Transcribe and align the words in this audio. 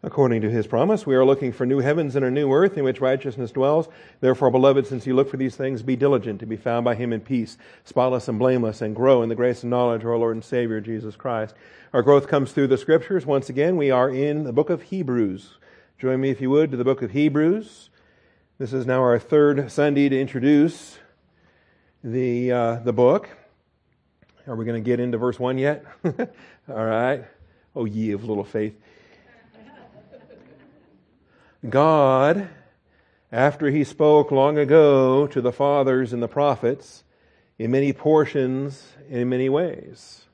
According 0.00 0.42
to 0.42 0.50
his 0.50 0.68
promise, 0.68 1.06
we 1.06 1.16
are 1.16 1.24
looking 1.24 1.50
for 1.50 1.66
new 1.66 1.80
heavens 1.80 2.14
and 2.14 2.24
a 2.24 2.30
new 2.30 2.52
earth 2.52 2.78
in 2.78 2.84
which 2.84 3.00
righteousness 3.00 3.50
dwells. 3.50 3.88
Therefore, 4.20 4.48
beloved, 4.48 4.86
since 4.86 5.08
you 5.08 5.14
look 5.14 5.28
for 5.28 5.38
these 5.38 5.56
things, 5.56 5.82
be 5.82 5.96
diligent 5.96 6.38
to 6.38 6.46
be 6.46 6.56
found 6.56 6.84
by 6.84 6.94
him 6.94 7.12
in 7.12 7.20
peace, 7.20 7.58
spotless 7.84 8.28
and 8.28 8.38
blameless, 8.38 8.80
and 8.80 8.94
grow 8.94 9.22
in 9.22 9.28
the 9.28 9.34
grace 9.34 9.62
and 9.62 9.70
knowledge 9.70 10.02
of 10.02 10.08
our 10.08 10.16
Lord 10.16 10.36
and 10.36 10.44
Savior, 10.44 10.80
Jesus 10.80 11.16
Christ. 11.16 11.56
Our 11.92 12.02
growth 12.02 12.28
comes 12.28 12.52
through 12.52 12.68
the 12.68 12.78
scriptures. 12.78 13.26
Once 13.26 13.48
again, 13.48 13.76
we 13.76 13.90
are 13.90 14.08
in 14.08 14.44
the 14.44 14.52
book 14.52 14.70
of 14.70 14.82
Hebrews. 14.82 15.58
Join 15.98 16.20
me, 16.20 16.30
if 16.30 16.40
you 16.40 16.50
would, 16.50 16.70
to 16.70 16.76
the 16.76 16.84
book 16.84 17.02
of 17.02 17.10
Hebrews. 17.10 17.90
This 18.58 18.72
is 18.72 18.86
now 18.86 19.00
our 19.00 19.18
third 19.18 19.72
Sunday 19.72 20.08
to 20.08 20.20
introduce 20.20 20.98
the, 22.04 22.52
uh, 22.52 22.74
the 22.76 22.92
book. 22.92 23.28
Are 24.46 24.54
we 24.54 24.64
going 24.64 24.80
to 24.80 24.88
get 24.88 25.00
into 25.00 25.18
verse 25.18 25.40
1 25.40 25.58
yet? 25.58 25.84
All 26.04 26.84
right. 26.86 27.24
Oh, 27.74 27.84
ye 27.84 28.12
of 28.12 28.22
little 28.22 28.44
faith. 28.44 28.80
God, 31.66 32.48
after 33.32 33.70
he 33.70 33.82
spoke 33.82 34.30
long 34.30 34.58
ago 34.58 35.26
to 35.26 35.40
the 35.40 35.52
fathers 35.52 36.12
and 36.12 36.22
the 36.22 36.28
prophets 36.28 37.02
in 37.58 37.72
many 37.72 37.92
portions, 37.92 38.92
and 39.08 39.18
in 39.18 39.28
many 39.28 39.48
ways. 39.48 40.24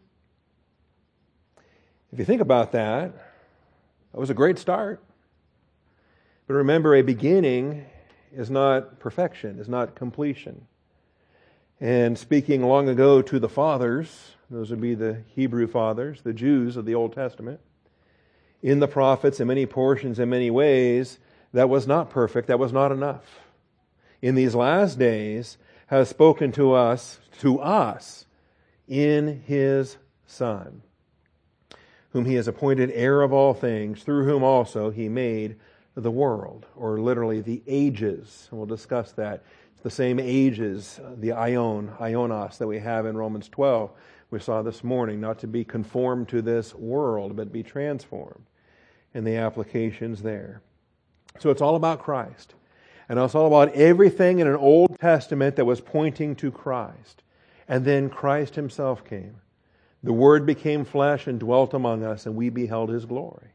If 2.12 2.18
you 2.18 2.24
think 2.26 2.42
about 2.42 2.72
that, 2.72 3.14
that 4.12 4.20
was 4.20 4.30
a 4.30 4.34
great 4.34 4.58
start. 4.58 5.02
But 6.46 6.54
remember, 6.54 6.94
a 6.94 7.02
beginning 7.02 7.86
is 8.30 8.50
not 8.50 9.00
perfection, 9.00 9.58
is 9.58 9.68
not 9.68 9.94
completion. 9.94 10.66
And 11.80 12.18
speaking 12.18 12.62
long 12.62 12.88
ago 12.88 13.22
to 13.22 13.38
the 13.38 13.48
fathers, 13.48 14.32
those 14.50 14.70
would 14.70 14.80
be 14.80 14.94
the 14.94 15.22
Hebrew 15.34 15.66
fathers, 15.66 16.20
the 16.22 16.34
Jews 16.34 16.76
of 16.76 16.84
the 16.84 16.94
Old 16.94 17.14
Testament, 17.14 17.60
in 18.64 18.80
the 18.80 18.88
prophets 18.88 19.40
in 19.40 19.46
many 19.46 19.66
portions, 19.66 20.18
in 20.18 20.30
many 20.30 20.50
ways, 20.50 21.18
that 21.52 21.68
was 21.68 21.86
not 21.86 22.08
perfect, 22.08 22.48
that 22.48 22.58
was 22.58 22.72
not 22.72 22.90
enough. 22.90 23.40
In 24.22 24.36
these 24.36 24.54
last 24.54 24.98
days, 24.98 25.58
has 25.88 26.08
spoken 26.08 26.50
to 26.52 26.72
us, 26.72 27.18
to 27.40 27.60
us, 27.60 28.24
in 28.88 29.42
his 29.46 29.98
Son, 30.26 30.80
whom 32.12 32.24
he 32.24 32.36
has 32.36 32.48
appointed 32.48 32.90
heir 32.94 33.20
of 33.20 33.34
all 33.34 33.52
things, 33.52 34.02
through 34.02 34.24
whom 34.24 34.42
also 34.42 34.88
he 34.88 35.10
made 35.10 35.56
the 35.94 36.10
world, 36.10 36.64
or 36.74 36.98
literally 36.98 37.42
the 37.42 37.62
ages. 37.66 38.48
And 38.50 38.58
we'll 38.58 38.66
discuss 38.66 39.12
that. 39.12 39.44
The 39.82 39.90
same 39.90 40.18
ages, 40.18 40.98
uh, 41.04 41.10
the 41.18 41.28
aion, 41.28 41.94
aionos, 41.98 42.56
that 42.56 42.66
we 42.66 42.78
have 42.78 43.04
in 43.04 43.18
Romans 43.18 43.50
12, 43.50 43.90
we 44.30 44.40
saw 44.40 44.62
this 44.62 44.82
morning, 44.82 45.20
not 45.20 45.40
to 45.40 45.46
be 45.46 45.66
conformed 45.66 46.30
to 46.30 46.40
this 46.40 46.74
world, 46.74 47.36
but 47.36 47.52
be 47.52 47.62
transformed 47.62 48.46
and 49.14 49.26
the 49.26 49.36
applications 49.36 50.22
there. 50.22 50.60
So 51.38 51.50
it's 51.50 51.62
all 51.62 51.76
about 51.76 52.02
Christ. 52.02 52.54
And 53.08 53.18
it's 53.18 53.34
all 53.34 53.46
about 53.46 53.74
everything 53.74 54.40
in 54.40 54.46
an 54.46 54.56
Old 54.56 54.98
Testament 54.98 55.56
that 55.56 55.64
was 55.64 55.80
pointing 55.80 56.34
to 56.36 56.50
Christ. 56.50 57.22
And 57.68 57.84
then 57.84 58.10
Christ 58.10 58.56
himself 58.56 59.04
came. 59.04 59.36
The 60.02 60.12
Word 60.12 60.44
became 60.46 60.84
flesh 60.84 61.26
and 61.26 61.40
dwelt 61.40 61.72
among 61.74 62.04
us, 62.04 62.26
and 62.26 62.36
we 62.36 62.50
beheld 62.50 62.90
his 62.90 63.06
glory. 63.06 63.48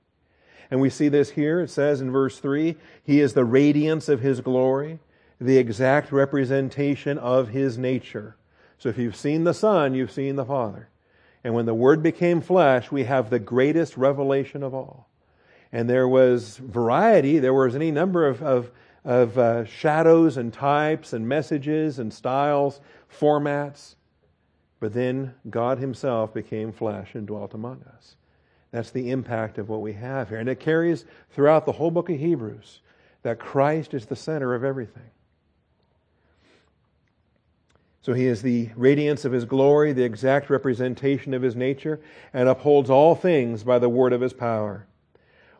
And 0.71 0.79
we 0.79 0.89
see 0.89 1.09
this 1.09 1.31
here. 1.31 1.61
It 1.61 1.69
says 1.69 2.01
in 2.01 2.11
verse 2.11 2.39
3 2.39 2.75
He 3.03 3.19
is 3.19 3.33
the 3.33 3.45
radiance 3.45 4.07
of 4.07 4.21
his 4.21 4.41
glory, 4.41 4.99
the 5.41 5.57
exact 5.57 6.11
representation 6.11 7.17
of 7.17 7.49
his 7.49 7.77
nature. 7.77 8.35
So 8.77 8.89
if 8.89 8.97
you've 8.97 9.15
seen 9.15 9.43
the 9.43 9.53
Son, 9.53 9.93
you've 9.93 10.11
seen 10.11 10.35
the 10.35 10.45
Father. 10.45 10.89
And 11.43 11.53
when 11.53 11.65
the 11.65 11.73
Word 11.73 12.03
became 12.03 12.41
flesh, 12.41 12.91
we 12.91 13.05
have 13.05 13.29
the 13.29 13.39
greatest 13.39 13.97
revelation 13.97 14.63
of 14.63 14.73
all 14.73 15.08
and 15.71 15.89
there 15.89 16.07
was 16.07 16.57
variety. 16.57 17.39
There 17.39 17.53
was 17.53 17.75
any 17.75 17.91
number 17.91 18.27
of, 18.27 18.41
of, 18.41 18.71
of 19.05 19.37
uh, 19.37 19.65
shadows 19.65 20.37
and 20.37 20.51
types 20.51 21.13
and 21.13 21.27
messages 21.27 21.99
and 21.99 22.13
styles, 22.13 22.81
formats. 23.19 23.95
But 24.79 24.93
then 24.93 25.35
God 25.49 25.79
Himself 25.79 26.33
became 26.33 26.71
flesh 26.71 27.15
and 27.15 27.27
dwelt 27.27 27.53
among 27.53 27.83
us. 27.95 28.15
That's 28.71 28.91
the 28.91 29.11
impact 29.11 29.57
of 29.57 29.69
what 29.69 29.81
we 29.81 29.93
have 29.93 30.29
here. 30.29 30.37
And 30.37 30.49
it 30.49 30.59
carries 30.59 31.05
throughout 31.31 31.65
the 31.65 31.71
whole 31.71 31.91
book 31.91 32.09
of 32.09 32.19
Hebrews 32.19 32.81
that 33.23 33.39
Christ 33.39 33.93
is 33.93 34.05
the 34.05 34.15
center 34.15 34.53
of 34.53 34.63
everything. 34.63 35.11
So 38.01 38.13
he 38.13 38.27
is 38.27 38.41
the 38.41 38.69
radiance 38.75 39.25
of 39.25 39.33
his 39.33 39.45
glory, 39.45 39.91
the 39.91 40.03
exact 40.03 40.49
representation 40.49 41.33
of 41.33 41.41
his 41.41 41.55
nature, 41.55 41.99
and 42.33 42.47
upholds 42.47 42.89
all 42.89 43.13
things 43.13 43.63
by 43.63 43.77
the 43.77 43.89
word 43.89 44.13
of 44.13 44.21
his 44.21 44.33
power. 44.33 44.87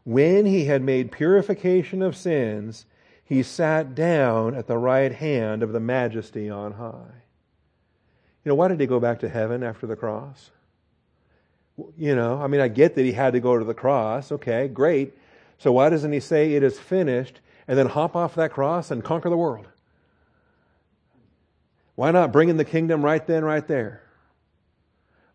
When 0.03 0.45
he 0.45 0.65
had 0.65 0.81
made 0.81 1.11
purification 1.11 2.01
of 2.01 2.15
sins, 2.15 2.85
he 3.23 3.43
sat 3.43 3.93
down 3.93 4.55
at 4.55 4.67
the 4.67 4.77
right 4.77 5.11
hand 5.11 5.61
of 5.61 5.71
the 5.71 5.79
majesty 5.79 6.49
on 6.49 6.73
high. 6.73 7.23
You 8.43 8.49
know, 8.49 8.55
why 8.55 8.69
did 8.69 8.79
he 8.79 8.88
go 8.88 8.99
back 8.99 9.19
to 9.19 9.29
heaven 9.29 9.63
after 9.63 9.85
the 9.85 9.95
cross? 9.95 10.51
You 11.97 12.15
know, 12.15 12.41
I 12.41 12.47
mean, 12.47 12.61
I 12.61 12.67
get 12.67 12.95
that 12.95 13.05
he 13.05 13.11
had 13.11 13.33
to 13.33 13.39
go 13.39 13.57
to 13.57 13.65
the 13.65 13.73
cross. 13.73 14.31
Okay, 14.31 14.67
great. 14.67 15.13
So 15.57 15.71
why 15.73 15.89
doesn't 15.89 16.11
he 16.11 16.19
say 16.19 16.53
it 16.53 16.63
is 16.63 16.79
finished 16.79 17.39
and 17.67 17.77
then 17.77 17.88
hop 17.88 18.15
off 18.15 18.35
that 18.35 18.51
cross 18.51 18.91
and 18.91 19.03
conquer 19.03 19.29
the 19.29 19.38
world? 19.38 19.67
Why 21.95 22.11
not 22.11 22.31
bring 22.31 22.49
in 22.49 22.57
the 22.57 22.65
kingdom 22.65 23.03
right 23.03 23.25
then, 23.27 23.43
right 23.43 23.67
there? 23.67 24.01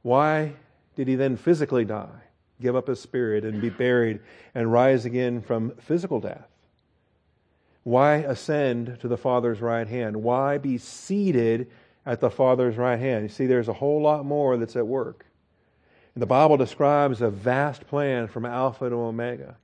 Why 0.03 0.55
did 0.97 1.09
he 1.09 1.15
then 1.15 1.37
physically 1.37 1.85
die? 1.85 2.23
Give 2.61 2.77
up 2.77 2.87
his 2.87 3.01
spirit 3.01 3.45
and 3.45 3.61
be 3.61 3.71
buried 3.71 4.21
and 4.55 4.73
rise 4.73 5.05
again 5.05 5.41
from 5.41 5.73
physical 5.77 6.21
death? 6.21 6.49
Why 7.83 8.17
ascend 8.17 8.99
to 9.01 9.09
the 9.09 9.17
Father's 9.17 9.61
right 9.61 9.87
hand? 9.87 10.17
Why 10.17 10.59
be 10.59 10.79
seated 10.79 11.71
at 12.07 12.21
the 12.21 12.31
Father's 12.31 12.77
right 12.77 12.99
hand? 12.99 13.25
You 13.25 13.29
see, 13.29 13.47
there's 13.47 13.69
a 13.69 13.75
whole 13.75 14.01
lot 14.01 14.25
more 14.25 14.57
that's 14.57 14.77
at 14.77 14.87
work. 14.87 15.27
And 16.15 16.23
the 16.23 16.27
Bible 16.27 16.57
describes 16.57 17.21
a 17.21 17.31
vast 17.31 17.87
plan 17.87 18.29
from 18.29 18.47
Alpha 18.47 18.89
to 18.89 18.97
Omega, 18.97 19.57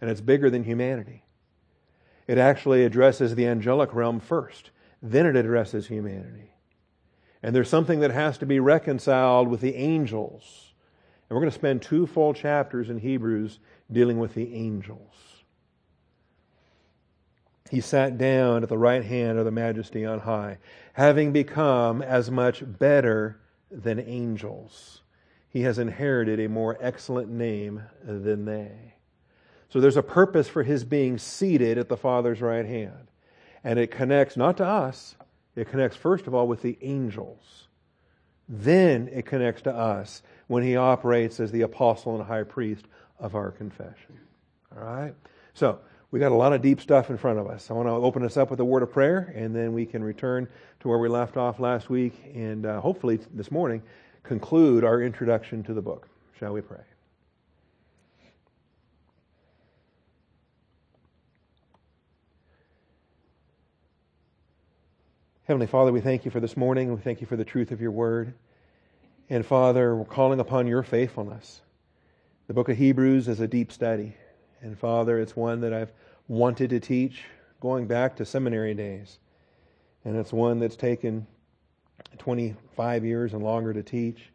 and 0.00 0.08
it's 0.08 0.20
bigger 0.20 0.48
than 0.48 0.64
humanity. 0.64 1.24
It 2.26 2.38
actually 2.38 2.84
addresses 2.84 3.34
the 3.34 3.46
angelic 3.46 3.92
realm 3.92 4.20
first, 4.20 4.70
then 5.02 5.26
it 5.26 5.36
addresses 5.36 5.88
humanity. 5.88 6.52
And 7.42 7.54
there's 7.54 7.68
something 7.68 8.00
that 8.00 8.12
has 8.12 8.38
to 8.38 8.46
be 8.46 8.60
reconciled 8.60 9.48
with 9.48 9.60
the 9.60 9.74
angels 9.74 10.73
we're 11.34 11.40
going 11.40 11.50
to 11.50 11.58
spend 11.58 11.82
two 11.82 12.06
full 12.06 12.34
chapters 12.34 12.90
in 12.90 12.98
Hebrews 12.98 13.58
dealing 13.90 14.18
with 14.18 14.34
the 14.34 14.54
angels. 14.54 15.14
He 17.70 17.80
sat 17.80 18.18
down 18.18 18.62
at 18.62 18.68
the 18.68 18.78
right 18.78 19.04
hand 19.04 19.38
of 19.38 19.44
the 19.44 19.50
majesty 19.50 20.04
on 20.04 20.20
high, 20.20 20.58
having 20.92 21.32
become 21.32 22.02
as 22.02 22.30
much 22.30 22.62
better 22.64 23.40
than 23.70 23.98
angels. 23.98 25.02
He 25.48 25.62
has 25.62 25.78
inherited 25.78 26.40
a 26.40 26.48
more 26.48 26.76
excellent 26.80 27.30
name 27.30 27.82
than 28.02 28.44
they. 28.44 28.94
So 29.70 29.80
there's 29.80 29.96
a 29.96 30.02
purpose 30.02 30.48
for 30.48 30.62
his 30.62 30.84
being 30.84 31.18
seated 31.18 31.78
at 31.78 31.88
the 31.88 31.96
Father's 31.96 32.40
right 32.40 32.66
hand. 32.66 33.08
And 33.64 33.78
it 33.78 33.90
connects 33.90 34.36
not 34.36 34.58
to 34.58 34.64
us, 34.66 35.16
it 35.56 35.68
connects 35.68 35.96
first 35.96 36.26
of 36.26 36.34
all 36.34 36.46
with 36.46 36.62
the 36.62 36.78
angels. 36.82 37.66
Then 38.48 39.08
it 39.12 39.26
connects 39.26 39.62
to 39.62 39.74
us 39.74 40.22
when 40.46 40.62
he 40.62 40.76
operates 40.76 41.40
as 41.40 41.50
the 41.50 41.62
apostle 41.62 42.16
and 42.16 42.24
high 42.24 42.42
priest 42.42 42.86
of 43.18 43.34
our 43.34 43.50
confession. 43.50 44.18
All 44.76 44.84
right? 44.84 45.14
So, 45.54 45.78
we 46.10 46.20
got 46.20 46.30
a 46.30 46.36
lot 46.36 46.52
of 46.52 46.62
deep 46.62 46.80
stuff 46.80 47.10
in 47.10 47.16
front 47.16 47.40
of 47.40 47.48
us. 47.48 47.72
I 47.72 47.74
want 47.74 47.88
to 47.88 47.92
open 47.92 48.24
us 48.24 48.36
up 48.36 48.48
with 48.48 48.60
a 48.60 48.64
word 48.64 48.84
of 48.84 48.92
prayer, 48.92 49.32
and 49.34 49.52
then 49.52 49.72
we 49.72 49.84
can 49.84 50.04
return 50.04 50.46
to 50.78 50.88
where 50.88 50.98
we 50.98 51.08
left 51.08 51.36
off 51.36 51.58
last 51.58 51.90
week 51.90 52.14
and 52.34 52.66
uh, 52.66 52.80
hopefully 52.80 53.18
this 53.32 53.50
morning 53.50 53.82
conclude 54.22 54.84
our 54.84 55.02
introduction 55.02 55.64
to 55.64 55.74
the 55.74 55.82
book. 55.82 56.08
Shall 56.38 56.52
we 56.52 56.60
pray? 56.60 56.84
Heavenly 65.46 65.66
Father, 65.66 65.92
we 65.92 66.00
thank 66.00 66.24
you 66.24 66.30
for 66.30 66.38
this 66.38 66.56
morning. 66.56 66.94
We 66.94 67.00
thank 67.00 67.20
you 67.20 67.26
for 67.26 67.36
the 67.36 67.44
truth 67.44 67.70
of 67.72 67.80
your 67.80 67.90
word. 67.90 68.34
And 69.30 69.44
Father, 69.44 69.96
we're 69.96 70.04
calling 70.04 70.38
upon 70.38 70.66
your 70.66 70.82
faithfulness. 70.82 71.62
The 72.46 72.52
book 72.52 72.68
of 72.68 72.76
Hebrews 72.76 73.26
is 73.26 73.40
a 73.40 73.48
deep 73.48 73.72
study. 73.72 74.14
And 74.60 74.78
Father, 74.78 75.18
it's 75.18 75.34
one 75.34 75.62
that 75.62 75.72
I've 75.72 75.92
wanted 76.28 76.70
to 76.70 76.80
teach 76.80 77.22
going 77.60 77.86
back 77.86 78.16
to 78.16 78.26
seminary 78.26 78.74
days. 78.74 79.18
And 80.04 80.16
it's 80.16 80.32
one 80.32 80.58
that's 80.58 80.76
taken 80.76 81.26
25 82.18 83.04
years 83.06 83.32
and 83.32 83.42
longer 83.42 83.72
to 83.72 83.82
teach. 83.82 84.30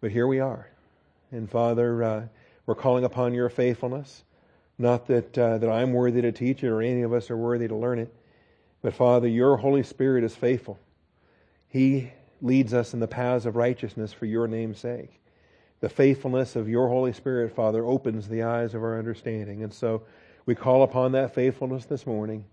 But 0.00 0.10
here 0.10 0.26
we 0.26 0.40
are. 0.40 0.70
And 1.30 1.50
Father, 1.50 2.02
uh, 2.02 2.26
we're 2.64 2.74
calling 2.74 3.04
upon 3.04 3.34
your 3.34 3.50
faithfulness. 3.50 4.24
Not 4.78 5.06
that, 5.08 5.36
uh, 5.36 5.58
that 5.58 5.68
I'm 5.68 5.92
worthy 5.92 6.22
to 6.22 6.32
teach 6.32 6.64
it 6.64 6.68
or 6.68 6.80
any 6.80 7.02
of 7.02 7.12
us 7.12 7.30
are 7.30 7.36
worthy 7.36 7.68
to 7.68 7.76
learn 7.76 7.98
it. 7.98 8.14
But 8.80 8.94
Father, 8.94 9.28
your 9.28 9.58
Holy 9.58 9.82
Spirit 9.82 10.24
is 10.24 10.34
faithful. 10.34 10.78
He 11.68 12.12
leads 12.42 12.74
us 12.74 12.94
in 12.94 13.00
the 13.00 13.08
paths 13.08 13.46
of 13.46 13.56
righteousness 13.56 14.12
for 14.12 14.26
your 14.26 14.46
name's 14.46 14.78
sake. 14.78 15.20
the 15.80 15.88
faithfulness 15.90 16.56
of 16.56 16.66
your 16.68 16.88
Holy 16.88 17.12
Spirit, 17.12 17.54
Father, 17.54 17.84
opens 17.84 18.26
the 18.26 18.42
eyes 18.42 18.74
of 18.74 18.82
our 18.82 18.98
understanding. 18.98 19.62
And 19.62 19.72
so 19.72 20.02
we 20.46 20.54
call 20.54 20.82
upon 20.82 21.12
that 21.12 21.34
faithfulness 21.34 21.84
this 21.84 22.06
morning. 22.06 22.46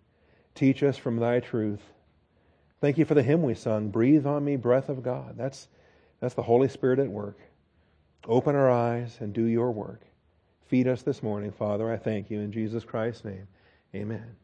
Teach 0.54 0.84
us 0.84 0.98
from 0.98 1.16
thy 1.18 1.40
truth. 1.40 1.82
Thank 2.82 2.98
you 2.98 3.06
for 3.06 3.14
the 3.14 3.24
hymn 3.24 3.44
we 3.44 3.54
sung, 3.54 3.90
Breathe 3.90 4.26
on 4.26 4.44
me, 4.44 4.58
breath 4.58 4.90
of 4.90 5.02
God. 5.02 5.36
That's, 5.38 5.70
that's 6.20 6.34
the 6.34 6.42
Holy 6.42 6.68
Spirit 6.68 7.00
at 7.00 7.08
work. 7.08 7.38
Open 8.28 8.54
our 8.56 8.70
eyes 8.70 9.18
and 9.22 9.34
do 9.34 9.46
your 9.46 9.72
work. 9.72 10.02
Feed 10.68 10.88
us 10.88 11.02
this 11.02 11.24
morning, 11.24 11.52
Father. 11.52 11.90
I 11.90 11.98
thank 11.98 12.30
you 12.30 12.42
in 12.42 12.52
Jesus 12.52 12.84
Christ's 12.84 13.24
name. 13.24 13.48
Amen. 13.96 14.41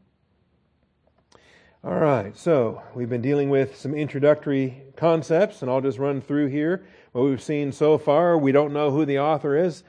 All 1.84 1.94
right, 1.94 2.36
so 2.36 2.82
we've 2.92 3.08
been 3.08 3.22
dealing 3.22 3.50
with 3.50 3.76
some 3.76 3.94
introductory 3.94 4.82
concepts, 4.96 5.62
and 5.62 5.70
I'll 5.70 5.80
just 5.80 6.00
run 6.00 6.20
through 6.20 6.48
here 6.48 6.84
what 7.12 7.22
we've 7.22 7.40
seen 7.40 7.70
so 7.70 7.98
far. 7.98 8.36
We 8.36 8.50
don't 8.50 8.72
know 8.72 8.90
who 8.90 9.04
the 9.04 9.20
author 9.20 9.56
is. 9.56 9.84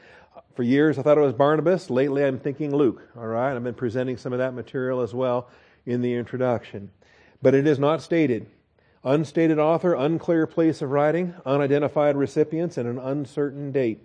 For 0.54 0.62
years, 0.62 1.00
I 1.00 1.02
thought 1.02 1.18
it 1.18 1.22
was 1.22 1.34
Barnabas. 1.34 1.90
Lately, 1.90 2.24
I'm 2.24 2.38
thinking 2.38 2.76
Luke. 2.76 3.02
All 3.18 3.26
right, 3.26 3.56
I've 3.56 3.64
been 3.64 3.74
presenting 3.74 4.18
some 4.18 4.34
of 4.34 4.38
that 4.38 4.54
material 4.54 5.02
as 5.02 5.16
well 5.16 5.50
in 5.88 6.04
the 6.04 6.14
introduction. 6.14 6.92
But 7.42 7.56
it 7.56 7.66
is 7.66 7.80
not 7.80 8.04
stated. 8.04 8.46
Unstated 9.04 9.58
author, 9.58 9.96
unclear 9.96 10.46
place 10.46 10.84
of 10.84 10.92
writing, 10.92 11.34
unidentified 11.44 12.16
recipients, 12.16 12.78
and 12.78 12.88
an 12.88 13.00
uncertain 13.00 13.72
date. 13.72 14.00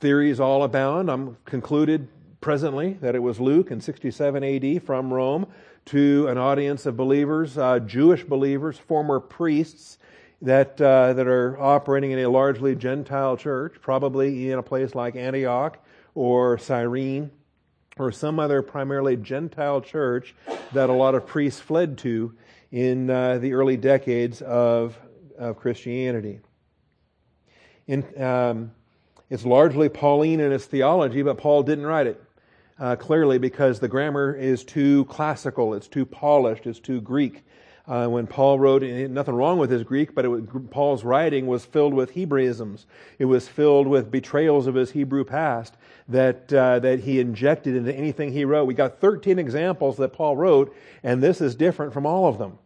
Theories 0.00 0.40
all 0.40 0.64
abound. 0.64 1.12
I'm 1.12 1.36
concluded 1.44 2.08
presently 2.40 2.94
that 2.94 3.14
it 3.14 3.20
was 3.20 3.38
Luke 3.38 3.70
in 3.70 3.80
67 3.80 4.42
AD 4.42 4.82
from 4.82 5.12
Rome 5.12 5.46
to 5.90 6.28
an 6.28 6.38
audience 6.38 6.86
of 6.86 6.96
believers, 6.96 7.58
uh, 7.58 7.80
Jewish 7.80 8.22
believers, 8.22 8.78
former 8.78 9.18
priests 9.18 9.98
that, 10.40 10.80
uh, 10.80 11.12
that 11.14 11.26
are 11.26 11.60
operating 11.60 12.12
in 12.12 12.20
a 12.20 12.28
largely 12.28 12.76
Gentile 12.76 13.36
church, 13.36 13.74
probably 13.82 14.52
in 14.52 14.58
a 14.60 14.62
place 14.62 14.94
like 14.94 15.16
Antioch 15.16 15.78
or 16.14 16.58
Cyrene 16.58 17.32
or 17.98 18.12
some 18.12 18.38
other 18.38 18.62
primarily 18.62 19.16
Gentile 19.16 19.80
church 19.80 20.32
that 20.72 20.90
a 20.90 20.92
lot 20.92 21.16
of 21.16 21.26
priests 21.26 21.60
fled 21.60 21.98
to 21.98 22.34
in 22.70 23.10
uh, 23.10 23.38
the 23.38 23.52
early 23.52 23.76
decades 23.76 24.42
of, 24.42 24.96
of 25.36 25.56
Christianity. 25.56 26.38
In, 27.88 28.22
um, 28.22 28.70
it's 29.28 29.44
largely 29.44 29.88
Pauline 29.88 30.38
in 30.38 30.52
its 30.52 30.66
theology, 30.66 31.22
but 31.22 31.36
Paul 31.36 31.64
didn't 31.64 31.86
write 31.86 32.06
it 32.06 32.22
uh, 32.80 32.96
clearly 32.96 33.38
because 33.38 33.78
the 33.78 33.88
grammar 33.88 34.34
is 34.34 34.64
too 34.64 35.04
classical, 35.04 35.74
it's 35.74 35.86
too 35.86 36.06
polished, 36.06 36.66
it's 36.66 36.80
too 36.80 37.00
Greek. 37.00 37.44
Uh, 37.86 38.06
when 38.06 38.26
Paul 38.26 38.58
wrote, 38.58 38.82
nothing 38.82 39.34
wrong 39.34 39.58
with 39.58 39.70
his 39.70 39.82
Greek, 39.82 40.14
but 40.14 40.26
was, 40.28 40.44
Paul's 40.70 41.02
writing 41.02 41.46
was 41.46 41.64
filled 41.64 41.92
with 41.92 42.14
Hebraisms. 42.14 42.86
It 43.18 43.24
was 43.24 43.48
filled 43.48 43.88
with 43.88 44.12
betrayals 44.12 44.66
of 44.66 44.76
his 44.76 44.92
Hebrew 44.92 45.24
past 45.24 45.76
that 46.08 46.52
uh, 46.52 46.78
that 46.80 47.00
he 47.00 47.20
injected 47.20 47.74
into 47.74 47.92
anything 47.92 48.32
he 48.32 48.44
wrote. 48.44 48.66
We 48.66 48.74
got 48.74 49.00
13 49.00 49.38
examples 49.38 49.96
that 49.96 50.12
Paul 50.12 50.36
wrote, 50.36 50.74
and 51.02 51.22
this 51.22 51.40
is 51.40 51.54
different 51.54 51.92
from 51.92 52.06
all 52.06 52.28
of 52.28 52.38
them. 52.38 52.58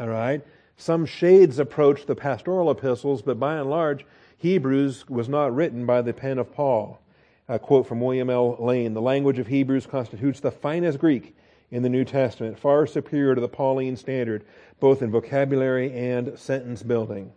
All 0.00 0.08
right, 0.08 0.42
some 0.76 1.04
shades 1.04 1.58
approach 1.58 2.06
the 2.06 2.16
pastoral 2.16 2.70
epistles, 2.70 3.20
but 3.22 3.38
by 3.38 3.56
and 3.56 3.68
large, 3.68 4.06
Hebrews 4.38 5.08
was 5.10 5.28
not 5.28 5.54
written 5.54 5.84
by 5.84 6.00
the 6.00 6.14
pen 6.14 6.38
of 6.38 6.52
Paul. 6.52 7.00
A 7.48 7.58
quote 7.58 7.86
from 7.86 8.00
William 8.00 8.28
L. 8.28 8.56
Lane 8.58 8.94
The 8.94 9.00
language 9.00 9.38
of 9.38 9.46
Hebrews 9.46 9.86
constitutes 9.86 10.40
the 10.40 10.50
finest 10.50 10.98
Greek 10.98 11.36
in 11.70 11.82
the 11.82 11.88
New 11.88 12.04
Testament, 12.04 12.58
far 12.58 12.86
superior 12.86 13.34
to 13.34 13.40
the 13.40 13.48
Pauline 13.48 13.96
standard, 13.96 14.44
both 14.80 15.02
in 15.02 15.10
vocabulary 15.10 15.92
and 15.92 16.38
sentence 16.38 16.82
building. 16.82 17.32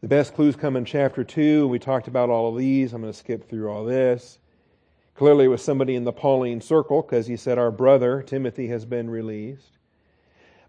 The 0.00 0.08
best 0.08 0.34
clues 0.34 0.54
come 0.54 0.76
in 0.76 0.84
chapter 0.84 1.24
2. 1.24 1.66
We 1.66 1.78
talked 1.78 2.08
about 2.08 2.30
all 2.30 2.48
of 2.48 2.58
these. 2.58 2.92
I'm 2.92 3.00
going 3.00 3.12
to 3.12 3.18
skip 3.18 3.48
through 3.48 3.70
all 3.70 3.84
this. 3.84 4.38
Clearly, 5.14 5.46
it 5.46 5.48
was 5.48 5.62
somebody 5.62 5.94
in 5.94 6.04
the 6.04 6.12
Pauline 6.12 6.60
circle 6.60 7.02
because 7.02 7.26
he 7.26 7.36
said, 7.36 7.56
Our 7.58 7.70
brother, 7.70 8.22
Timothy, 8.22 8.68
has 8.68 8.84
been 8.84 9.08
released. 9.08 9.78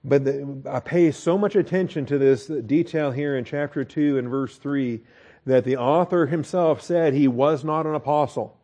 But 0.04 0.24
the, 0.24 0.62
I 0.70 0.80
pay 0.80 1.12
so 1.12 1.38
much 1.38 1.56
attention 1.56 2.06
to 2.06 2.18
this 2.18 2.46
detail 2.46 3.12
here 3.12 3.36
in 3.38 3.44
chapter 3.44 3.84
2 3.84 4.20
and 4.20 4.30
verse 4.30 4.58
3 4.58 5.02
that 5.46 5.64
the 5.64 5.78
author 5.78 6.26
himself 6.26 6.82
said 6.82 7.14
he 7.14 7.28
was 7.28 7.64
not 7.64 7.86
an 7.86 7.96
apostle, 7.96 8.58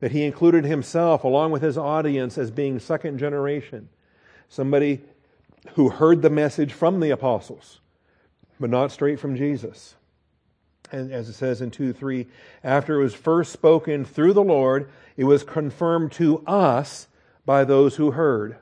that 0.00 0.12
he 0.12 0.24
included 0.24 0.64
himself 0.64 1.24
along 1.24 1.50
with 1.52 1.62
his 1.62 1.78
audience 1.78 2.36
as 2.36 2.50
being 2.50 2.78
second 2.78 3.18
generation, 3.18 3.88
somebody 4.48 5.00
who 5.74 5.88
heard 5.88 6.22
the 6.22 6.30
message 6.30 6.72
from 6.72 7.00
the 7.00 7.10
apostles, 7.10 7.80
but 8.60 8.70
not 8.70 8.92
straight 8.92 9.18
from 9.18 9.36
Jesus. 9.36 9.94
And 10.90 11.10
as 11.10 11.28
it 11.28 11.32
says 11.32 11.62
in 11.62 11.70
2 11.70 11.94
3, 11.94 12.26
after 12.62 13.00
it 13.00 13.02
was 13.02 13.14
first 13.14 13.52
spoken 13.52 14.04
through 14.04 14.34
the 14.34 14.42
Lord, 14.42 14.90
it 15.16 15.24
was 15.24 15.42
confirmed 15.42 16.12
to 16.12 16.44
us 16.46 17.06
by 17.46 17.64
those 17.64 17.96
who 17.96 18.10
heard. 18.10 18.56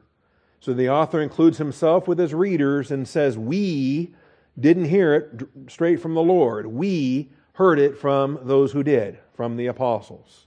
So 0.61 0.73
the 0.73 0.91
author 0.91 1.20
includes 1.20 1.58
himself 1.58 2.06
with 2.06 2.19
his 2.19 2.35
readers 2.35 2.91
and 2.91 3.08
says, 3.08 3.37
We 3.37 4.14
didn't 4.58 4.85
hear 4.85 5.14
it 5.14 5.49
straight 5.70 6.00
from 6.00 6.14
the 6.14 6.23
Lord. 6.23 6.67
We 6.67 7.31
heard 7.60 7.78
it 7.78 7.94
from 7.94 8.38
those 8.44 8.72
who 8.72 8.82
did, 8.82 9.18
from 9.34 9.54
the 9.58 9.66
apostles. 9.66 10.46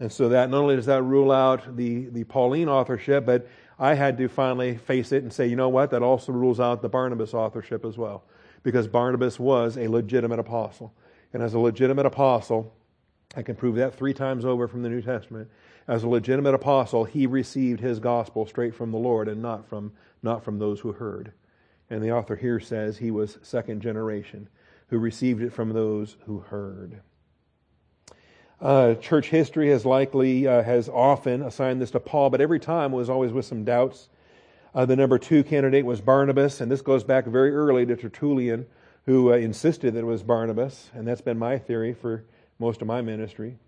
And 0.00 0.10
so 0.10 0.30
that 0.30 0.48
not 0.48 0.62
only 0.62 0.74
does 0.74 0.86
that 0.86 1.02
rule 1.02 1.30
out 1.30 1.76
the, 1.76 2.06
the 2.06 2.24
Pauline 2.24 2.66
authorship, 2.66 3.26
but 3.26 3.46
I 3.78 3.92
had 3.92 4.16
to 4.16 4.28
finally 4.28 4.78
face 4.78 5.12
it 5.12 5.22
and 5.22 5.30
say, 5.30 5.46
you 5.46 5.54
know 5.54 5.68
what, 5.68 5.90
that 5.90 6.02
also 6.02 6.32
rules 6.32 6.60
out 6.60 6.80
the 6.80 6.88
Barnabas 6.88 7.34
authorship 7.34 7.84
as 7.84 7.98
well. 7.98 8.24
Because 8.62 8.88
Barnabas 8.88 9.38
was 9.38 9.76
a 9.76 9.86
legitimate 9.86 10.38
apostle. 10.38 10.94
And 11.34 11.42
as 11.42 11.52
a 11.52 11.58
legitimate 11.58 12.06
apostle, 12.06 12.72
I 13.36 13.42
can 13.42 13.54
prove 13.54 13.76
that 13.76 13.94
three 13.94 14.14
times 14.14 14.46
over 14.46 14.66
from 14.66 14.82
the 14.82 14.88
New 14.88 15.02
Testament. 15.02 15.50
As 15.88 16.04
a 16.04 16.08
legitimate 16.08 16.54
apostle, 16.54 17.04
he 17.04 17.26
received 17.26 17.80
his 17.80 18.00
gospel 18.00 18.46
straight 18.46 18.74
from 18.74 18.92
the 18.92 18.98
Lord 18.98 19.28
and 19.28 19.42
not 19.42 19.68
from, 19.68 19.92
not 20.22 20.42
from 20.42 20.58
those 20.58 20.80
who 20.80 20.92
heard. 20.92 21.32
And 21.90 22.02
the 22.02 22.12
author 22.12 22.34
here 22.34 22.60
says 22.60 22.96
he 22.96 23.10
was 23.10 23.36
second 23.42 23.82
generation 23.82 24.48
who 24.88 24.98
received 24.98 25.42
it 25.42 25.52
from 25.52 25.72
those 25.72 26.16
who 26.26 26.40
heard. 26.40 27.00
Uh, 28.60 28.94
church 28.94 29.28
history 29.28 29.70
has 29.70 29.84
likely, 29.84 30.46
uh, 30.46 30.62
has 30.62 30.88
often 30.88 31.42
assigned 31.42 31.80
this 31.80 31.90
to 31.90 32.00
Paul, 32.00 32.30
but 32.30 32.40
every 32.40 32.60
time 32.60 32.92
was 32.92 33.10
always 33.10 33.32
with 33.32 33.44
some 33.44 33.64
doubts. 33.64 34.08
Uh, 34.74 34.86
the 34.86 34.96
number 34.96 35.18
two 35.18 35.44
candidate 35.44 35.84
was 35.84 36.00
Barnabas, 36.00 36.60
and 36.60 36.70
this 36.70 36.80
goes 36.80 37.04
back 37.04 37.26
very 37.26 37.54
early 37.54 37.84
to 37.86 37.96
Tertullian, 37.96 38.66
who 39.06 39.32
uh, 39.32 39.36
insisted 39.36 39.94
that 39.94 40.00
it 40.00 40.06
was 40.06 40.22
Barnabas, 40.22 40.90
and 40.94 41.06
that's 41.06 41.20
been 41.20 41.38
my 41.38 41.58
theory 41.58 41.92
for 41.92 42.24
most 42.58 42.80
of 42.80 42.88
my 42.88 43.02
ministry. 43.02 43.58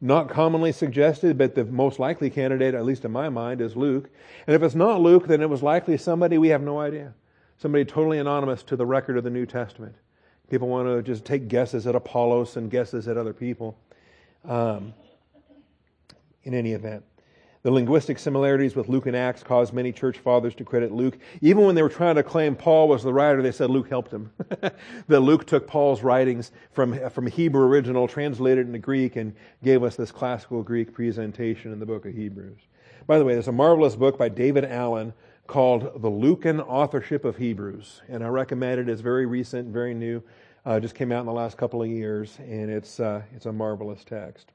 Not 0.00 0.28
commonly 0.28 0.72
suggested, 0.72 1.38
but 1.38 1.54
the 1.54 1.64
most 1.64 1.98
likely 1.98 2.30
candidate, 2.30 2.74
at 2.74 2.84
least 2.84 3.04
in 3.04 3.12
my 3.12 3.28
mind, 3.28 3.60
is 3.60 3.76
Luke. 3.76 4.10
And 4.46 4.54
if 4.54 4.62
it's 4.62 4.74
not 4.74 5.00
Luke, 5.00 5.26
then 5.26 5.40
it 5.40 5.50
was 5.50 5.62
likely 5.62 5.96
somebody 5.96 6.38
we 6.38 6.48
have 6.48 6.62
no 6.62 6.80
idea 6.80 7.14
somebody 7.58 7.84
totally 7.84 8.18
anonymous 8.18 8.62
to 8.64 8.76
the 8.76 8.86
record 8.86 9.16
of 9.16 9.24
the 9.24 9.30
New 9.30 9.46
Testament. 9.46 9.94
People 10.50 10.68
want 10.68 10.88
to 10.88 11.02
just 11.02 11.24
take 11.24 11.48
guesses 11.48 11.86
at 11.86 11.94
Apollos 11.94 12.56
and 12.56 12.70
guesses 12.70 13.08
at 13.08 13.16
other 13.16 13.32
people. 13.32 13.78
Um, 14.44 14.92
in 16.42 16.52
any 16.52 16.72
event, 16.72 17.02
the 17.64 17.70
linguistic 17.70 18.18
similarities 18.18 18.76
with 18.76 18.90
Luke 18.90 19.06
and 19.06 19.16
Acts 19.16 19.42
caused 19.42 19.72
many 19.72 19.90
church 19.90 20.18
fathers 20.18 20.54
to 20.56 20.64
credit 20.64 20.92
Luke. 20.92 21.16
Even 21.40 21.64
when 21.64 21.74
they 21.74 21.80
were 21.80 21.88
trying 21.88 22.16
to 22.16 22.22
claim 22.22 22.54
Paul 22.54 22.88
was 22.88 23.02
the 23.02 23.12
writer, 23.14 23.40
they 23.40 23.52
said 23.52 23.70
Luke 23.70 23.88
helped 23.88 24.12
him. 24.12 24.30
that 25.08 25.20
Luke 25.20 25.46
took 25.46 25.66
Paul's 25.66 26.02
writings 26.02 26.52
from, 26.72 27.08
from 27.08 27.26
Hebrew 27.26 27.64
original, 27.64 28.06
translated 28.06 28.66
into 28.66 28.78
Greek, 28.78 29.16
and 29.16 29.34
gave 29.62 29.82
us 29.82 29.96
this 29.96 30.12
classical 30.12 30.62
Greek 30.62 30.92
presentation 30.92 31.72
in 31.72 31.80
the 31.80 31.86
book 31.86 32.04
of 32.04 32.12
Hebrews. 32.12 32.60
By 33.06 33.18
the 33.18 33.24
way, 33.24 33.32
there's 33.32 33.48
a 33.48 33.52
marvelous 33.52 33.96
book 33.96 34.18
by 34.18 34.28
David 34.28 34.66
Allen 34.66 35.14
called 35.46 36.02
The 36.02 36.10
Lukan 36.10 36.60
Authorship 36.60 37.24
of 37.24 37.36
Hebrews. 37.36 38.02
And 38.08 38.24
I 38.24 38.28
recommend 38.28 38.80
it. 38.80 38.88
It's 38.88 39.00
very 39.00 39.26
recent, 39.26 39.68
very 39.68 39.94
new. 39.94 40.22
Uh, 40.64 40.80
just 40.80 40.94
came 40.94 41.12
out 41.12 41.20
in 41.20 41.26
the 41.26 41.32
last 41.32 41.58
couple 41.58 41.82
of 41.82 41.88
years, 41.88 42.38
and 42.38 42.70
it's, 42.70 42.98
uh, 42.98 43.22
it's 43.34 43.46
a 43.46 43.52
marvelous 43.52 44.02
text. 44.04 44.52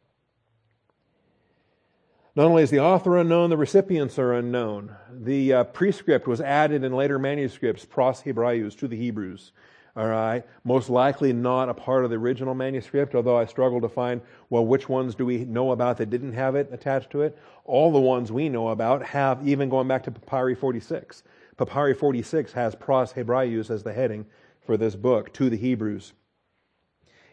Not 2.36 2.46
only 2.46 2.64
is 2.64 2.70
the 2.70 2.80
author 2.80 3.18
unknown, 3.18 3.50
the 3.50 3.58
recipients 3.58 4.18
are 4.18 4.34
unknown. 4.34 4.96
The 5.12 5.54
uh, 5.54 5.64
prescript 5.66 6.28
was 6.28 6.42
added 6.42 6.84
in 6.84 6.94
later 6.94 7.20
manuscripts, 7.20 7.86
pros 7.86 8.22
Hebraeus, 8.22 8.76
to 8.76 8.88
the 8.88 8.98
Hebrews. 8.98 9.52
All 10.00 10.08
right. 10.08 10.46
Most 10.64 10.90
likely 10.90 11.34
not 11.34 11.68
a 11.68 11.74
part 11.74 12.06
of 12.06 12.10
the 12.10 12.16
original 12.16 12.56
manuscript, 12.56 13.16
although 13.16 13.38
I 13.38 13.44
struggle 13.44 13.82
to 13.82 13.90
find, 13.90 14.22
well, 14.50 14.66
which 14.66 14.88
ones 14.88 15.14
do 15.14 15.26
we 15.26 15.44
know 15.44 15.74
about 15.74 15.98
that 15.98 16.10
didn't 16.10 16.32
have 16.32 16.56
it 16.56 16.70
attached 16.72 17.10
to 17.10 17.22
it? 17.24 17.38
All 17.66 17.92
the 17.92 18.00
ones 18.00 18.32
we 18.32 18.48
know 18.48 18.70
about 18.70 19.04
have, 19.04 19.46
even 19.46 19.68
going 19.68 19.90
back 19.90 20.04
to 20.04 20.12
Papyri 20.12 20.56
46. 20.56 21.24
Papyri 21.58 21.94
46 21.94 22.54
has 22.54 22.76
Pros 22.76 23.12
Hebraeus 23.12 23.70
as 23.70 23.84
the 23.84 23.92
heading 23.92 24.26
for 24.66 24.78
this 24.78 24.96
book 24.96 25.34
to 25.34 25.50
the 25.50 25.58
Hebrews. 25.58 26.14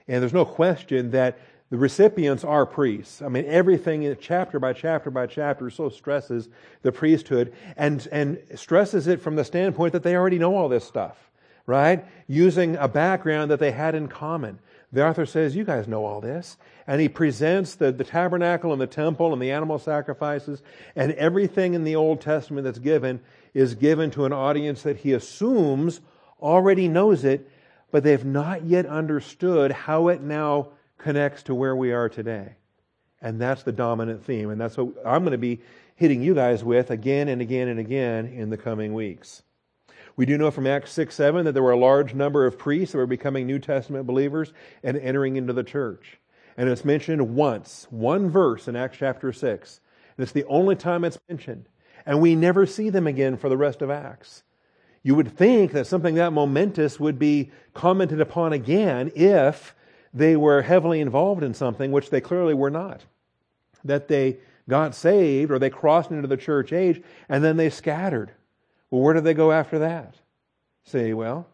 And 0.08 0.20
there's 0.20 0.32
no 0.32 0.44
question 0.44 1.12
that 1.12 1.38
the 1.70 1.76
recipients 1.76 2.42
are 2.42 2.66
priests. 2.66 3.23
I 3.23 3.28
mean, 3.28 3.44
everything 3.46 4.16
chapter 4.20 4.58
by 4.58 4.73
chapter 4.73 5.12
by 5.12 5.28
chapter 5.28 5.70
so 5.70 5.88
stresses 5.88 6.49
the 6.82 6.90
priesthood 6.90 7.54
and, 7.76 8.08
and 8.11 8.42
stresses 8.56 9.06
it 9.06 9.20
from 9.20 9.37
the 9.37 9.44
standpoint 9.44 9.92
that 9.92 10.02
they 10.02 10.16
already 10.16 10.40
know 10.40 10.56
all 10.56 10.68
this 10.68 10.85
stuff 10.85 11.25
right? 11.66 12.04
Using 12.26 12.76
a 12.76 12.88
background 12.88 13.50
that 13.50 13.58
they 13.58 13.73
had 13.73 13.94
in 13.94 14.08
common. 14.08 14.58
The 14.92 15.06
author 15.06 15.26
says, 15.26 15.56
You 15.56 15.64
guys 15.64 15.88
know 15.88 16.04
all 16.04 16.20
this. 16.20 16.56
And 16.87 17.00
he 17.00 17.08
presents 17.08 17.75
the, 17.75 17.90
the 17.90 18.04
tabernacle 18.04 18.73
and 18.73 18.80
the 18.80 18.87
temple 18.87 19.32
and 19.32 19.42
the 19.42 19.50
animal 19.50 19.78
sacrifices 19.78 20.62
and 20.94 21.12
everything 21.12 21.75
in 21.75 21.82
the 21.82 21.96
Old 21.96 22.20
Testament 22.20 22.64
that's 22.64 22.78
given 22.78 23.20
is 23.52 23.75
given 23.75 24.11
to 24.12 24.25
an 24.25 24.32
audience 24.32 24.82
that 24.82 24.99
he 24.99 25.12
assumes 25.12 26.00
already 26.40 26.87
knows 26.87 27.25
it, 27.25 27.50
but 27.90 28.04
they've 28.04 28.25
not 28.25 28.64
yet 28.64 28.87
understood 28.87 29.73
how 29.73 30.08
it 30.08 30.20
now 30.20 30.68
connects 30.99 31.42
to 31.44 31.54
where 31.54 31.75
we 31.75 31.92
are 31.92 32.08
today. 32.08 32.54
And 33.20 33.40
that's 33.40 33.64
the 33.64 33.73
dominant 33.73 34.25
theme. 34.25 34.50
And 34.50 34.61
that's 34.61 34.76
what 34.76 34.94
I'm 35.04 35.23
going 35.23 35.32
to 35.32 35.38
be 35.38 35.61
hitting 35.96 36.23
you 36.23 36.35
guys 36.35 36.62
with 36.62 36.90
again 36.90 37.28
and 37.28 37.40
again 37.40 37.68
and 37.68 37.80
again 37.80 38.26
in 38.26 38.50
the 38.50 38.56
coming 38.56 38.94
weeks. 38.94 39.42
We 40.16 40.25
do 40.25 40.38
know 40.38 40.50
from 40.50 40.66
Acts 40.66 40.92
6 40.92 41.14
7 41.14 41.44
that 41.44 41.52
there 41.52 41.62
were 41.62 41.73
a 41.73 41.78
large 41.78 42.14
number 42.14 42.46
of 42.46 42.58
priests 42.58 42.92
that 42.92 42.99
were 42.99 43.06
becoming 43.06 43.46
New 43.46 43.58
Testament 43.58 44.06
believers 44.06 44.52
and 44.82 44.96
entering 44.96 45.37
into 45.37 45.52
the 45.52 45.62
church. 45.62 46.18
And 46.56 46.68
it's 46.70 46.87
mentioned 46.87 47.35
once, 47.35 47.87
one 47.90 48.30
verse 48.30 48.66
in 48.66 48.76
Acts 48.76 48.96
chapter 48.99 49.30
6. 49.30 49.80
And 50.16 50.23
it's 50.23 50.32
the 50.32 50.44
only 50.44 50.75
time 50.75 51.04
it's 51.04 51.18
mentioned. 51.28 51.68
And 52.06 52.20
we 52.20 52.35
never 52.35 52.64
see 52.64 52.88
them 52.88 53.06
again 53.06 53.37
for 53.37 53.50
the 53.50 53.58
rest 53.58 53.82
of 53.82 53.90
Acts. 53.90 54.42
You 55.02 55.14
would 55.14 55.37
think 55.37 55.73
that 55.73 55.87
something 55.87 56.14
that 56.14 56.32
momentous 56.32 56.99
would 56.99 57.18
be 57.18 57.50
commented 57.75 58.20
upon 58.20 58.52
again 58.54 59.12
if 59.14 59.75
they 60.14 60.35
were 60.35 60.62
heavily 60.62 61.00
involved 61.00 61.42
in 61.42 61.52
something, 61.52 61.92
which 61.92 62.08
they 62.08 62.23
clearly 62.23 62.54
were 62.54 62.70
not. 62.70 63.04
That 63.85 64.08
they 64.08 64.38
got 64.68 64.94
saved 64.94 65.52
or 65.52 65.58
they 65.58 65.70
crossed 65.70 66.11
into 66.11 66.26
the 66.26 66.37
church 66.38 66.73
age 66.73 67.02
and 67.28 67.44
then 67.44 67.56
they 67.56 67.68
scattered. 67.70 68.32
Well, 68.97 69.05
where 69.05 69.12
do 69.12 69.21
they 69.21 69.35
go 69.35 69.53
after 69.53 69.81
that? 69.81 70.15
Say, 70.85 71.12
well, 71.12 71.47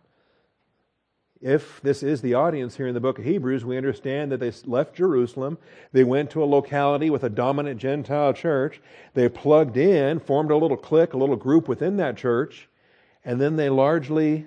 if 1.40 1.80
this 1.80 2.04
is 2.04 2.20
the 2.20 2.34
audience 2.34 2.76
here 2.76 2.86
in 2.86 2.94
the 2.94 3.00
book 3.00 3.18
of 3.18 3.24
Hebrews, 3.24 3.64
we 3.64 3.76
understand 3.76 4.30
that 4.30 4.38
they 4.38 4.52
left 4.64 4.94
Jerusalem. 4.94 5.58
They 5.90 6.04
went 6.04 6.30
to 6.30 6.42
a 6.44 6.46
locality 6.46 7.10
with 7.10 7.24
a 7.24 7.28
dominant 7.28 7.80
Gentile 7.80 8.32
church. 8.32 8.80
They 9.14 9.28
plugged 9.28 9.76
in, 9.76 10.20
formed 10.20 10.52
a 10.52 10.56
little 10.56 10.76
clique, 10.76 11.14
a 11.14 11.16
little 11.16 11.34
group 11.34 11.66
within 11.66 11.96
that 11.96 12.16
church, 12.16 12.68
and 13.24 13.40
then 13.40 13.56
they 13.56 13.68
largely 13.68 14.46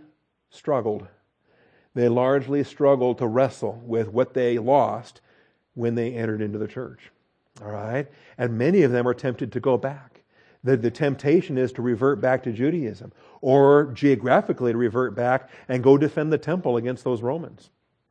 struggled. 0.50 1.06
They 1.96 2.08
largely 2.08 2.64
struggled 2.64 3.18
to 3.18 3.28
wrestle 3.28 3.84
with 3.86 4.08
what 4.08 4.34
they 4.34 4.58
lost 4.58 5.20
when 5.74 5.96
they 5.96 6.14
entered 6.14 6.40
into 6.42 6.60
the 6.60 6.70
church. 6.70 7.12
All 7.62 7.72
right? 7.72 8.08
And 8.38 8.58
many 8.58 8.84
of 8.84 8.94
them 8.94 9.06
are 9.06 9.14
tempted 9.14 9.52
to 9.52 9.60
go 9.60 9.78
back. 9.78 10.14
The, 10.65 10.75
the 10.75 10.89
temptation 10.89 11.60
is 11.60 11.72
to 11.74 11.84
revert 11.84 12.19
back 12.19 12.41
to 12.43 12.51
Judaism 12.51 13.13
or 13.39 13.91
geographically 13.93 14.72
to 14.72 14.77
revert 14.77 15.15
back 15.15 15.50
and 15.69 15.84
go 15.84 15.95
defend 15.95 16.34
the 16.34 16.39
temple 16.39 16.77
against 16.77 17.03
those 17.03 17.22
Romans. 17.22 17.69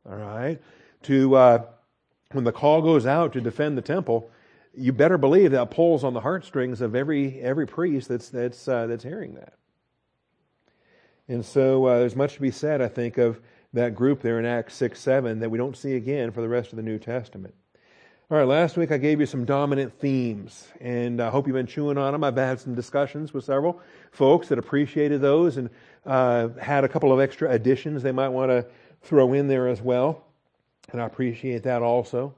All 0.09 0.15
right? 0.15 0.61
To, 1.03 1.35
uh, 1.35 1.65
when 2.31 2.45
the 2.45 2.53
call 2.53 2.81
goes 2.81 3.05
out 3.05 3.33
to 3.33 3.41
defend 3.41 3.77
the 3.77 3.81
temple, 3.81 4.31
you 4.73 4.93
better 4.93 5.17
believe 5.17 5.51
that 5.51 5.69
pulls 5.69 6.05
on 6.05 6.13
the 6.13 6.21
heartstrings 6.21 6.79
of 6.79 6.95
every, 6.95 7.41
every 7.41 7.67
priest 7.67 8.07
that's, 8.07 8.29
that's, 8.29 8.65
uh, 8.69 8.87
that's 8.87 9.03
hearing 9.03 9.35
that. 9.35 9.53
And 11.27 11.43
so 11.43 11.85
uh, 11.85 11.99
there's 11.99 12.15
much 12.15 12.35
to 12.35 12.41
be 12.41 12.51
said, 12.51 12.81
I 12.81 12.87
think, 12.87 13.17
of 13.17 13.41
that 13.73 13.95
group 13.95 14.21
there 14.21 14.39
in 14.39 14.45
Acts 14.45 14.75
6 14.75 14.97
7 14.97 15.39
that 15.39 15.49
we 15.51 15.57
don't 15.57 15.75
see 15.75 15.95
again 15.95 16.31
for 16.31 16.39
the 16.39 16.47
rest 16.47 16.71
of 16.71 16.77
the 16.77 16.83
New 16.83 16.99
Testament. 16.99 17.53
All 18.31 18.39
right, 18.39 18.47
last 18.47 18.75
week 18.75 18.91
I 18.91 18.97
gave 18.97 19.19
you 19.19 19.27
some 19.27 19.45
dominant 19.45 19.93
themes, 19.99 20.69
and 20.81 21.21
I 21.21 21.29
hope 21.29 21.45
you've 21.45 21.53
been 21.53 21.67
chewing 21.67 21.99
on 21.99 22.11
them. 22.11 22.23
I've 22.23 22.35
had 22.35 22.59
some 22.59 22.73
discussions 22.73 23.35
with 23.35 23.43
several 23.43 23.79
folks 24.11 24.47
that 24.47 24.57
appreciated 24.57 25.21
those 25.21 25.57
and 25.57 25.69
uh, 26.07 26.47
had 26.59 26.83
a 26.83 26.87
couple 26.87 27.13
of 27.13 27.19
extra 27.19 27.51
additions 27.51 28.01
they 28.01 28.11
might 28.11 28.29
want 28.29 28.49
to 28.49 28.65
throw 29.03 29.33
in 29.33 29.47
there 29.47 29.67
as 29.67 29.79
well, 29.79 30.23
and 30.91 30.99
I 30.99 31.05
appreciate 31.05 31.61
that 31.63 31.83
also. 31.83 32.33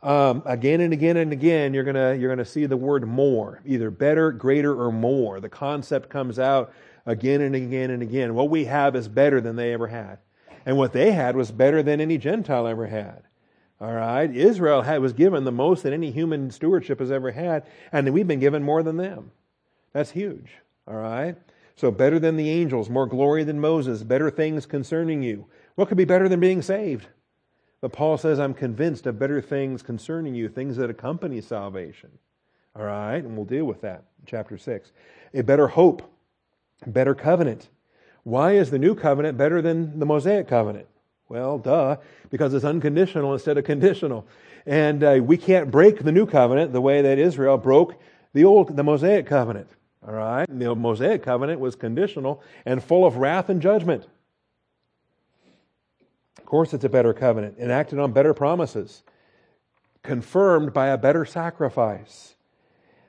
Um, 0.00 0.44
again 0.46 0.80
and 0.80 0.92
again 0.92 1.16
and 1.16 1.32
again, 1.32 1.74
you're 1.74 1.82
gonna 1.82 2.14
you're 2.14 2.30
gonna 2.30 2.44
see 2.44 2.66
the 2.66 2.76
word 2.76 3.04
more, 3.04 3.60
either 3.66 3.90
better, 3.90 4.30
greater, 4.30 4.80
or 4.80 4.92
more. 4.92 5.40
The 5.40 5.48
concept 5.48 6.08
comes 6.08 6.38
out 6.38 6.72
again 7.04 7.40
and 7.40 7.56
again 7.56 7.90
and 7.90 8.00
again. 8.00 8.36
What 8.36 8.48
we 8.48 8.66
have 8.66 8.94
is 8.94 9.08
better 9.08 9.40
than 9.40 9.56
they 9.56 9.72
ever 9.72 9.88
had, 9.88 10.18
and 10.64 10.76
what 10.76 10.92
they 10.92 11.10
had 11.10 11.34
was 11.34 11.50
better 11.50 11.82
than 11.82 12.00
any 12.00 12.16
Gentile 12.16 12.68
ever 12.68 12.86
had. 12.86 13.24
All 13.80 13.92
right. 13.92 14.34
Israel 14.34 14.82
had, 14.82 15.00
was 15.00 15.12
given 15.12 15.44
the 15.44 15.52
most 15.52 15.82
that 15.82 15.92
any 15.92 16.10
human 16.10 16.50
stewardship 16.50 17.00
has 17.00 17.10
ever 17.10 17.32
had, 17.32 17.64
and 17.92 18.12
we've 18.12 18.26
been 18.26 18.40
given 18.40 18.62
more 18.62 18.82
than 18.82 18.96
them. 18.96 19.30
That's 19.92 20.10
huge. 20.10 20.50
All 20.88 20.96
right. 20.96 21.36
So 21.76 21.90
better 21.90 22.18
than 22.18 22.36
the 22.36 22.48
angels, 22.48 22.88
more 22.88 23.06
glory 23.06 23.44
than 23.44 23.60
Moses, 23.60 24.02
better 24.02 24.30
things 24.30 24.64
concerning 24.64 25.22
you. 25.22 25.46
What 25.74 25.88
could 25.88 25.98
be 25.98 26.06
better 26.06 26.28
than 26.28 26.40
being 26.40 26.62
saved? 26.62 27.06
But 27.82 27.92
Paul 27.92 28.16
says, 28.16 28.40
I'm 28.40 28.54
convinced 28.54 29.06
of 29.06 29.18
better 29.18 29.42
things 29.42 29.82
concerning 29.82 30.34
you, 30.34 30.48
things 30.48 30.76
that 30.78 30.88
accompany 30.88 31.42
salvation. 31.42 32.10
All 32.74 32.84
right. 32.84 33.16
And 33.16 33.36
we'll 33.36 33.44
deal 33.44 33.66
with 33.66 33.82
that. 33.82 34.04
Chapter 34.24 34.56
6. 34.56 34.92
A 35.34 35.42
better 35.42 35.68
hope, 35.68 36.02
better 36.86 37.14
covenant. 37.14 37.68
Why 38.22 38.52
is 38.52 38.70
the 38.70 38.78
new 38.78 38.94
covenant 38.94 39.36
better 39.36 39.60
than 39.60 39.98
the 39.98 40.06
Mosaic 40.06 40.48
covenant? 40.48 40.86
Well, 41.28 41.58
duh, 41.58 41.96
because 42.30 42.54
it's 42.54 42.64
unconditional 42.64 43.32
instead 43.32 43.58
of 43.58 43.64
conditional. 43.64 44.26
And 44.64 45.02
uh, 45.02 45.20
we 45.22 45.36
can't 45.36 45.70
break 45.70 46.02
the 46.02 46.12
new 46.12 46.26
covenant 46.26 46.72
the 46.72 46.80
way 46.80 47.02
that 47.02 47.18
Israel 47.18 47.58
broke 47.58 48.00
the 48.32 48.44
old, 48.44 48.76
the 48.76 48.84
Mosaic 48.84 49.26
covenant. 49.26 49.68
All 50.06 50.14
right? 50.14 50.46
The 50.48 50.74
Mosaic 50.74 51.22
covenant 51.22 51.60
was 51.60 51.74
conditional 51.74 52.42
and 52.64 52.82
full 52.82 53.04
of 53.04 53.16
wrath 53.16 53.48
and 53.48 53.60
judgment. 53.60 54.06
Of 56.38 56.46
course, 56.46 56.72
it's 56.72 56.84
a 56.84 56.88
better 56.88 57.12
covenant, 57.12 57.56
enacted 57.58 57.98
on 57.98 58.12
better 58.12 58.32
promises, 58.32 59.02
confirmed 60.04 60.72
by 60.72 60.88
a 60.88 60.98
better 60.98 61.24
sacrifice. 61.24 62.36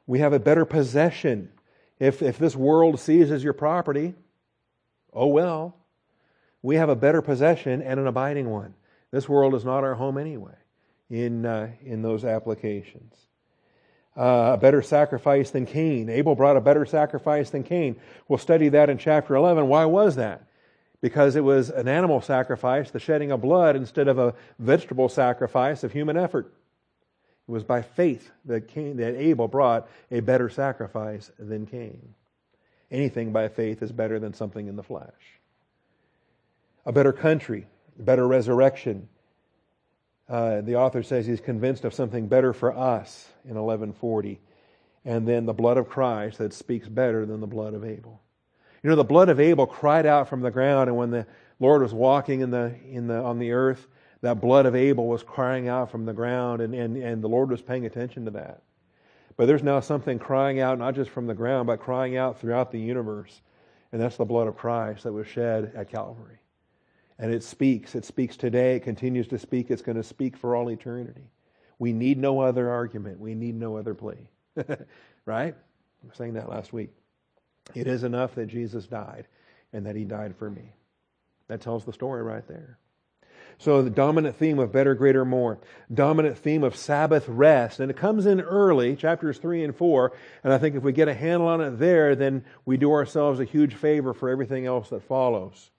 We 0.08 0.20
have 0.20 0.34
a 0.34 0.40
better 0.40 0.66
possession. 0.66 1.52
If, 2.00 2.24
if 2.24 2.40
this 2.40 2.56
world 2.56 3.00
seizes 3.00 3.44
your 3.44 3.54
property, 3.54 4.16
oh 5.14 5.28
well 5.28 5.77
we 6.62 6.76
have 6.76 6.90
a 6.90 6.96
better 6.96 7.22
possession 7.22 7.82
and 7.82 8.00
an 8.00 8.08
abiding 8.08 8.50
one. 8.50 8.74
This 9.12 9.30
world 9.30 9.56
is 9.56 9.64
not 9.64 9.84
our 9.84 9.96
home 9.96 10.18
anyway 10.18 10.56
in, 11.10 11.46
uh, 11.46 11.72
in 11.84 12.02
those 12.02 12.26
applications. 12.26 13.14
Uh, 14.16 14.54
a 14.54 14.58
better 14.58 14.82
sacrifice 14.82 15.52
than 15.52 15.66
Cain. 15.66 16.10
Abel 16.10 16.36
brought 16.36 16.58
a 16.58 16.62
better 16.62 16.86
sacrifice 16.86 17.52
than 17.52 17.64
Cain. 17.64 17.98
We'll 18.28 18.40
study 18.40 18.70
that 18.70 18.90
in 18.90 18.98
chapter 18.98 19.36
11. 19.36 19.68
Why 19.68 19.86
was 19.86 20.16
that? 20.16 20.44
Because 21.02 21.36
it 21.36 21.44
was 21.44 21.70
an 21.70 21.88
animal 21.88 22.22
sacrifice, 22.22 22.90
the 22.90 23.00
shedding 23.00 23.32
of 23.32 23.42
blood, 23.42 23.76
instead 23.76 24.08
of 24.08 24.18
a 24.18 24.34
vegetable 24.58 25.10
sacrifice 25.10 25.84
of 25.84 25.92
human 25.92 26.18
effort. 26.18 26.52
It 27.48 27.52
was 27.52 27.64
by 27.64 27.84
faith 27.84 28.32
that, 28.46 28.68
Cain, 28.68 28.98
that 28.98 29.16
Abel 29.16 29.48
brought 29.48 29.88
a 30.10 30.22
better 30.22 30.50
sacrifice 30.50 31.32
than 31.38 31.68
Cain. 31.68 32.16
Anything 32.90 33.32
by 33.32 33.50
faith 33.50 33.84
is 33.84 33.92
better 33.92 34.18
than 34.18 34.34
something 34.34 34.68
in 34.68 34.76
the 34.76 34.84
flesh 34.84 35.37
a 36.88 36.92
better 36.94 37.12
country, 37.12 37.68
a 38.00 38.02
better 38.02 38.26
resurrection. 38.26 39.10
Uh, 40.30 40.62
the 40.62 40.78
author 40.78 41.04
says 41.04 41.26
he's 41.26 41.42
convinced 41.42 41.84
of 41.84 41.94
something 41.94 42.28
better 42.28 42.54
for 42.54 42.72
us 42.72 43.28
in 43.44 43.56
1140. 43.56 44.40
And 45.04 45.28
then 45.28 45.46
the 45.46 45.54
blood 45.54 45.78
of 45.78 45.90
Christ 45.90 46.38
that 46.38 46.54
speaks 46.54 46.88
better 46.88 47.26
than 47.26 47.42
the 47.42 47.48
blood 47.48 47.74
of 47.74 47.84
Abel. 47.84 48.22
You 48.82 48.90
know, 48.90 48.96
the 48.96 49.04
blood 49.04 49.28
of 49.28 49.40
Abel 49.40 49.68
cried 49.68 50.06
out 50.06 50.30
from 50.30 50.40
the 50.42 50.50
ground, 50.50 50.88
and 50.88 50.98
when 50.98 51.12
the 51.12 51.28
Lord 51.60 51.82
was 51.82 51.94
walking 51.94 52.40
in 52.40 52.52
the, 52.52 52.74
in 52.90 53.08
the, 53.08 53.22
on 53.22 53.38
the 53.38 53.52
earth, 53.52 53.86
that 54.22 54.40
blood 54.40 54.66
of 54.66 54.74
Abel 54.74 55.08
was 55.08 55.24
crying 55.24 55.68
out 55.68 55.92
from 55.92 56.06
the 56.06 56.14
ground, 56.14 56.62
and, 56.62 56.74
and, 56.74 56.96
and 56.96 57.22
the 57.22 57.28
Lord 57.28 57.50
was 57.50 57.62
paying 57.62 57.86
attention 57.86 58.24
to 58.26 58.32
that. 58.32 58.62
But 59.36 59.48
there's 59.48 59.64
now 59.64 59.82
something 59.82 60.20
crying 60.20 60.62
out, 60.62 60.80
not 60.80 60.96
just 60.96 61.12
from 61.12 61.28
the 61.28 61.36
ground, 61.36 61.68
but 61.68 61.82
crying 61.82 62.16
out 62.16 62.40
throughout 62.40 62.72
the 62.72 62.80
universe. 62.80 63.42
And 63.92 64.02
that's 64.02 64.16
the 64.16 64.26
blood 64.26 64.48
of 64.48 64.56
Christ 64.56 65.04
that 65.04 65.12
was 65.12 65.28
shed 65.28 65.74
at 65.76 65.92
Calvary. 65.92 66.40
And 67.20 67.34
it 67.34 67.44
speaks. 67.44 67.96
It 67.96 68.06
speaks 68.06 68.38
today. 68.38 68.76
It 68.76 68.82
continues 68.82 69.28
to 69.30 69.40
speak. 69.40 69.72
It's 69.72 69.82
going 69.82 69.98
to 69.98 70.04
speak 70.04 70.38
for 70.38 70.56
all 70.56 70.70
eternity. 70.70 71.30
We 71.80 71.94
need 71.94 72.18
no 72.18 72.40
other 72.40 72.70
argument. 72.70 73.20
We 73.20 73.36
need 73.36 73.56
no 73.56 73.78
other 73.78 73.94
plea. 73.94 74.30
right? 75.26 75.56
I 75.56 76.08
was 76.08 76.18
saying 76.18 76.34
that 76.34 76.50
last 76.50 76.74
week. 76.74 76.90
It 77.76 77.88
is 77.88 78.04
enough 78.04 78.36
that 78.36 78.48
Jesus 78.48 78.88
died 78.88 79.28
and 79.74 79.86
that 79.86 79.96
he 79.96 80.04
died 80.04 80.36
for 80.38 80.50
me. 80.50 80.74
That 81.48 81.62
tells 81.62 81.86
the 81.86 81.94
story 81.94 82.24
right 82.24 82.48
there. 82.48 82.78
So 83.60 83.82
the 83.82 83.90
dominant 83.90 84.36
theme 84.36 84.60
of 84.60 84.72
better, 84.72 84.94
greater, 84.94 85.26
more. 85.26 85.60
Dominant 85.92 86.38
theme 86.38 86.64
of 86.64 86.76
Sabbath 86.76 87.28
rest. 87.28 87.80
And 87.80 87.90
it 87.90 87.98
comes 87.98 88.28
in 88.28 88.40
early, 88.40 88.96
chapters 88.96 89.40
3 89.40 89.64
and 89.64 89.76
4. 89.76 90.14
And 90.44 90.54
I 90.54 90.60
think 90.60 90.76
if 90.76 90.84
we 90.84 90.92
get 90.92 91.08
a 91.08 91.14
handle 91.14 91.48
on 91.48 91.62
it 91.62 91.80
there, 91.80 92.16
then 92.16 92.46
we 92.66 92.78
do 92.78 92.92
ourselves 92.92 93.40
a 93.40 93.46
huge 93.46 93.74
favor 93.74 94.14
for 94.14 94.30
everything 94.30 94.68
else 94.68 94.90
that 94.90 95.04
follows. 95.04 95.72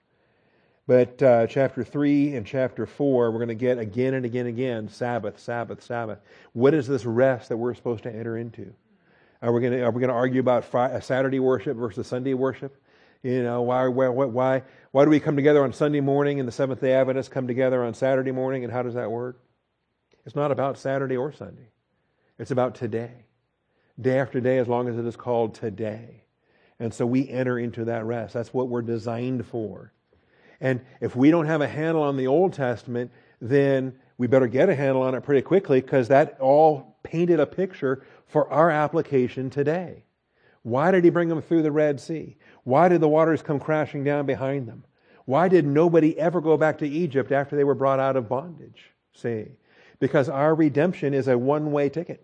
But 0.89 1.21
uh, 1.21 1.45
chapter 1.45 1.83
3 1.83 2.35
and 2.35 2.47
chapter 2.47 2.87
4, 2.87 3.29
we're 3.29 3.37
going 3.37 3.49
to 3.49 3.53
get 3.53 3.77
again 3.77 4.15
and 4.15 4.25
again 4.25 4.47
and 4.47 4.57
again 4.57 4.89
Sabbath, 4.89 5.39
Sabbath, 5.39 5.83
Sabbath. 5.83 6.17
What 6.53 6.73
is 6.73 6.87
this 6.87 7.05
rest 7.05 7.49
that 7.49 7.57
we're 7.57 7.75
supposed 7.75 8.01
to 8.03 8.11
enter 8.11 8.35
into? 8.39 8.73
Are 9.43 9.53
we 9.53 9.61
going 9.61 9.73
to, 9.73 9.83
are 9.83 9.91
we 9.91 9.99
going 9.99 10.09
to 10.09 10.15
argue 10.15 10.39
about 10.39 10.65
Friday, 10.65 10.99
Saturday 11.01 11.39
worship 11.39 11.77
versus 11.77 12.07
Sunday 12.07 12.33
worship? 12.33 12.75
You 13.21 13.43
know, 13.43 13.61
why, 13.61 13.87
why, 13.87 14.07
why, 14.07 14.63
why 14.89 15.05
do 15.05 15.11
we 15.11 15.19
come 15.19 15.35
together 15.35 15.63
on 15.63 15.73
Sunday 15.73 15.99
morning 15.99 16.39
and 16.39 16.47
the 16.47 16.51
Seventh 16.51 16.81
day 16.81 16.93
Adventists 16.93 17.29
come 17.29 17.45
together 17.45 17.83
on 17.83 17.93
Saturday 17.93 18.31
morning, 18.31 18.63
and 18.63 18.73
how 18.73 18.81
does 18.81 18.95
that 18.95 19.11
work? 19.11 19.39
It's 20.25 20.35
not 20.35 20.51
about 20.51 20.79
Saturday 20.79 21.17
or 21.17 21.31
Sunday. 21.31 21.69
It's 22.39 22.49
about 22.49 22.73
today. 22.73 23.25
Day 24.01 24.17
after 24.17 24.41
day, 24.41 24.57
as 24.57 24.67
long 24.67 24.87
as 24.87 24.97
it 24.97 25.05
is 25.05 25.15
called 25.15 25.53
today. 25.53 26.23
And 26.79 26.91
so 26.91 27.05
we 27.05 27.29
enter 27.29 27.59
into 27.59 27.85
that 27.85 28.05
rest. 28.05 28.33
That's 28.33 28.55
what 28.55 28.69
we're 28.69 28.81
designed 28.81 29.45
for. 29.45 29.93
And 30.61 30.81
if 31.01 31.15
we 31.15 31.31
don't 31.31 31.45
have 31.45 31.61
a 31.61 31.67
handle 31.67 32.03
on 32.03 32.17
the 32.17 32.27
Old 32.27 32.53
Testament, 32.53 33.11
then 33.41 33.93
we 34.17 34.27
better 34.27 34.47
get 34.47 34.69
a 34.69 34.75
handle 34.75 35.01
on 35.01 35.15
it 35.15 35.23
pretty 35.23 35.41
quickly 35.41 35.81
because 35.81 36.09
that 36.09 36.37
all 36.39 36.97
painted 37.03 37.39
a 37.39 37.45
picture 37.45 38.05
for 38.27 38.49
our 38.51 38.69
application 38.69 39.49
today. 39.49 40.03
Why 40.63 40.91
did 40.91 41.03
he 41.03 41.09
bring 41.09 41.29
them 41.29 41.41
through 41.41 41.61
the 41.61 41.71
Red 41.71 41.99
Sea? 41.99 42.35
Why 42.63 42.89
did 42.89 43.01
the 43.01 43.07
waters 43.07 43.41
come 43.41 43.59
crashing 43.59 44.03
down 44.03 44.25
behind 44.25 44.67
them? 44.67 44.83
Why 45.25 45.47
did 45.47 45.65
nobody 45.65 46.17
ever 46.19 46.41
go 46.41 46.57
back 46.57 46.79
to 46.79 46.87
Egypt 46.87 47.31
after 47.31 47.55
they 47.55 47.63
were 47.63 47.75
brought 47.75 47.99
out 47.99 48.15
of 48.15 48.27
bondage? 48.27 48.91
See? 49.13 49.45
Because 49.99 50.29
our 50.29 50.53
redemption 50.53 51.13
is 51.13 51.27
a 51.27 51.37
one 51.37 51.71
way 51.71 51.89
ticket. 51.89 52.23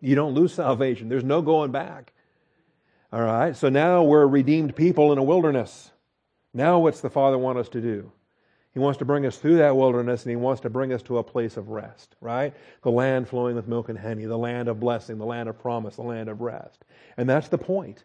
You 0.00 0.14
don't 0.14 0.34
lose 0.34 0.52
salvation, 0.54 1.08
there's 1.08 1.24
no 1.24 1.42
going 1.42 1.70
back. 1.70 2.12
All 3.12 3.22
right, 3.22 3.54
so 3.54 3.68
now 3.68 4.02
we're 4.02 4.26
redeemed 4.26 4.74
people 4.74 5.12
in 5.12 5.18
a 5.18 5.22
wilderness. 5.22 5.91
Now, 6.54 6.78
what's 6.78 7.00
the 7.00 7.10
Father 7.10 7.38
want 7.38 7.58
us 7.58 7.68
to 7.70 7.80
do? 7.80 8.12
He 8.72 8.78
wants 8.78 8.98
to 8.98 9.04
bring 9.04 9.26
us 9.26 9.36
through 9.36 9.58
that 9.58 9.76
wilderness 9.76 10.22
and 10.22 10.30
He 10.30 10.36
wants 10.36 10.62
to 10.62 10.70
bring 10.70 10.92
us 10.92 11.02
to 11.02 11.18
a 11.18 11.22
place 11.22 11.56
of 11.56 11.68
rest, 11.68 12.14
right? 12.20 12.54
The 12.82 12.90
land 12.90 13.28
flowing 13.28 13.54
with 13.54 13.68
milk 13.68 13.88
and 13.88 13.98
honey, 13.98 14.24
the 14.24 14.38
land 14.38 14.68
of 14.68 14.80
blessing, 14.80 15.18
the 15.18 15.26
land 15.26 15.48
of 15.48 15.58
promise, 15.58 15.96
the 15.96 16.02
land 16.02 16.28
of 16.28 16.40
rest. 16.40 16.84
And 17.16 17.28
that's 17.28 17.48
the 17.48 17.58
point. 17.58 18.04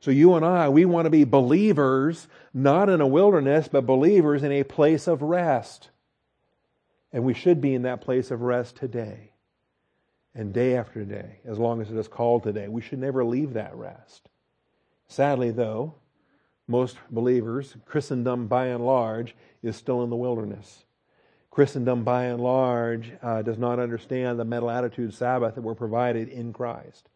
So 0.00 0.10
you 0.10 0.34
and 0.34 0.44
I, 0.44 0.68
we 0.68 0.84
want 0.84 1.06
to 1.06 1.10
be 1.10 1.24
believers, 1.24 2.28
not 2.54 2.88
in 2.88 3.00
a 3.00 3.06
wilderness, 3.06 3.66
but 3.66 3.86
believers 3.86 4.44
in 4.44 4.52
a 4.52 4.62
place 4.62 5.08
of 5.08 5.22
rest. 5.22 5.90
And 7.12 7.24
we 7.24 7.34
should 7.34 7.60
be 7.60 7.74
in 7.74 7.82
that 7.82 8.02
place 8.02 8.30
of 8.30 8.42
rest 8.42 8.76
today 8.76 9.32
and 10.34 10.52
day 10.52 10.76
after 10.76 11.04
day, 11.04 11.40
as 11.44 11.58
long 11.58 11.80
as 11.80 11.90
it 11.90 11.96
is 11.96 12.08
called 12.08 12.42
today. 12.42 12.68
We 12.68 12.82
should 12.82 12.98
never 12.98 13.24
leave 13.24 13.54
that 13.54 13.74
rest. 13.74 14.28
Sadly, 15.08 15.50
though, 15.50 15.94
most 16.68 16.96
believers, 17.10 17.76
Christendom 17.84 18.46
by 18.46 18.66
and 18.66 18.84
large, 18.84 19.34
is 19.62 19.76
still 19.76 20.02
in 20.02 20.10
the 20.10 20.16
wilderness. 20.16 20.84
Christendom 21.50 22.04
by 22.04 22.24
and 22.24 22.40
large 22.40 23.12
uh, 23.22 23.42
does 23.42 23.56
not 23.56 23.78
understand 23.78 24.38
the 24.38 24.44
mental 24.44 24.70
attitude 24.70 25.14
Sabbath 25.14 25.54
that 25.54 25.62
we're 25.62 25.74
provided 25.74 26.28
in 26.28 26.52
Christ 26.52 27.08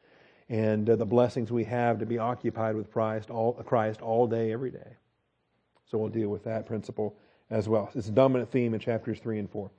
and 0.49 0.91
uh, 0.91 0.97
the 0.97 1.07
blessings 1.07 1.53
we 1.53 1.65
have 1.65 1.99
to 2.01 2.07
be 2.07 2.19
occupied 2.19 2.75
with 2.75 2.93
Christ 2.93 3.31
all, 3.31 3.53
Christ 3.53 4.03
all 4.03 4.27
day, 4.27 4.53
every 4.53 4.71
day. 4.71 4.97
So 5.91 5.99
we'll 5.99 6.09
deal 6.09 6.29
with 6.29 6.45
that 6.45 6.67
principle 6.67 7.17
as 7.51 7.69
well. 7.69 7.91
It's 7.95 8.09
a 8.09 8.13
dominant 8.13 8.51
theme 8.51 8.75
in 8.75 8.81
chapters 8.81 9.19
3 9.21 9.39
and 9.39 9.51
4. 9.51 9.71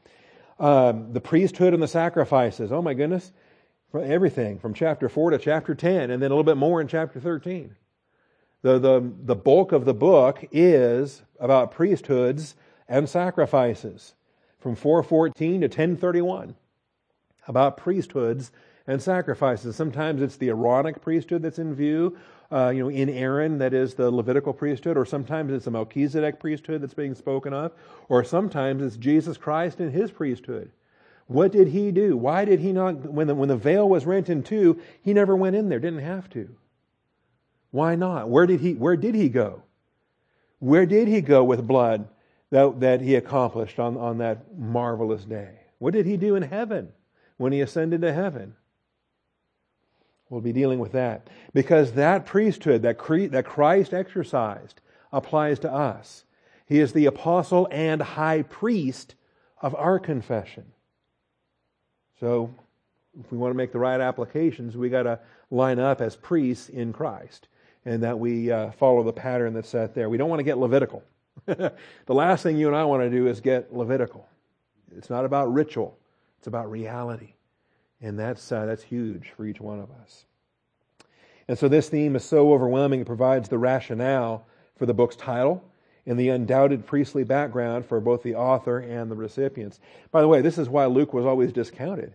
Um, 0.60 1.14
the 1.14 1.22
priesthood 1.22 1.74
and 1.74 1.82
the 1.82 1.88
sacrifices. 1.88 2.72
Oh 2.72 2.82
my 2.82 2.94
goodness. 2.94 3.32
Everything 3.94 4.60
from 4.60 4.74
chapter 4.74 5.10
4 5.10 5.32
to 5.32 5.38
chapter 5.38 5.76
10, 5.76 6.12
and 6.12 6.22
then 6.22 6.32
a 6.32 6.34
little 6.34 6.44
bit 6.44 6.56
more 6.56 6.80
in 6.80 6.88
chapter 6.88 7.20
13. 7.20 7.76
The, 8.62 8.78
the, 8.78 9.12
the 9.24 9.36
bulk 9.36 9.72
of 9.72 9.86
the 9.86 9.94
book 9.94 10.46
is 10.52 11.24
about 11.40 11.72
priesthoods 11.72 12.56
and 12.88 13.10
sacrifices 13.10 14.14
from 14.60 14.76
414 14.76 15.62
to 15.62 15.68
1031 15.68 16.56
about 17.48 17.78
priesthoods 17.78 18.52
and 18.86 19.02
sacrifices. 19.02 19.76
Sometimes 19.76 20.22
it's 20.22 20.38
the 20.38 20.50
Aaronic 20.50 21.02
priesthood 21.02 21.42
that's 21.42 21.60
in 21.60 21.74
view, 21.74 22.18
uh, 22.52 22.70
you 22.70 22.84
know, 22.84 22.90
in 22.90 23.10
Aaron, 23.10 23.58
that 23.60 23.74
is 23.74 23.94
the 23.94 24.12
Levitical 24.12 24.54
priesthood, 24.54 24.98
or 24.98 25.06
sometimes 25.06 25.52
it's 25.52 25.66
the 25.66 25.72
Melchizedek 25.72 26.40
priesthood 26.40 26.82
that's 26.82 26.94
being 26.94 27.16
spoken 27.16 27.54
of, 27.54 27.72
or 28.10 28.24
sometimes 28.24 28.84
it's 28.84 28.98
Jesus 28.98 29.38
Christ 29.38 29.80
and 29.80 29.92
his 29.92 30.12
priesthood. 30.12 30.72
What 31.28 31.52
did 31.52 31.70
he 31.70 31.92
do? 31.92 32.18
Why 32.18 32.46
did 32.46 32.60
he 32.60 32.74
not, 32.74 32.96
when 33.12 33.28
the, 33.28 33.36
when 33.36 33.48
the 33.50 33.56
veil 33.56 33.88
was 33.88 34.06
rent 34.06 34.30
in 34.30 34.44
two, 34.44 34.82
he 35.02 35.14
never 35.14 35.36
went 35.36 35.56
in 35.56 35.70
there, 35.70 35.80
didn't 35.80 36.00
have 36.00 36.30
to. 36.32 36.54
Why 37.72 37.96
not? 37.96 38.30
Where 38.30 38.46
did 38.46 38.60
he, 38.60 38.74
where 38.74 38.98
did 38.98 39.16
he 39.16 39.30
go? 39.30 39.64
Where 40.60 40.86
did 40.86 41.08
he 41.08 41.22
go 41.22 41.44
with 41.44 41.66
blood 41.66 42.08
that, 42.52 42.82
that 42.82 43.02
he 43.02 43.16
accomplished 43.16 43.80
on, 43.80 43.98
on 43.98 44.20
that 44.20 44.58
marvelous 44.58 45.24
day? 45.26 45.56
What 45.80 45.94
did 45.94 46.06
he 46.06 46.18
do 46.18 46.36
in 46.36 46.44
heaven 46.44 46.90
when 47.38 47.54
he 47.54 47.62
ascended 47.62 48.02
to 48.02 48.14
heaven? 48.14 48.56
We'll 50.30 50.42
be 50.42 50.54
dealing 50.54 50.80
with 50.80 50.92
that. 50.92 51.28
Because 51.54 51.94
that 51.94 52.26
priesthood 52.26 52.84
that, 52.84 53.00
that 53.32 53.46
Christ 53.46 53.94
exercised 53.94 54.82
applies 55.12 55.60
to 55.60 55.72
us. 55.72 56.26
He 56.66 56.80
is 56.80 56.94
the 56.94 57.06
apostle 57.06 57.68
and 57.72 58.02
high 58.02 58.44
priest 58.44 59.16
of 59.62 59.76
our 59.76 60.00
confession. 60.00 60.66
So, 62.20 62.54
if 63.20 63.30
we 63.30 63.38
want 63.38 63.52
to 63.52 63.58
make 63.58 63.74
the 63.74 63.80
right 63.80 64.00
applications, 64.00 64.78
we 64.78 64.90
got 64.90 65.04
to 65.04 65.20
line 65.50 65.80
up 65.80 66.00
as 66.00 66.16
priests 66.16 66.70
in 66.70 66.94
Christ 66.94 67.50
and 67.86 68.04
that 68.04 68.20
we 68.20 68.52
uh, 68.52 68.72
follow 68.72 69.04
the 69.04 69.14
pattern 69.14 69.54
that's 69.54 69.70
set 69.70 69.94
there. 69.96 70.10
We 70.10 70.18
don't 70.18 70.30
want 70.30 70.40
to 70.40 70.44
get 70.44 70.58
Levitical. 70.58 71.04
the 71.46 71.74
last 72.08 72.44
thing 72.44 72.58
you 72.58 72.68
and 72.68 72.76
I 72.76 72.84
want 72.86 73.02
to 73.04 73.10
do 73.10 73.28
is 73.28 73.40
get 73.40 73.74
Levitical. 73.74 74.28
It's 74.96 75.10
not 75.10 75.26
about 75.26 75.52
ritual, 75.52 75.98
it's 76.38 76.48
about 76.48 76.70
reality. 76.70 77.34
And 78.04 78.18
that's, 78.18 78.52
uh, 78.52 78.66
that's 78.66 78.82
huge 78.82 79.32
for 79.38 79.46
each 79.46 79.62
one 79.62 79.80
of 79.80 79.90
us. 80.02 80.26
And 81.48 81.58
so 81.58 81.68
this 81.68 81.90
theme 81.90 82.16
is 82.16 82.24
so 82.24 82.52
overwhelming, 82.52 83.02
it 83.02 83.08
provides 83.08 83.48
the 83.48 83.58
rationale 83.58 84.46
for 84.76 84.86
the 84.86 84.94
book's 84.94 85.16
title 85.16 85.64
and 86.08 86.20
the 86.20 86.30
undoubted 86.30 86.86
priestly 86.86 87.24
background 87.24 87.86
for 87.86 88.00
both 88.00 88.24
the 88.24 88.34
author 88.34 88.80
and 88.80 89.12
the 89.12 89.16
recipients. 89.16 89.80
By 90.10 90.22
the 90.22 90.28
way, 90.28 90.42
this 90.42 90.58
is 90.58 90.68
why 90.68 90.86
Luke 90.88 91.14
was 91.14 91.26
always 91.26 91.52
discounted 91.52 92.14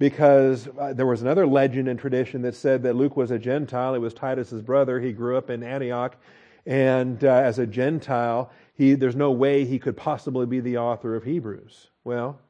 because 0.00 0.66
uh, 0.78 0.94
there 0.94 1.04
was 1.04 1.20
another 1.20 1.46
legend 1.46 1.86
and 1.86 2.00
tradition 2.00 2.40
that 2.40 2.54
said 2.54 2.82
that 2.82 2.96
Luke 2.96 3.18
was 3.18 3.30
a 3.30 3.38
Gentile. 3.38 3.92
He 3.92 4.00
was 4.00 4.14
Titus's 4.14 4.62
brother. 4.62 4.98
He 4.98 5.12
grew 5.12 5.36
up 5.36 5.50
in 5.50 5.62
Antioch, 5.62 6.16
and 6.64 7.22
uh, 7.22 7.28
as 7.28 7.58
a 7.58 7.66
Gentile, 7.66 8.50
he, 8.72 8.94
there's 8.94 9.14
no 9.14 9.30
way 9.30 9.66
he 9.66 9.78
could 9.78 9.98
possibly 9.98 10.46
be 10.46 10.58
the 10.58 10.78
author 10.78 11.14
of 11.14 11.24
Hebrews. 11.24 11.90
Well, 12.02 12.40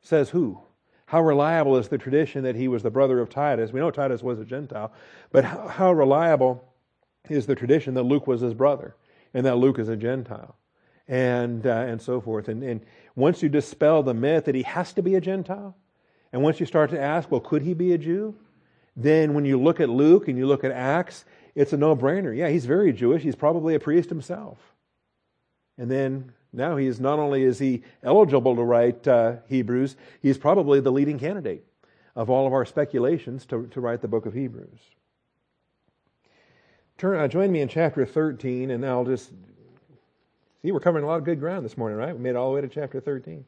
says 0.00 0.30
who? 0.30 0.62
How 1.04 1.20
reliable 1.20 1.76
is 1.76 1.88
the 1.88 1.98
tradition 1.98 2.42
that 2.44 2.56
he 2.56 2.68
was 2.68 2.82
the 2.82 2.90
brother 2.90 3.20
of 3.20 3.28
Titus? 3.28 3.70
We 3.70 3.80
know 3.80 3.90
Titus 3.90 4.22
was 4.22 4.38
a 4.38 4.44
Gentile, 4.46 4.90
but 5.30 5.44
how, 5.44 5.68
how 5.68 5.92
reliable 5.92 6.64
is 7.28 7.44
the 7.44 7.54
tradition 7.54 7.94
that 7.94 8.04
Luke 8.04 8.26
was 8.26 8.40
his 8.40 8.54
brother 8.54 8.96
and 9.34 9.44
that 9.44 9.56
Luke 9.56 9.78
is 9.78 9.90
a 9.90 9.96
Gentile? 9.96 10.56
And, 11.06 11.66
uh, 11.66 11.70
and 11.70 12.02
so 12.02 12.20
forth. 12.20 12.48
And, 12.48 12.62
and 12.62 12.82
once 13.14 13.42
you 13.42 13.48
dispel 13.48 14.02
the 14.02 14.12
myth 14.12 14.44
that 14.44 14.54
he 14.54 14.62
has 14.64 14.92
to 14.92 15.02
be 15.02 15.14
a 15.14 15.20
Gentile, 15.22 15.74
and 16.32 16.42
once 16.42 16.60
you 16.60 16.66
start 16.66 16.90
to 16.90 17.00
ask, 17.00 17.30
well, 17.30 17.40
could 17.40 17.62
he 17.62 17.74
be 17.74 17.92
a 17.92 17.98
Jew? 17.98 18.34
Then 18.96 19.34
when 19.34 19.44
you 19.44 19.60
look 19.60 19.80
at 19.80 19.88
Luke 19.88 20.28
and 20.28 20.36
you 20.36 20.46
look 20.46 20.64
at 20.64 20.72
Acts, 20.72 21.24
it's 21.54 21.72
a 21.72 21.76
no 21.76 21.96
brainer. 21.96 22.36
Yeah, 22.36 22.48
he's 22.48 22.66
very 22.66 22.92
Jewish. 22.92 23.22
He's 23.22 23.36
probably 23.36 23.74
a 23.74 23.80
priest 23.80 24.08
himself. 24.08 24.58
And 25.78 25.90
then 25.90 26.32
now 26.52 26.76
he's 26.76 26.98
not 26.98 27.18
only 27.18 27.44
is 27.44 27.58
he 27.58 27.82
eligible 28.02 28.56
to 28.56 28.62
write 28.62 29.06
uh, 29.06 29.36
Hebrews, 29.48 29.96
he's 30.20 30.38
probably 30.38 30.80
the 30.80 30.92
leading 30.92 31.18
candidate 31.18 31.64
of 32.16 32.28
all 32.28 32.46
of 32.46 32.52
our 32.52 32.64
speculations 32.64 33.46
to, 33.46 33.66
to 33.68 33.80
write 33.80 34.02
the 34.02 34.08
book 34.08 34.26
of 34.26 34.34
Hebrews. 34.34 34.80
Turn, 36.98 37.20
uh, 37.20 37.28
join 37.28 37.52
me 37.52 37.60
in 37.60 37.68
chapter 37.68 38.04
13, 38.04 38.72
and 38.72 38.84
I'll 38.84 39.04
just 39.04 39.30
see 40.62 40.72
we're 40.72 40.80
covering 40.80 41.04
a 41.04 41.06
lot 41.06 41.18
of 41.18 41.24
good 41.24 41.38
ground 41.38 41.64
this 41.64 41.78
morning, 41.78 41.96
right? 41.96 42.14
We 42.14 42.20
made 42.20 42.30
it 42.30 42.36
all 42.36 42.50
the 42.50 42.56
way 42.56 42.60
to 42.60 42.68
chapter 42.68 43.00
13. 43.00 43.44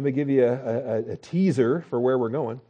Let 0.00 0.04
me 0.06 0.12
give 0.12 0.30
you 0.30 0.46
a, 0.46 0.54
a, 0.54 0.98
a 1.10 1.16
teaser 1.18 1.84
for 1.90 2.00
where 2.00 2.16
we're 2.16 2.30
going. 2.30 2.62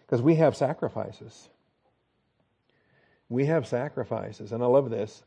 Because 0.00 0.20
we 0.20 0.34
have 0.34 0.56
sacrifices. 0.56 1.50
We 3.28 3.46
have 3.46 3.64
sacrifices, 3.68 4.50
and 4.50 4.60
I 4.60 4.66
love 4.66 4.90
this. 4.90 5.22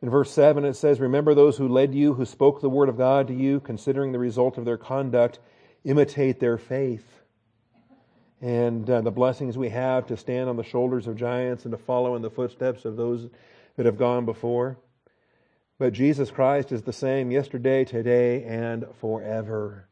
In 0.00 0.08
verse 0.08 0.30
7, 0.32 0.64
it 0.64 0.76
says, 0.76 0.98
Remember 0.98 1.34
those 1.34 1.58
who 1.58 1.68
led 1.68 1.94
you, 1.94 2.14
who 2.14 2.24
spoke 2.24 2.62
the 2.62 2.70
word 2.70 2.88
of 2.88 2.96
God 2.96 3.28
to 3.28 3.34
you, 3.34 3.60
considering 3.60 4.12
the 4.12 4.18
result 4.18 4.56
of 4.56 4.64
their 4.64 4.78
conduct, 4.78 5.38
imitate 5.84 6.40
their 6.40 6.56
faith. 6.56 7.20
And 8.40 8.88
uh, 8.88 9.02
the 9.02 9.10
blessings 9.10 9.58
we 9.58 9.68
have 9.68 10.06
to 10.06 10.16
stand 10.16 10.48
on 10.48 10.56
the 10.56 10.64
shoulders 10.64 11.06
of 11.06 11.16
giants 11.16 11.66
and 11.66 11.72
to 11.72 11.76
follow 11.78 12.16
in 12.16 12.22
the 12.22 12.30
footsteps 12.30 12.86
of 12.86 12.96
those 12.96 13.28
that 13.76 13.84
have 13.84 13.98
gone 13.98 14.24
before. 14.24 14.78
But 15.80 15.94
Jesus 15.94 16.30
Christ 16.30 16.72
is 16.72 16.82
the 16.82 16.92
same 16.92 17.30
yesterday, 17.30 17.86
today, 17.86 18.44
and 18.44 18.84
forever. 19.00 19.88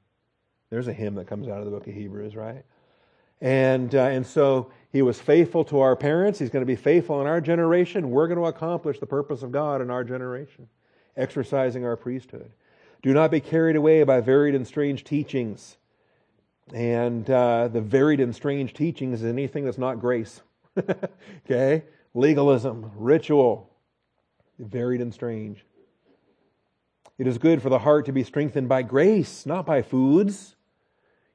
There's 0.68 0.86
a 0.86 0.92
hymn 0.92 1.14
that 1.14 1.28
comes 1.28 1.48
out 1.48 1.60
of 1.60 1.64
the 1.64 1.70
book 1.70 1.86
of 1.86 1.94
Hebrews, 1.94 2.36
right? 2.36 2.62
And, 3.40 3.94
uh, 3.94 4.02
and 4.02 4.26
so 4.26 4.70
he 4.92 5.00
was 5.00 5.18
faithful 5.18 5.64
to 5.64 5.80
our 5.80 5.96
parents. 5.96 6.38
He's 6.38 6.50
going 6.50 6.60
to 6.60 6.66
be 6.66 6.76
faithful 6.76 7.22
in 7.22 7.26
our 7.26 7.40
generation. 7.40 8.10
We're 8.10 8.26
going 8.26 8.38
to 8.38 8.44
accomplish 8.44 9.00
the 9.00 9.06
purpose 9.06 9.42
of 9.42 9.50
God 9.50 9.80
in 9.80 9.88
our 9.88 10.04
generation, 10.04 10.68
exercising 11.16 11.86
our 11.86 11.96
priesthood. 11.96 12.50
Do 13.00 13.14
not 13.14 13.30
be 13.30 13.40
carried 13.40 13.76
away 13.76 14.02
by 14.02 14.20
varied 14.20 14.54
and 14.54 14.66
strange 14.66 15.04
teachings. 15.04 15.78
And 16.74 17.30
uh, 17.30 17.68
the 17.68 17.80
varied 17.80 18.20
and 18.20 18.36
strange 18.36 18.74
teachings 18.74 19.22
is 19.22 19.26
anything 19.26 19.64
that's 19.64 19.78
not 19.78 20.00
grace. 20.00 20.42
okay? 21.46 21.84
Legalism, 22.12 22.90
ritual, 22.94 23.70
varied 24.58 25.00
and 25.00 25.14
strange. 25.14 25.64
It 27.18 27.26
is 27.26 27.38
good 27.38 27.60
for 27.60 27.68
the 27.68 27.80
heart 27.80 28.06
to 28.06 28.12
be 28.12 28.22
strengthened 28.22 28.68
by 28.68 28.82
grace, 28.82 29.44
not 29.44 29.66
by 29.66 29.82
foods. 29.82 30.54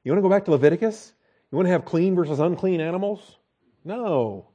You 0.02 0.12
want 0.12 0.18
to 0.18 0.22
go 0.22 0.34
back 0.34 0.46
to 0.46 0.50
Leviticus? 0.50 1.12
You 1.52 1.56
want 1.56 1.66
to 1.66 1.72
have 1.72 1.84
clean 1.84 2.14
versus 2.14 2.40
unclean 2.40 2.80
animals? 2.80 3.36
No. 3.84 4.48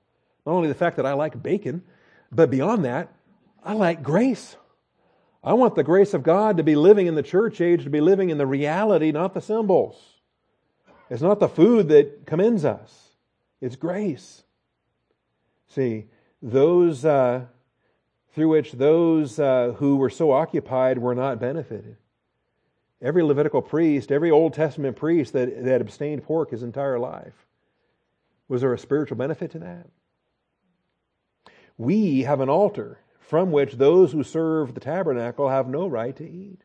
Not 0.46 0.54
only 0.54 0.68
the 0.68 0.74
fact 0.74 0.98
that 0.98 1.06
I 1.06 1.14
like 1.14 1.42
bacon, 1.42 1.84
but 2.32 2.50
beyond 2.50 2.84
that, 2.86 3.14
I 3.64 3.74
like 3.74 4.02
grace. 4.02 4.56
I 5.44 5.54
want 5.54 5.76
the 5.76 5.84
grace 5.84 6.14
of 6.14 6.24
God 6.24 6.58
to 6.58 6.64
be 6.64 6.76
living 6.76 7.08
in 7.08 7.16
the 7.16 7.24
church 7.24 7.62
age, 7.62 7.84
to 7.84 7.90
be 7.90 8.02
living 8.02 8.30
in 8.30 8.38
the 8.38 8.48
reality, 8.48 9.12
not 9.12 9.34
the 9.34 9.42
symbols. 9.42 9.96
It's 11.10 11.22
not 11.22 11.40
the 11.40 11.48
food 11.48 11.90
that 11.90 12.26
commends 12.26 12.66
us, 12.66 13.10
it's 13.62 13.76
grace. 13.76 14.44
See, 15.68 16.08
those 16.42 17.06
uh, 17.06 17.46
through 18.40 18.48
which 18.48 18.72
those 18.72 19.38
uh, 19.38 19.74
who 19.80 19.98
were 19.98 20.10
so 20.10 20.32
occupied 20.32 20.98
were 20.98 21.14
not 21.14 21.42
benefited. 21.42 21.98
Every 23.02 23.22
Levitical 23.22 23.62
priest, 23.62 24.14
every 24.14 24.32
Old 24.32 24.54
Testament 24.54 24.96
priest 24.96 25.34
that, 25.34 25.66
that 25.66 25.82
abstained 25.82 26.24
pork 26.24 26.52
his 26.52 26.64
entire 26.64 26.98
life, 26.98 27.34
was 28.48 28.62
there 28.62 28.74
a 28.74 28.80
spiritual 28.80 29.18
benefit 29.18 29.52
to 29.52 29.60
that? 29.60 29.88
We 31.78 32.22
have 32.22 32.40
an 32.40 32.48
altar 32.48 33.00
from 33.20 33.52
which 33.52 33.74
those 33.74 34.14
who 34.14 34.24
serve 34.24 34.74
the 34.74 34.80
tabernacle 34.80 35.50
have 35.50 35.68
no 35.68 35.86
right 35.86 36.16
to 36.16 36.24
eat. 36.24 36.62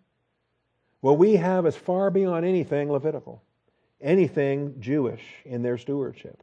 What 1.01 1.19
we 1.19 1.35
have 1.35 1.67
is 1.67 1.75
far 1.75 2.09
beyond 2.09 2.47
anything 2.47 2.89
Levitical, 2.89 3.43
anything 4.01 4.77
Jewish 4.79 5.25
in 5.45 5.63
their 5.63 5.77
stewardship. 5.77 6.41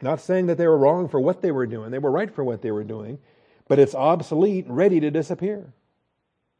Not 0.00 0.20
saying 0.20 0.46
that 0.46 0.56
they 0.56 0.68
were 0.68 0.78
wrong 0.78 1.08
for 1.08 1.18
what 1.18 1.42
they 1.42 1.50
were 1.50 1.66
doing, 1.66 1.90
they 1.90 1.98
were 1.98 2.12
right 2.12 2.32
for 2.32 2.44
what 2.44 2.62
they 2.62 2.70
were 2.70 2.84
doing, 2.84 3.18
but 3.68 3.78
it's 3.78 3.94
obsolete, 3.94 4.66
and 4.66 4.76
ready 4.76 5.00
to 5.00 5.10
disappear. 5.10 5.72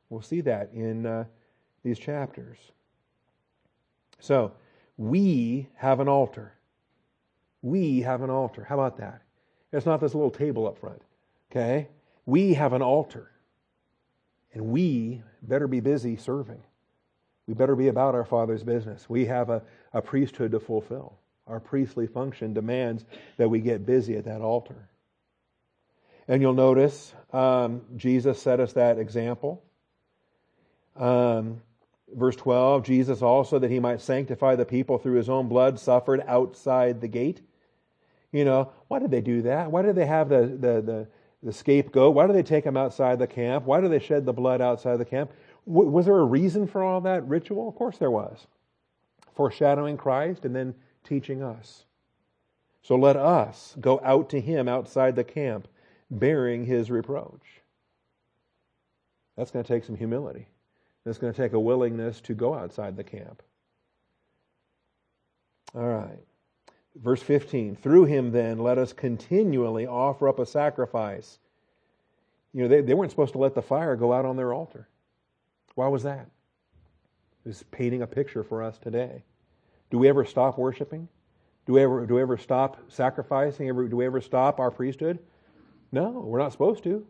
We'll 0.08 0.22
see 0.22 0.40
that 0.42 0.72
in 0.72 1.06
uh, 1.06 1.24
these 1.82 1.98
chapters. 1.98 2.58
So, 4.20 4.52
we 4.96 5.68
have 5.76 6.00
an 6.00 6.08
altar. 6.08 6.52
We 7.62 8.00
have 8.02 8.22
an 8.22 8.30
altar. 8.30 8.64
How 8.64 8.74
about 8.74 8.98
that? 8.98 9.22
It's 9.72 9.86
not 9.86 10.00
this 10.00 10.14
little 10.14 10.30
table 10.30 10.66
up 10.66 10.78
front. 10.78 11.02
Okay? 11.50 11.88
We 12.26 12.54
have 12.54 12.72
an 12.72 12.82
altar. 12.82 13.30
And 14.52 14.66
we 14.66 15.22
better 15.42 15.66
be 15.66 15.80
busy 15.80 16.16
serving. 16.16 16.62
We 17.46 17.54
better 17.54 17.74
be 17.74 17.88
about 17.88 18.14
our 18.14 18.24
Father's 18.24 18.62
business. 18.62 19.08
We 19.08 19.26
have 19.26 19.50
a, 19.50 19.62
a 19.92 20.02
priesthood 20.02 20.52
to 20.52 20.60
fulfill. 20.60 21.18
Our 21.46 21.58
priestly 21.58 22.06
function 22.06 22.54
demands 22.54 23.04
that 23.36 23.48
we 23.48 23.60
get 23.60 23.84
busy 23.84 24.16
at 24.16 24.24
that 24.26 24.40
altar. 24.40 24.88
And 26.28 26.40
you'll 26.40 26.54
notice 26.54 27.14
um, 27.32 27.82
Jesus 27.96 28.40
set 28.40 28.60
us 28.60 28.74
that 28.74 28.98
example. 28.98 29.62
Um, 30.96 31.62
verse 32.14 32.36
12 32.36 32.84
Jesus 32.84 33.22
also, 33.22 33.58
that 33.58 33.70
he 33.70 33.80
might 33.80 34.00
sanctify 34.00 34.56
the 34.56 34.64
people 34.64 34.98
through 34.98 35.14
his 35.14 35.28
own 35.28 35.48
blood, 35.48 35.78
suffered 35.78 36.22
outside 36.26 37.00
the 37.00 37.08
gate. 37.08 37.40
You 38.30 38.44
know, 38.44 38.72
why 38.88 38.98
did 38.98 39.10
they 39.10 39.20
do 39.20 39.42
that? 39.42 39.70
Why 39.70 39.82
did 39.82 39.96
they 39.96 40.06
have 40.06 40.28
the, 40.28 40.46
the, 40.46 40.80
the 40.80 41.08
the 41.42 41.52
scapegoat? 41.52 42.14
Why 42.14 42.26
do 42.26 42.32
they 42.32 42.42
take 42.42 42.64
him 42.64 42.76
outside 42.76 43.18
the 43.18 43.26
camp? 43.26 43.64
Why 43.64 43.80
do 43.80 43.88
they 43.88 43.98
shed 43.98 44.24
the 44.24 44.32
blood 44.32 44.60
outside 44.60 44.98
the 44.98 45.04
camp? 45.04 45.32
W- 45.66 45.90
was 45.90 46.06
there 46.06 46.18
a 46.18 46.24
reason 46.24 46.66
for 46.66 46.82
all 46.82 47.00
that 47.02 47.26
ritual? 47.26 47.68
Of 47.68 47.74
course 47.74 47.98
there 47.98 48.10
was. 48.10 48.46
Foreshadowing 49.34 49.96
Christ 49.96 50.44
and 50.44 50.54
then 50.54 50.74
teaching 51.04 51.42
us. 51.42 51.84
So 52.82 52.96
let 52.96 53.16
us 53.16 53.76
go 53.80 54.00
out 54.04 54.30
to 54.30 54.40
him 54.40 54.68
outside 54.68 55.16
the 55.16 55.24
camp, 55.24 55.68
bearing 56.12 56.66
his 56.66 56.90
reproach. 56.90 57.40
That's 59.36 59.50
going 59.50 59.64
to 59.64 59.68
take 59.68 59.84
some 59.84 59.96
humility. 59.96 60.46
That's 61.04 61.18
going 61.18 61.32
to 61.32 61.36
take 61.36 61.54
a 61.54 61.60
willingness 61.60 62.20
to 62.22 62.34
go 62.34 62.54
outside 62.54 62.96
the 62.96 63.04
camp. 63.04 63.42
All 65.74 65.86
right. 65.86 66.20
Verse 66.94 67.22
15, 67.22 67.76
through 67.76 68.04
him 68.04 68.30
then 68.30 68.58
let 68.58 68.76
us 68.76 68.92
continually 68.92 69.86
offer 69.86 70.28
up 70.28 70.38
a 70.38 70.44
sacrifice. 70.44 71.38
You 72.52 72.62
know, 72.62 72.68
they, 72.68 72.82
they 72.82 72.92
weren't 72.92 73.10
supposed 73.10 73.32
to 73.32 73.38
let 73.38 73.54
the 73.54 73.62
fire 73.62 73.96
go 73.96 74.12
out 74.12 74.26
on 74.26 74.36
their 74.36 74.52
altar. 74.52 74.86
Why 75.74 75.88
was 75.88 76.02
that? 76.02 76.28
It 77.44 77.48
was 77.48 77.64
painting 77.70 78.02
a 78.02 78.06
picture 78.06 78.44
for 78.44 78.62
us 78.62 78.76
today. 78.78 79.24
Do 79.90 79.98
we 79.98 80.08
ever 80.08 80.26
stop 80.26 80.58
worshiping? 80.58 81.08
Do 81.66 81.72
we 81.72 81.82
ever, 81.82 82.04
do 82.04 82.14
we 82.14 82.22
ever 82.22 82.36
stop 82.36 82.76
sacrificing? 82.88 83.68
do 83.88 83.96
we 83.96 84.04
ever 84.04 84.20
stop 84.20 84.60
our 84.60 84.70
priesthood? 84.70 85.18
No, 85.92 86.10
we're 86.10 86.38
not 86.38 86.52
supposed 86.52 86.82
to. 86.84 87.06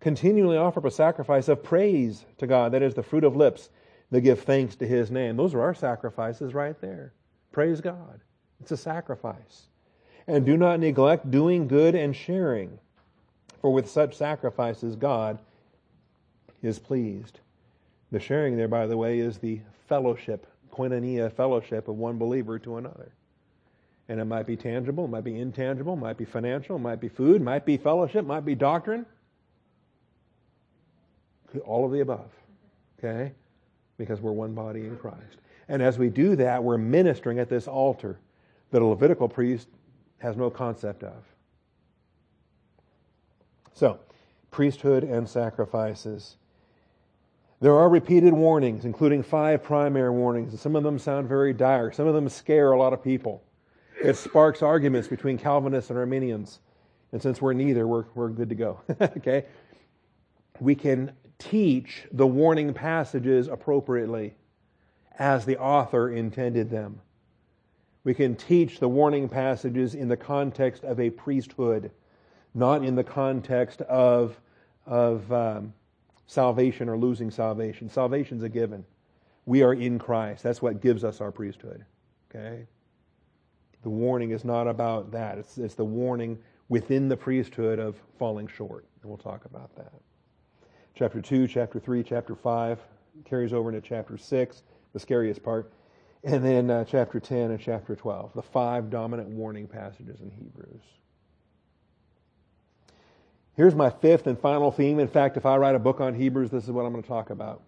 Continually 0.00 0.56
offer 0.56 0.78
up 0.78 0.84
a 0.84 0.90
sacrifice 0.90 1.48
of 1.48 1.64
praise 1.64 2.24
to 2.36 2.46
God. 2.46 2.72
That 2.72 2.82
is 2.82 2.94
the 2.94 3.02
fruit 3.02 3.24
of 3.24 3.34
lips 3.34 3.70
that 4.10 4.20
give 4.20 4.40
thanks 4.40 4.76
to 4.76 4.86
his 4.86 5.10
name. 5.10 5.36
Those 5.36 5.54
are 5.54 5.62
our 5.62 5.74
sacrifices 5.74 6.54
right 6.54 6.78
there. 6.80 7.14
Praise 7.50 7.80
God. 7.80 8.20
It's 8.60 8.70
a 8.70 8.76
sacrifice. 8.76 9.68
And 10.26 10.44
do 10.44 10.56
not 10.56 10.80
neglect 10.80 11.30
doing 11.30 11.66
good 11.66 11.94
and 11.94 12.14
sharing, 12.14 12.78
for 13.60 13.72
with 13.72 13.90
such 13.90 14.16
sacrifices 14.16 14.94
God 14.94 15.38
is 16.62 16.78
pleased. 16.78 17.40
The 18.12 18.20
sharing 18.20 18.56
there, 18.56 18.68
by 18.68 18.86
the 18.86 18.96
way, 18.96 19.18
is 19.18 19.38
the 19.38 19.60
fellowship, 19.88 20.46
koinonia 20.72 21.32
fellowship 21.32 21.88
of 21.88 21.96
one 21.96 22.18
believer 22.18 22.58
to 22.60 22.76
another. 22.76 23.12
And 24.08 24.20
it 24.20 24.24
might 24.24 24.46
be 24.46 24.56
tangible, 24.56 25.04
it 25.04 25.08
might 25.08 25.24
be 25.24 25.38
intangible, 25.38 25.92
it 25.92 25.98
might 25.98 26.16
be 26.16 26.24
financial, 26.24 26.76
it 26.76 26.80
might 26.80 27.00
be 27.00 27.08
food, 27.08 27.36
it 27.36 27.44
might 27.44 27.66
be 27.66 27.76
fellowship, 27.76 28.20
it 28.20 28.26
might 28.26 28.44
be 28.44 28.54
doctrine. 28.54 29.04
All 31.64 31.84
of 31.84 31.92
the 31.92 32.00
above. 32.00 32.30
Okay? 32.98 33.32
Because 33.98 34.20
we're 34.20 34.32
one 34.32 34.54
body 34.54 34.80
in 34.80 34.96
Christ. 34.96 35.38
And 35.68 35.82
as 35.82 35.98
we 35.98 36.08
do 36.08 36.36
that, 36.36 36.64
we're 36.64 36.78
ministering 36.78 37.38
at 37.38 37.50
this 37.50 37.68
altar 37.68 38.18
that 38.70 38.80
a 38.80 38.84
Levitical 38.84 39.28
priest 39.28 39.68
has 40.18 40.36
no 40.36 40.50
concept 40.50 41.02
of. 41.02 41.24
So, 43.74 44.00
priesthood 44.50 45.04
and 45.04 45.28
sacrifices. 45.28 46.36
There 47.60 47.74
are 47.74 47.88
repeated 47.88 48.32
warnings, 48.32 48.84
including 48.84 49.22
five 49.22 49.62
primary 49.62 50.10
warnings, 50.10 50.52
and 50.52 50.60
some 50.60 50.76
of 50.76 50.82
them 50.82 50.98
sound 50.98 51.28
very 51.28 51.52
dire. 51.52 51.92
Some 51.92 52.06
of 52.06 52.14
them 52.14 52.28
scare 52.28 52.72
a 52.72 52.78
lot 52.78 52.92
of 52.92 53.02
people. 53.02 53.42
It 54.00 54.16
sparks 54.16 54.62
arguments 54.62 55.08
between 55.08 55.38
Calvinists 55.38 55.90
and 55.90 55.98
Arminians. 55.98 56.60
And 57.12 57.22
since 57.22 57.40
we're 57.40 57.52
neither, 57.52 57.86
we're, 57.86 58.04
we're 58.14 58.28
good 58.28 58.48
to 58.50 58.54
go. 58.54 58.80
okay? 59.00 59.46
We 60.60 60.74
can 60.74 61.12
teach 61.38 62.06
the 62.12 62.26
warning 62.26 62.74
passages 62.74 63.48
appropriately 63.48 64.34
as 65.18 65.44
the 65.44 65.58
author 65.58 66.10
intended 66.10 66.70
them. 66.70 67.00
We 68.04 68.14
can 68.14 68.36
teach 68.36 68.78
the 68.78 68.88
warning 68.88 69.28
passages 69.28 69.94
in 69.94 70.08
the 70.08 70.16
context 70.16 70.84
of 70.84 71.00
a 71.00 71.10
priesthood, 71.10 71.90
not 72.54 72.84
in 72.84 72.94
the 72.94 73.04
context 73.04 73.80
of, 73.82 74.38
of 74.86 75.30
um, 75.32 75.72
salvation 76.26 76.88
or 76.88 76.96
losing 76.96 77.30
salvation. 77.30 77.90
Salvation's 77.90 78.42
a 78.42 78.48
given. 78.48 78.84
We 79.46 79.62
are 79.62 79.74
in 79.74 79.98
Christ. 79.98 80.42
That's 80.42 80.62
what 80.62 80.80
gives 80.80 81.04
us 81.04 81.20
our 81.20 81.32
priesthood. 81.32 81.84
Okay? 82.30 82.66
The 83.82 83.90
warning 83.90 84.30
is 84.30 84.44
not 84.44 84.66
about 84.66 85.10
that. 85.12 85.38
It's, 85.38 85.58
it's 85.58 85.74
the 85.74 85.84
warning 85.84 86.38
within 86.68 87.08
the 87.08 87.16
priesthood 87.16 87.78
of 87.78 87.96
falling 88.18 88.46
short. 88.46 88.84
And 89.02 89.10
we'll 89.10 89.18
talk 89.18 89.44
about 89.44 89.74
that. 89.76 89.92
Chapter 90.94 91.20
2, 91.20 91.46
chapter 91.46 91.78
3, 91.78 92.02
chapter 92.02 92.34
5 92.34 92.78
carries 93.24 93.52
over 93.52 93.70
into 93.70 93.80
chapter 93.80 94.16
6, 94.16 94.62
the 94.92 95.00
scariest 95.00 95.42
part. 95.42 95.72
And 96.24 96.44
then 96.44 96.70
uh, 96.70 96.84
chapter 96.84 97.20
10 97.20 97.52
and 97.52 97.60
chapter 97.60 97.94
12, 97.94 98.34
the 98.34 98.42
five 98.42 98.90
dominant 98.90 99.28
warning 99.28 99.68
passages 99.68 100.20
in 100.20 100.30
Hebrews. 100.30 100.82
Here's 103.54 103.74
my 103.74 103.90
fifth 103.90 104.26
and 104.26 104.38
final 104.38 104.70
theme. 104.70 104.98
In 104.98 105.08
fact, 105.08 105.36
if 105.36 105.46
I 105.46 105.56
write 105.56 105.74
a 105.74 105.80
book 105.80 106.00
on 106.00 106.14
Hebrews, 106.14 106.50
this 106.50 106.64
is 106.64 106.70
what 106.70 106.84
I'm 106.84 106.92
going 106.92 107.02
to 107.02 107.08
talk 107.08 107.30
about. 107.30 107.62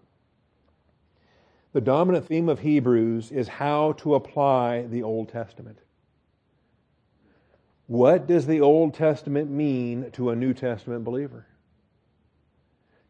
The 1.73 1.81
dominant 1.81 2.27
theme 2.27 2.49
of 2.49 2.59
Hebrews 2.59 3.31
is 3.31 3.47
how 3.47 3.93
to 3.93 4.15
apply 4.15 4.83
the 4.83 5.03
Old 5.03 5.29
Testament. 5.29 5.79
What 7.91 8.25
does 8.25 8.47
the 8.47 8.61
Old 8.61 8.93
Testament 8.93 9.51
mean 9.51 10.11
to 10.11 10.29
a 10.29 10.35
New 10.35 10.53
Testament 10.53 11.03
believer? 11.03 11.45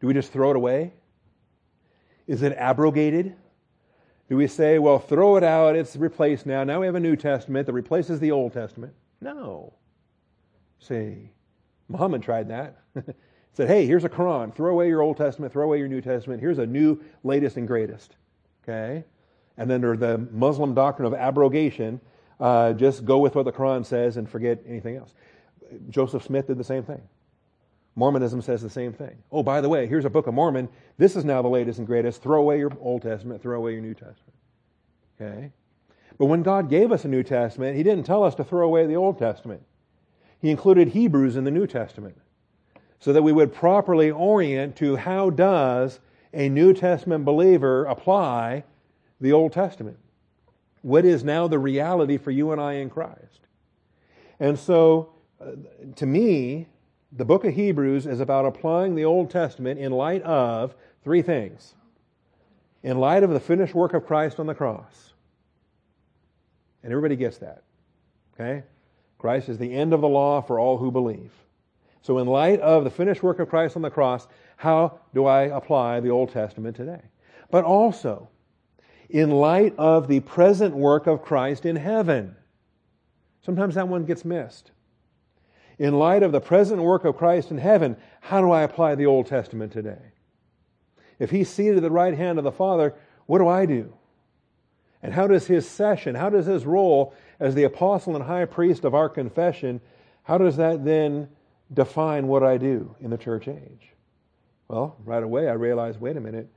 Do 0.00 0.08
we 0.08 0.12
just 0.12 0.32
throw 0.32 0.50
it 0.50 0.56
away? 0.56 0.92
Is 2.26 2.42
it 2.42 2.52
abrogated? 2.54 3.36
Do 4.28 4.36
we 4.36 4.48
say, 4.48 4.80
well, 4.80 4.98
throw 4.98 5.36
it 5.36 5.44
out, 5.44 5.76
it's 5.76 5.94
replaced 5.94 6.46
now. 6.46 6.64
Now 6.64 6.80
we 6.80 6.86
have 6.86 6.96
a 6.96 7.00
New 7.00 7.14
Testament 7.14 7.66
that 7.66 7.72
replaces 7.72 8.18
the 8.18 8.32
Old 8.32 8.54
Testament? 8.54 8.92
No. 9.20 9.72
See, 10.80 11.30
Muhammad 11.86 12.24
tried 12.24 12.48
that. 12.48 12.82
said, 13.52 13.68
hey, 13.68 13.86
here's 13.86 14.02
a 14.02 14.08
Quran. 14.08 14.52
Throw 14.52 14.72
away 14.72 14.88
your 14.88 15.02
Old 15.02 15.16
Testament, 15.16 15.52
throw 15.52 15.62
away 15.62 15.78
your 15.78 15.86
New 15.86 16.00
Testament. 16.00 16.40
Here's 16.40 16.58
a 16.58 16.66
new, 16.66 17.00
latest, 17.22 17.56
and 17.56 17.68
greatest. 17.68 18.16
Okay? 18.64 19.04
And 19.56 19.70
then 19.70 19.76
under 19.76 19.96
the 19.96 20.26
Muslim 20.32 20.74
doctrine 20.74 21.06
of 21.06 21.14
abrogation, 21.14 22.00
uh, 22.42 22.72
just 22.72 23.04
go 23.04 23.18
with 23.18 23.36
what 23.36 23.44
the 23.44 23.52
Quran 23.52 23.86
says 23.86 24.16
and 24.16 24.28
forget 24.28 24.58
anything 24.66 24.96
else. 24.96 25.14
Joseph 25.88 26.24
Smith 26.24 26.48
did 26.48 26.58
the 26.58 26.64
same 26.64 26.82
thing. 26.82 27.00
Mormonism 27.94 28.42
says 28.42 28.60
the 28.60 28.68
same 28.68 28.92
thing. 28.92 29.16
Oh, 29.30 29.44
by 29.44 29.60
the 29.60 29.68
way, 29.68 29.86
here's 29.86 30.04
a 30.04 30.10
Book 30.10 30.26
of 30.26 30.34
Mormon. 30.34 30.68
This 30.98 31.14
is 31.14 31.24
now 31.24 31.40
the 31.40 31.48
latest 31.48 31.78
and 31.78 31.86
greatest. 31.86 32.20
Throw 32.20 32.40
away 32.40 32.58
your 32.58 32.72
Old 32.80 33.02
Testament, 33.02 33.42
throw 33.42 33.58
away 33.58 33.74
your 33.74 33.80
New 33.80 33.94
Testament. 33.94 34.34
Okay? 35.20 35.52
But 36.18 36.26
when 36.26 36.42
God 36.42 36.68
gave 36.68 36.90
us 36.90 37.04
a 37.04 37.08
New 37.08 37.22
Testament, 37.22 37.76
He 37.76 37.84
didn't 37.84 38.04
tell 38.04 38.24
us 38.24 38.34
to 38.34 38.44
throw 38.44 38.66
away 38.66 38.86
the 38.86 38.96
Old 38.96 39.18
Testament. 39.18 39.62
He 40.40 40.50
included 40.50 40.88
Hebrews 40.88 41.36
in 41.36 41.44
the 41.44 41.50
New 41.52 41.68
Testament 41.68 42.18
so 42.98 43.12
that 43.12 43.22
we 43.22 43.32
would 43.32 43.54
properly 43.54 44.10
orient 44.10 44.74
to 44.76 44.96
how 44.96 45.30
does 45.30 46.00
a 46.34 46.48
New 46.48 46.74
Testament 46.74 47.24
believer 47.24 47.84
apply 47.84 48.64
the 49.20 49.32
Old 49.32 49.52
Testament? 49.52 49.98
What 50.82 51.04
is 51.04 51.24
now 51.24 51.48
the 51.48 51.58
reality 51.58 52.18
for 52.18 52.30
you 52.30 52.52
and 52.52 52.60
I 52.60 52.74
in 52.74 52.90
Christ? 52.90 53.40
And 54.38 54.58
so, 54.58 55.14
uh, 55.40 55.52
to 55.96 56.06
me, 56.06 56.66
the 57.12 57.24
book 57.24 57.44
of 57.44 57.54
Hebrews 57.54 58.06
is 58.06 58.20
about 58.20 58.44
applying 58.44 58.94
the 58.94 59.04
Old 59.04 59.30
Testament 59.30 59.78
in 59.78 59.92
light 59.92 60.22
of 60.22 60.74
three 61.04 61.22
things. 61.22 61.74
In 62.82 62.98
light 62.98 63.22
of 63.22 63.30
the 63.30 63.40
finished 63.40 63.74
work 63.74 63.94
of 63.94 64.06
Christ 64.06 64.40
on 64.40 64.46
the 64.46 64.54
cross. 64.54 65.12
And 66.82 66.92
everybody 66.92 67.14
gets 67.14 67.38
that. 67.38 67.62
Okay? 68.34 68.64
Christ 69.18 69.48
is 69.48 69.58
the 69.58 69.72
end 69.72 69.92
of 69.92 70.00
the 70.00 70.08
law 70.08 70.40
for 70.40 70.58
all 70.58 70.78
who 70.78 70.90
believe. 70.90 71.30
So, 72.00 72.18
in 72.18 72.26
light 72.26 72.58
of 72.60 72.82
the 72.82 72.90
finished 72.90 73.22
work 73.22 73.38
of 73.38 73.48
Christ 73.48 73.76
on 73.76 73.82
the 73.82 73.90
cross, 73.90 74.26
how 74.56 74.98
do 75.14 75.26
I 75.26 75.42
apply 75.42 76.00
the 76.00 76.10
Old 76.10 76.32
Testament 76.32 76.74
today? 76.74 77.02
But 77.52 77.62
also, 77.62 78.28
in 79.12 79.30
light 79.30 79.74
of 79.76 80.08
the 80.08 80.20
present 80.20 80.74
work 80.74 81.06
of 81.06 81.22
Christ 81.22 81.66
in 81.66 81.76
heaven. 81.76 82.34
Sometimes 83.44 83.74
that 83.74 83.86
one 83.86 84.06
gets 84.06 84.24
missed. 84.24 84.70
In 85.78 85.98
light 85.98 86.22
of 86.22 86.32
the 86.32 86.40
present 86.40 86.80
work 86.80 87.04
of 87.04 87.18
Christ 87.18 87.50
in 87.50 87.58
heaven, 87.58 87.96
how 88.22 88.40
do 88.40 88.50
I 88.50 88.62
apply 88.62 88.94
the 88.94 89.04
Old 89.04 89.26
Testament 89.26 89.70
today? 89.70 90.12
If 91.18 91.30
he's 91.30 91.50
seated 91.50 91.76
at 91.76 91.82
the 91.82 91.90
right 91.90 92.16
hand 92.16 92.38
of 92.38 92.44
the 92.44 92.52
Father, 92.52 92.94
what 93.26 93.38
do 93.38 93.48
I 93.48 93.66
do? 93.66 93.92
And 95.02 95.12
how 95.12 95.26
does 95.26 95.46
his 95.46 95.68
session, 95.68 96.14
how 96.14 96.30
does 96.30 96.46
his 96.46 96.64
role 96.64 97.14
as 97.38 97.54
the 97.54 97.64
apostle 97.64 98.16
and 98.16 98.24
high 98.24 98.46
priest 98.46 98.84
of 98.84 98.94
our 98.94 99.10
confession, 99.10 99.82
how 100.22 100.38
does 100.38 100.56
that 100.56 100.86
then 100.86 101.28
define 101.74 102.28
what 102.28 102.42
I 102.42 102.56
do 102.56 102.96
in 103.00 103.10
the 103.10 103.18
church 103.18 103.46
age? 103.46 103.90
Well, 104.68 104.96
right 105.04 105.22
away 105.22 105.50
I 105.50 105.52
realize, 105.52 105.98
wait 105.98 106.16
a 106.16 106.20
minute, 106.20 106.48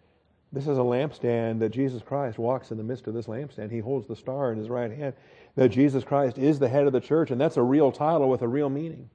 this 0.52 0.68
is 0.68 0.78
a 0.78 0.82
lampstand 0.82 1.60
that 1.60 1.70
Jesus 1.70 2.02
Christ 2.02 2.38
walks 2.38 2.72
in 2.72 2.78
the 2.78 2.84
midst 2.84 3.08
of 3.08 3.14
this 3.14 3.28
lampstand. 3.28 3.72
He 3.72 3.80
holds 3.80 4.08
the 4.08 4.16
star 4.16 4.52
in 4.52 4.58
his 4.58 4.70
right 4.70 4.92
hand. 4.92 5.14
That 5.56 5.70
Jesus 5.70 6.04
Christ 6.04 6.38
is 6.38 6.60
the 6.60 6.70
head 6.70 6.88
of 6.88 6.94
the 6.94 7.00
church, 7.00 7.32
and 7.32 7.40
that's 7.40 7.58
a 7.58 7.64
real 7.64 7.92
title 7.92 8.30
with 8.30 8.42
a 8.42 8.48
real 8.48 8.70
meaning. 8.70 9.10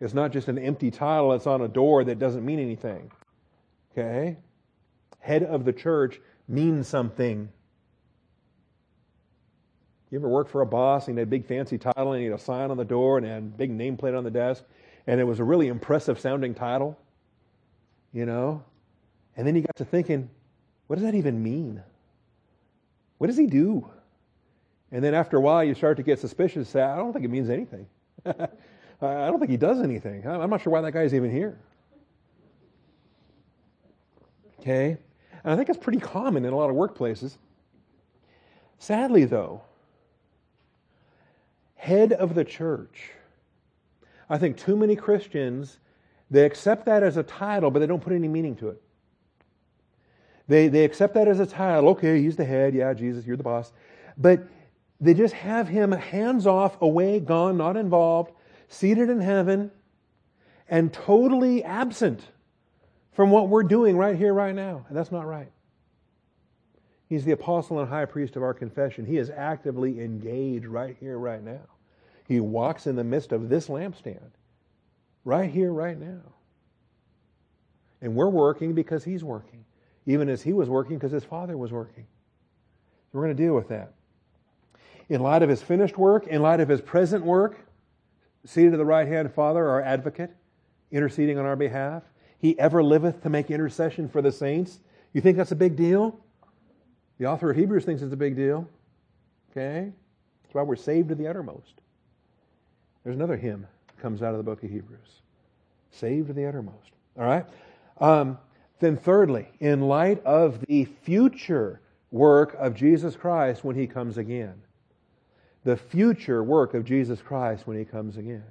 It's 0.00 0.14
not 0.14 0.32
just 0.32 0.48
an 0.48 0.58
empty 0.58 0.90
title 0.90 1.30
that's 1.30 1.46
on 1.46 1.62
a 1.62 1.68
door 1.68 2.04
that 2.04 2.18
doesn't 2.18 2.44
mean 2.44 2.58
anything. 2.58 3.10
Okay? 3.92 4.36
Head 5.18 5.42
of 5.42 5.64
the 5.64 5.72
church 5.72 6.20
means 6.48 6.88
something. 6.88 7.48
You 10.10 10.18
ever 10.18 10.28
work 10.28 10.48
for 10.48 10.60
a 10.60 10.66
boss 10.66 11.08
and 11.08 11.16
he 11.16 11.20
had 11.20 11.28
a 11.28 11.30
big 11.30 11.46
fancy 11.46 11.78
title 11.78 12.12
and 12.12 12.20
he 12.20 12.26
had 12.28 12.38
a 12.38 12.42
sign 12.42 12.70
on 12.70 12.76
the 12.76 12.84
door 12.84 13.18
and 13.18 13.26
had 13.26 13.38
a 13.38 13.40
big 13.40 13.76
nameplate 13.76 14.16
on 14.16 14.24
the 14.24 14.30
desk 14.30 14.62
and 15.06 15.20
it 15.20 15.24
was 15.24 15.40
a 15.40 15.44
really 15.44 15.68
impressive 15.68 16.20
sounding 16.20 16.54
title? 16.54 16.98
You 18.12 18.26
know? 18.26 18.62
And 19.36 19.46
then 19.46 19.54
you 19.56 19.62
got 19.62 19.76
to 19.76 19.84
thinking, 19.84 20.30
what 20.86 20.96
does 20.96 21.04
that 21.04 21.14
even 21.14 21.42
mean? 21.42 21.82
What 23.18 23.28
does 23.28 23.36
he 23.36 23.46
do? 23.46 23.88
And 24.92 25.02
then 25.02 25.14
after 25.14 25.36
a 25.36 25.40
while, 25.40 25.64
you 25.64 25.74
start 25.74 25.96
to 25.96 26.02
get 26.02 26.20
suspicious. 26.20 26.68
Say, 26.68 26.82
I 26.82 26.96
don't 26.96 27.12
think 27.12 27.24
it 27.24 27.30
means 27.30 27.50
anything. 27.50 27.86
I 28.26 28.46
don't 29.00 29.38
think 29.38 29.50
he 29.50 29.56
does 29.56 29.80
anything. 29.80 30.26
I'm 30.26 30.50
not 30.50 30.62
sure 30.62 30.72
why 30.72 30.80
that 30.82 30.92
guy's 30.92 31.12
even 31.14 31.30
here. 31.30 31.58
Okay? 34.60 34.96
And 35.42 35.52
I 35.52 35.56
think 35.56 35.68
it's 35.68 35.78
pretty 35.78 35.98
common 35.98 36.44
in 36.44 36.52
a 36.52 36.56
lot 36.56 36.70
of 36.70 36.76
workplaces. 36.76 37.36
Sadly, 38.78 39.24
though, 39.24 39.62
head 41.74 42.12
of 42.12 42.34
the 42.34 42.44
church, 42.44 43.10
I 44.28 44.38
think 44.38 44.56
too 44.56 44.76
many 44.76 44.96
Christians, 44.96 45.78
they 46.30 46.44
accept 46.44 46.86
that 46.86 47.02
as 47.02 47.16
a 47.16 47.22
title, 47.22 47.70
but 47.70 47.80
they 47.80 47.86
don't 47.86 48.02
put 48.02 48.12
any 48.12 48.28
meaning 48.28 48.56
to 48.56 48.68
it. 48.68 48.82
They, 50.46 50.68
they 50.68 50.84
accept 50.84 51.14
that 51.14 51.28
as 51.28 51.40
a 51.40 51.46
title. 51.46 51.90
Okay, 51.90 52.20
he's 52.20 52.36
the 52.36 52.44
head. 52.44 52.74
Yeah, 52.74 52.92
Jesus, 52.92 53.24
you're 53.24 53.36
the 53.36 53.42
boss. 53.42 53.72
But 54.18 54.46
they 55.00 55.14
just 55.14 55.34
have 55.34 55.68
him 55.68 55.92
hands 55.92 56.46
off, 56.46 56.80
away, 56.80 57.20
gone, 57.20 57.56
not 57.56 57.76
involved, 57.76 58.32
seated 58.68 59.10
in 59.10 59.20
heaven, 59.20 59.70
and 60.68 60.92
totally 60.92 61.64
absent 61.64 62.20
from 63.12 63.30
what 63.30 63.48
we're 63.48 63.62
doing 63.62 63.96
right 63.96 64.16
here, 64.16 64.34
right 64.34 64.54
now. 64.54 64.84
And 64.88 64.96
that's 64.96 65.12
not 65.12 65.26
right. 65.26 65.50
He's 67.08 67.24
the 67.24 67.32
apostle 67.32 67.80
and 67.80 67.88
high 67.88 68.06
priest 68.06 68.36
of 68.36 68.42
our 68.42 68.54
confession. 68.54 69.04
He 69.04 69.18
is 69.18 69.30
actively 69.30 70.00
engaged 70.00 70.66
right 70.66 70.96
here, 70.98 71.18
right 71.18 71.42
now. 71.42 71.62
He 72.26 72.40
walks 72.40 72.86
in 72.86 72.96
the 72.96 73.04
midst 73.04 73.32
of 73.32 73.48
this 73.48 73.68
lampstand, 73.68 74.30
right 75.24 75.50
here, 75.50 75.72
right 75.72 75.98
now. 75.98 76.22
And 78.00 78.14
we're 78.14 78.30
working 78.30 78.74
because 78.74 79.04
he's 79.04 79.22
working 79.22 79.64
even 80.06 80.28
as 80.28 80.42
he 80.42 80.52
was 80.52 80.68
working 80.68 80.96
because 80.96 81.12
his 81.12 81.24
father 81.24 81.56
was 81.56 81.72
working. 81.72 82.06
We're 83.12 83.22
going 83.22 83.36
to 83.36 83.42
deal 83.42 83.54
with 83.54 83.68
that. 83.68 83.92
In 85.08 85.20
light 85.20 85.42
of 85.42 85.48
his 85.48 85.62
finished 85.62 85.96
work, 85.96 86.26
in 86.26 86.42
light 86.42 86.60
of 86.60 86.68
his 86.68 86.80
present 86.80 87.24
work, 87.24 87.58
seated 88.44 88.72
at 88.74 88.78
the 88.78 88.84
right 88.84 89.06
hand 89.06 89.32
Father, 89.32 89.66
our 89.68 89.80
advocate, 89.82 90.34
interceding 90.90 91.38
on 91.38 91.46
our 91.46 91.56
behalf, 91.56 92.02
he 92.38 92.58
ever 92.58 92.82
liveth 92.82 93.22
to 93.22 93.30
make 93.30 93.50
intercession 93.50 94.08
for 94.08 94.20
the 94.20 94.32
saints. 94.32 94.80
You 95.12 95.20
think 95.20 95.36
that's 95.36 95.52
a 95.52 95.56
big 95.56 95.76
deal? 95.76 96.18
The 97.18 97.26
author 97.26 97.50
of 97.50 97.56
Hebrews 97.56 97.84
thinks 97.84 98.02
it's 98.02 98.12
a 98.12 98.16
big 98.16 98.36
deal. 98.36 98.68
Okay? 99.50 99.92
That's 100.42 100.54
why 100.54 100.62
we're 100.62 100.76
saved 100.76 101.10
to 101.10 101.14
the 101.14 101.28
uttermost. 101.28 101.80
There's 103.04 103.16
another 103.16 103.36
hymn 103.36 103.66
that 103.86 104.02
comes 104.02 104.22
out 104.22 104.32
of 104.32 104.38
the 104.38 104.42
book 104.42 104.62
of 104.62 104.70
Hebrews. 104.70 105.22
Saved 105.90 106.26
to 106.26 106.32
the 106.32 106.46
uttermost. 106.46 106.90
All 107.16 107.24
right? 107.24 107.46
Um, 107.98 108.38
then, 108.80 108.96
thirdly, 108.96 109.48
in 109.60 109.82
light 109.82 110.22
of 110.24 110.60
the 110.66 110.84
future 110.84 111.80
work 112.10 112.54
of 112.58 112.74
Jesus 112.74 113.16
Christ 113.16 113.64
when 113.64 113.76
he 113.76 113.86
comes 113.86 114.18
again, 114.18 114.54
the 115.64 115.76
future 115.76 116.42
work 116.42 116.74
of 116.74 116.84
Jesus 116.84 117.20
Christ 117.22 117.66
when 117.66 117.78
he 117.78 117.84
comes 117.84 118.16
again. 118.16 118.44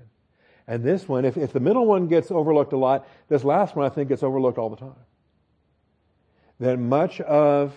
And 0.68 0.84
this 0.84 1.08
one, 1.08 1.26
if, 1.26 1.38
if 1.38 1.54
the 1.54 1.60
middle 1.60 1.86
one 1.86 2.08
gets 2.08 2.32
overlooked 2.32 2.74
a 2.74 2.78
lot, 2.78 3.08
this 3.28 3.44
last 3.44 3.76
one 3.76 3.86
I 3.86 3.90
think 3.90 4.10
gets 4.10 4.24
overlooked 4.24 4.58
all 4.58 4.70
the 4.70 4.78
time. 4.78 4.96
That 6.60 6.80
much 6.80 7.20
of 7.22 7.74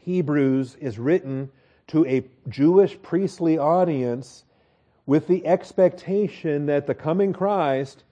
Hebrews 0.00 0.76
is 0.80 0.98
written 0.98 1.50
to 1.88 2.04
a 2.06 2.24
Jewish 2.48 3.00
priestly 3.02 3.58
audience 3.58 4.44
with 5.06 5.26
the 5.28 5.46
expectation 5.46 6.66
that 6.66 6.86
the 6.86 6.94
coming 6.94 7.32
Christ 7.32 8.04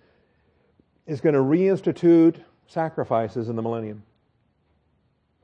is 1.07 1.21
going 1.21 1.35
to 1.35 1.41
reinstitute 1.41 2.37
sacrifices 2.71 3.49
in 3.49 3.57
the 3.57 3.63
millennium. 3.63 4.03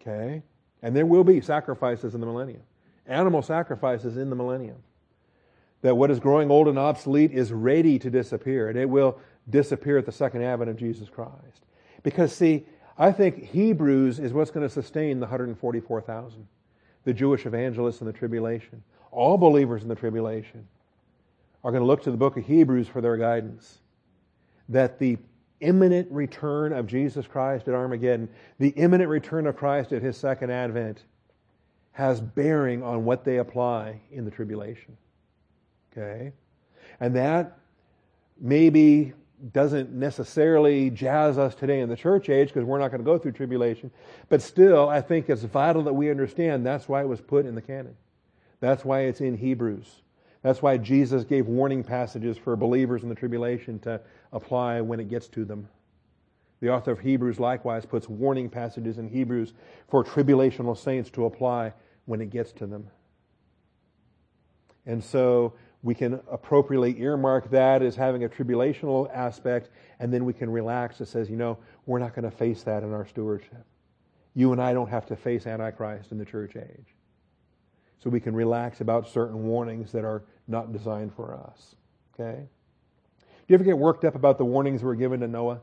Okay? 0.00 0.42
And 0.82 0.94
there 0.94 1.06
will 1.06 1.24
be 1.24 1.40
sacrifices 1.40 2.14
in 2.14 2.20
the 2.20 2.26
millennium. 2.26 2.62
Animal 3.06 3.42
sacrifices 3.42 4.16
in 4.16 4.30
the 4.30 4.36
millennium. 4.36 4.76
That 5.82 5.96
what 5.96 6.10
is 6.10 6.20
growing 6.20 6.50
old 6.50 6.68
and 6.68 6.78
obsolete 6.78 7.32
is 7.32 7.52
ready 7.52 7.98
to 7.98 8.10
disappear, 8.10 8.68
and 8.68 8.78
it 8.78 8.88
will 8.88 9.18
disappear 9.50 9.98
at 9.98 10.06
the 10.06 10.12
second 10.12 10.42
advent 10.42 10.70
of 10.70 10.76
Jesus 10.76 11.08
Christ. 11.08 11.64
Because, 12.02 12.34
see, 12.34 12.64
I 12.96 13.10
think 13.10 13.44
Hebrews 13.44 14.20
is 14.20 14.32
what's 14.32 14.50
going 14.50 14.66
to 14.66 14.72
sustain 14.72 15.18
the 15.18 15.26
144,000, 15.26 16.46
the 17.04 17.12
Jewish 17.12 17.44
evangelists 17.44 18.00
in 18.00 18.06
the 18.06 18.12
tribulation. 18.12 18.82
All 19.10 19.36
believers 19.36 19.82
in 19.82 19.88
the 19.88 19.94
tribulation 19.94 20.66
are 21.64 21.72
going 21.72 21.82
to 21.82 21.86
look 21.86 22.02
to 22.04 22.12
the 22.12 22.16
book 22.16 22.36
of 22.36 22.46
Hebrews 22.46 22.86
for 22.86 23.00
their 23.00 23.16
guidance. 23.16 23.78
That 24.68 24.98
the 24.98 25.18
imminent 25.60 26.10
return 26.10 26.72
of 26.72 26.86
Jesus 26.86 27.26
Christ 27.26 27.68
at 27.68 27.74
Armageddon, 27.74 28.28
the 28.58 28.70
imminent 28.70 29.08
return 29.08 29.46
of 29.46 29.56
Christ 29.56 29.92
at 29.92 30.02
his 30.02 30.16
second 30.16 30.50
advent, 30.50 31.04
has 31.92 32.20
bearing 32.20 32.82
on 32.82 33.04
what 33.04 33.24
they 33.24 33.38
apply 33.38 34.00
in 34.10 34.24
the 34.24 34.30
tribulation. 34.30 34.96
Okay? 35.92 36.32
And 37.00 37.16
that 37.16 37.58
maybe 38.38 39.14
doesn't 39.52 39.92
necessarily 39.92 40.90
jazz 40.90 41.38
us 41.38 41.54
today 41.54 41.80
in 41.80 41.88
the 41.88 41.96
church 41.96 42.28
age 42.28 42.48
because 42.48 42.64
we're 42.64 42.78
not 42.78 42.90
going 42.90 43.00
to 43.00 43.04
go 43.04 43.18
through 43.18 43.32
tribulation. 43.32 43.90
But 44.28 44.42
still, 44.42 44.88
I 44.88 45.00
think 45.00 45.28
it's 45.28 45.42
vital 45.42 45.82
that 45.84 45.92
we 45.92 46.10
understand 46.10 46.64
that's 46.64 46.88
why 46.88 47.02
it 47.02 47.08
was 47.08 47.20
put 47.20 47.46
in 47.46 47.54
the 47.54 47.62
canon. 47.62 47.96
That's 48.60 48.84
why 48.84 49.00
it's 49.02 49.20
in 49.20 49.36
Hebrews. 49.36 50.02
That's 50.46 50.62
why 50.62 50.76
Jesus 50.76 51.24
gave 51.24 51.48
warning 51.48 51.82
passages 51.82 52.38
for 52.38 52.54
believers 52.54 53.02
in 53.02 53.08
the 53.08 53.16
tribulation 53.16 53.80
to 53.80 54.00
apply 54.32 54.80
when 54.80 55.00
it 55.00 55.08
gets 55.08 55.26
to 55.30 55.44
them. 55.44 55.68
The 56.60 56.70
author 56.70 56.92
of 56.92 57.00
Hebrews 57.00 57.40
likewise 57.40 57.84
puts 57.84 58.08
warning 58.08 58.48
passages 58.48 58.98
in 58.98 59.08
Hebrews 59.08 59.54
for 59.90 60.04
tribulational 60.04 60.78
saints 60.78 61.10
to 61.10 61.24
apply 61.24 61.72
when 62.04 62.20
it 62.20 62.30
gets 62.30 62.52
to 62.52 62.66
them. 62.68 62.86
And 64.86 65.02
so 65.02 65.54
we 65.82 65.96
can 65.96 66.20
appropriately 66.30 67.00
earmark 67.00 67.50
that 67.50 67.82
as 67.82 67.96
having 67.96 68.22
a 68.22 68.28
tribulational 68.28 69.12
aspect, 69.12 69.70
and 69.98 70.14
then 70.14 70.24
we 70.24 70.32
can 70.32 70.48
relax. 70.48 71.00
It 71.00 71.08
says, 71.08 71.28
you 71.28 71.36
know, 71.36 71.58
we're 71.86 71.98
not 71.98 72.14
going 72.14 72.30
to 72.30 72.30
face 72.30 72.62
that 72.62 72.84
in 72.84 72.92
our 72.92 73.04
stewardship. 73.04 73.66
You 74.34 74.52
and 74.52 74.62
I 74.62 74.74
don't 74.74 74.90
have 74.90 75.06
to 75.06 75.16
face 75.16 75.44
Antichrist 75.44 76.12
in 76.12 76.18
the 76.18 76.24
church 76.24 76.54
age. 76.54 76.95
So 77.98 78.10
we 78.10 78.20
can 78.20 78.34
relax 78.34 78.80
about 78.80 79.08
certain 79.08 79.44
warnings 79.44 79.92
that 79.92 80.04
are 80.04 80.22
not 80.48 80.72
designed 80.72 81.12
for 81.14 81.34
us. 81.34 81.74
Okay? 82.14 82.40
Do 82.40 83.52
you 83.52 83.54
ever 83.54 83.64
get 83.64 83.78
worked 83.78 84.04
up 84.04 84.14
about 84.14 84.38
the 84.38 84.44
warnings 84.44 84.80
that 84.80 84.86
were 84.86 84.94
given 84.94 85.20
to 85.20 85.28
Noah? 85.28 85.60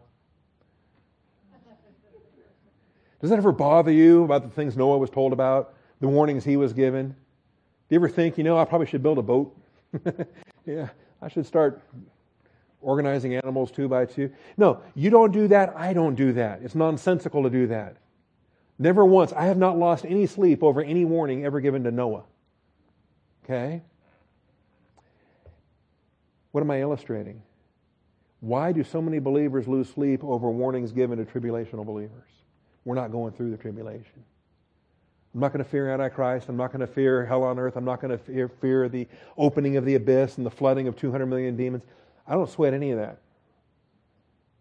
Does 3.22 3.30
that 3.30 3.38
ever 3.38 3.54
bother 3.54 3.92
you 3.92 4.26
about 4.26 4.44
the 4.44 4.50
things 4.50 4.76
Noah 4.76 4.98
was 4.98 5.10
told 5.10 5.32
about, 5.32 5.76
the 6.02 6.08
warnings 6.10 6.44
he 6.44 6.58
was 6.58 6.74
given? 6.74 7.10
Do 7.10 7.16
you 7.90 7.96
ever 7.96 8.10
think, 8.10 8.38
you 8.38 8.44
know, 8.44 8.58
I 8.58 8.66
probably 8.66 8.88
should 8.88 9.02
build 9.02 9.18
a 9.18 9.22
boat? 9.22 9.58
yeah, 10.66 10.90
I 11.22 11.30
should 11.30 11.46
start 11.46 11.82
organizing 12.82 13.36
animals 13.36 13.72
two 13.72 13.88
by 13.88 14.06
two. 14.06 14.30
No, 14.58 14.82
you 14.94 15.10
don't 15.10 15.32
do 15.32 15.48
that. 15.48 15.74
I 15.78 15.94
don't 15.94 16.16
do 16.16 16.34
that. 16.34 16.62
It's 16.64 16.76
nonsensical 16.76 17.44
to 17.44 17.50
do 17.50 17.68
that. 17.68 17.96
Never 18.84 19.06
once. 19.06 19.32
I 19.32 19.46
have 19.46 19.56
not 19.56 19.78
lost 19.78 20.04
any 20.04 20.26
sleep 20.26 20.62
over 20.62 20.82
any 20.82 21.06
warning 21.06 21.46
ever 21.46 21.62
given 21.62 21.86
to 21.86 21.92
Noah. 21.92 22.24
Okay? 23.46 23.82
What 26.52 26.60
am 26.60 26.70
I 26.70 26.82
illustrating? 26.82 27.42
Why 28.42 28.74
do 28.74 28.84
so 28.84 29.02
many 29.02 29.20
believers 29.20 29.70
lose 29.70 29.88
sleep 29.88 30.22
over 30.22 30.52
warnings 30.52 30.92
given 30.92 31.18
to 31.18 31.24
tribulational 31.24 31.86
believers? 31.86 32.28
We're 32.84 32.96
not 32.96 33.14
going 33.14 33.32
through 33.32 33.52
the 33.52 33.58
tribulation. 33.58 34.22
I'm 35.34 35.40
not 35.40 35.54
going 35.54 35.64
to 35.64 35.70
fear 35.70 35.90
Antichrist. 35.90 36.50
I'm 36.50 36.58
not 36.58 36.74
going 36.74 36.86
to 36.86 36.94
fear 36.94 37.26
hell 37.26 37.44
on 37.44 37.58
earth. 37.60 37.78
I'm 37.78 37.86
not 37.86 38.02
going 38.02 38.12
to 38.12 38.18
fear, 38.18 38.50
fear 38.50 38.90
the 38.90 39.08
opening 39.38 39.78
of 39.78 39.86
the 39.86 39.96
abyss 39.96 40.36
and 40.36 40.46
the 40.46 40.52
flooding 40.52 40.90
of 40.90 40.98
200 40.98 41.26
million 41.26 41.56
demons. 41.56 41.84
I 42.28 42.34
don't 42.34 42.50
sweat 42.50 42.74
any 42.74 42.92
of 42.92 43.00
that 43.00 43.20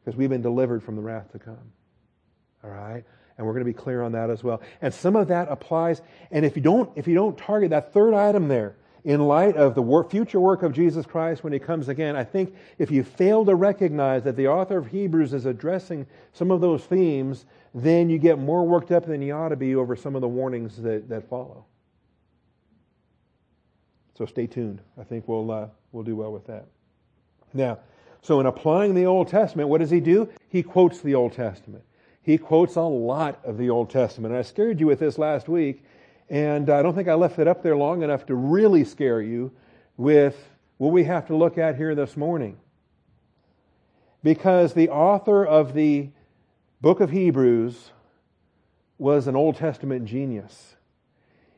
because 0.05 0.17
we've 0.17 0.31
been 0.31 0.43
delivered 0.43 0.81
from 0.85 0.95
the 0.95 1.03
wrath 1.03 1.33
to 1.33 1.41
come. 1.41 1.73
All 2.63 2.71
right? 2.71 3.03
And 3.37 3.47
we're 3.47 3.55
going 3.55 3.64
to 3.64 3.73
be 3.73 3.73
clear 3.73 4.03
on 4.03 4.12
that 4.12 4.31
as 4.31 4.45
well. 4.45 4.61
And 4.81 4.92
some 4.92 5.16
of 5.16 5.29
that 5.29 5.49
applies. 5.51 6.03
And 6.31 6.45
if 6.45 6.57
you 6.57 6.62
don't, 6.62 6.90
if 6.97 7.07
you 7.07 7.14
don't 7.14 7.37
target 7.37 7.71
that 7.71 7.92
third 7.92 8.14
item 8.14 8.49
there, 8.49 8.77
in 9.05 9.21
light 9.21 9.57
of 9.57 9.75
the 9.75 10.05
future 10.09 10.38
work 10.38 10.62
of 10.62 10.73
Jesus 10.73 11.07
Christ 11.07 11.42
when 11.42 11.53
he 11.53 11.59
comes 11.59 11.88
again, 11.88 12.14
I 12.14 12.25
think 12.25 12.55
if 12.79 12.90
you 12.90 13.03
fail 13.03 13.45
to 13.45 13.55
recognize 13.55 14.23
that 14.25 14.37
the 14.37 14.49
author 14.49 14.79
of 14.79 14.87
Hebrews 14.87 15.33
is 15.33 15.45
addressing 15.45 16.07
some 16.33 16.51
of 16.51 16.61
those 16.61 16.85
themes, 16.85 17.45
then 17.75 18.09
you 18.11 18.18
get 18.18 18.38
more 18.38 18.64
worked 18.64 18.92
up 18.92 19.07
than 19.07 19.21
you 19.23 19.33
ought 19.33 19.49
to 19.49 19.57
be 19.57 19.75
over 19.75 19.97
some 19.97 20.14
of 20.14 20.21
the 20.21 20.29
warnings 20.29 20.77
that, 20.83 21.09
that 21.09 21.29
follow. 21.29 21.64
So 24.16 24.27
stay 24.27 24.47
tuned. 24.47 24.81
I 25.01 25.05
think 25.05 25.27
we'll, 25.27 25.51
uh, 25.51 25.66
we'll 25.90 26.05
do 26.05 26.14
well 26.14 26.33
with 26.33 26.47
that. 26.47 26.66
Now, 27.53 27.79
so 28.23 28.38
in 28.38 28.47
applying 28.47 28.95
the 28.95 29.07
Old 29.07 29.29
Testament, 29.29 29.68
what 29.68 29.81
does 29.81 29.90
he 29.90 30.01
do? 30.01 30.29
He 30.49 30.62
quotes 30.62 31.01
the 31.01 31.14
Old 31.14 31.33
Testament. 31.33 31.83
He 32.23 32.39
quotes 32.39 32.77
a 32.77 32.83
lot 32.83 33.41
of 33.45 33.59
the 33.59 33.69
Old 33.71 33.91
Testament. 33.91 34.33
And 34.33 34.39
I 34.39 34.43
scared 34.43 34.79
you 34.79 34.87
with 34.87 35.01
this 35.01 35.19
last 35.19 35.49
week, 35.49 35.85
and 36.31 36.71
I 36.71 36.81
don't 36.81 36.95
think 36.95 37.09
I 37.09 37.15
left 37.15 37.39
it 37.39 37.49
up 37.49 37.63
there 37.63 37.77
long 37.77 38.03
enough 38.03 38.27
to 38.27 38.35
really 38.35 38.85
scare 38.85 39.21
you 39.21 39.51
with 39.97 40.37
what 40.79 40.93
we 40.93 41.05
have 41.05 41.27
to 41.27 41.37
look 41.37 41.59
at 41.59 41.77
here 41.77 41.95
this 41.95 42.17
morning. 42.17 42.57
Because 44.23 44.75
the 44.75 44.89
author 44.89 45.45
of 45.45 45.75
the 45.75 46.11
book 46.81 47.01
of 47.01 47.11
Hebrews 47.11 47.91
was 48.99 49.27
an 49.27 49.35
Old 49.35 49.57
Testament 49.57 50.05
genius. 50.05 50.77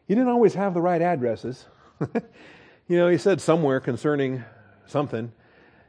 He 0.08 0.14
didn't 0.14 0.30
always 0.30 0.54
have 0.54 0.72
the 0.72 0.80
right 0.80 1.00
addresses. 1.00 1.66
you 2.00 2.96
know, 2.96 3.08
he 3.08 3.18
said 3.18 3.40
somewhere 3.40 3.80
concerning 3.80 4.44
something, 4.86 5.30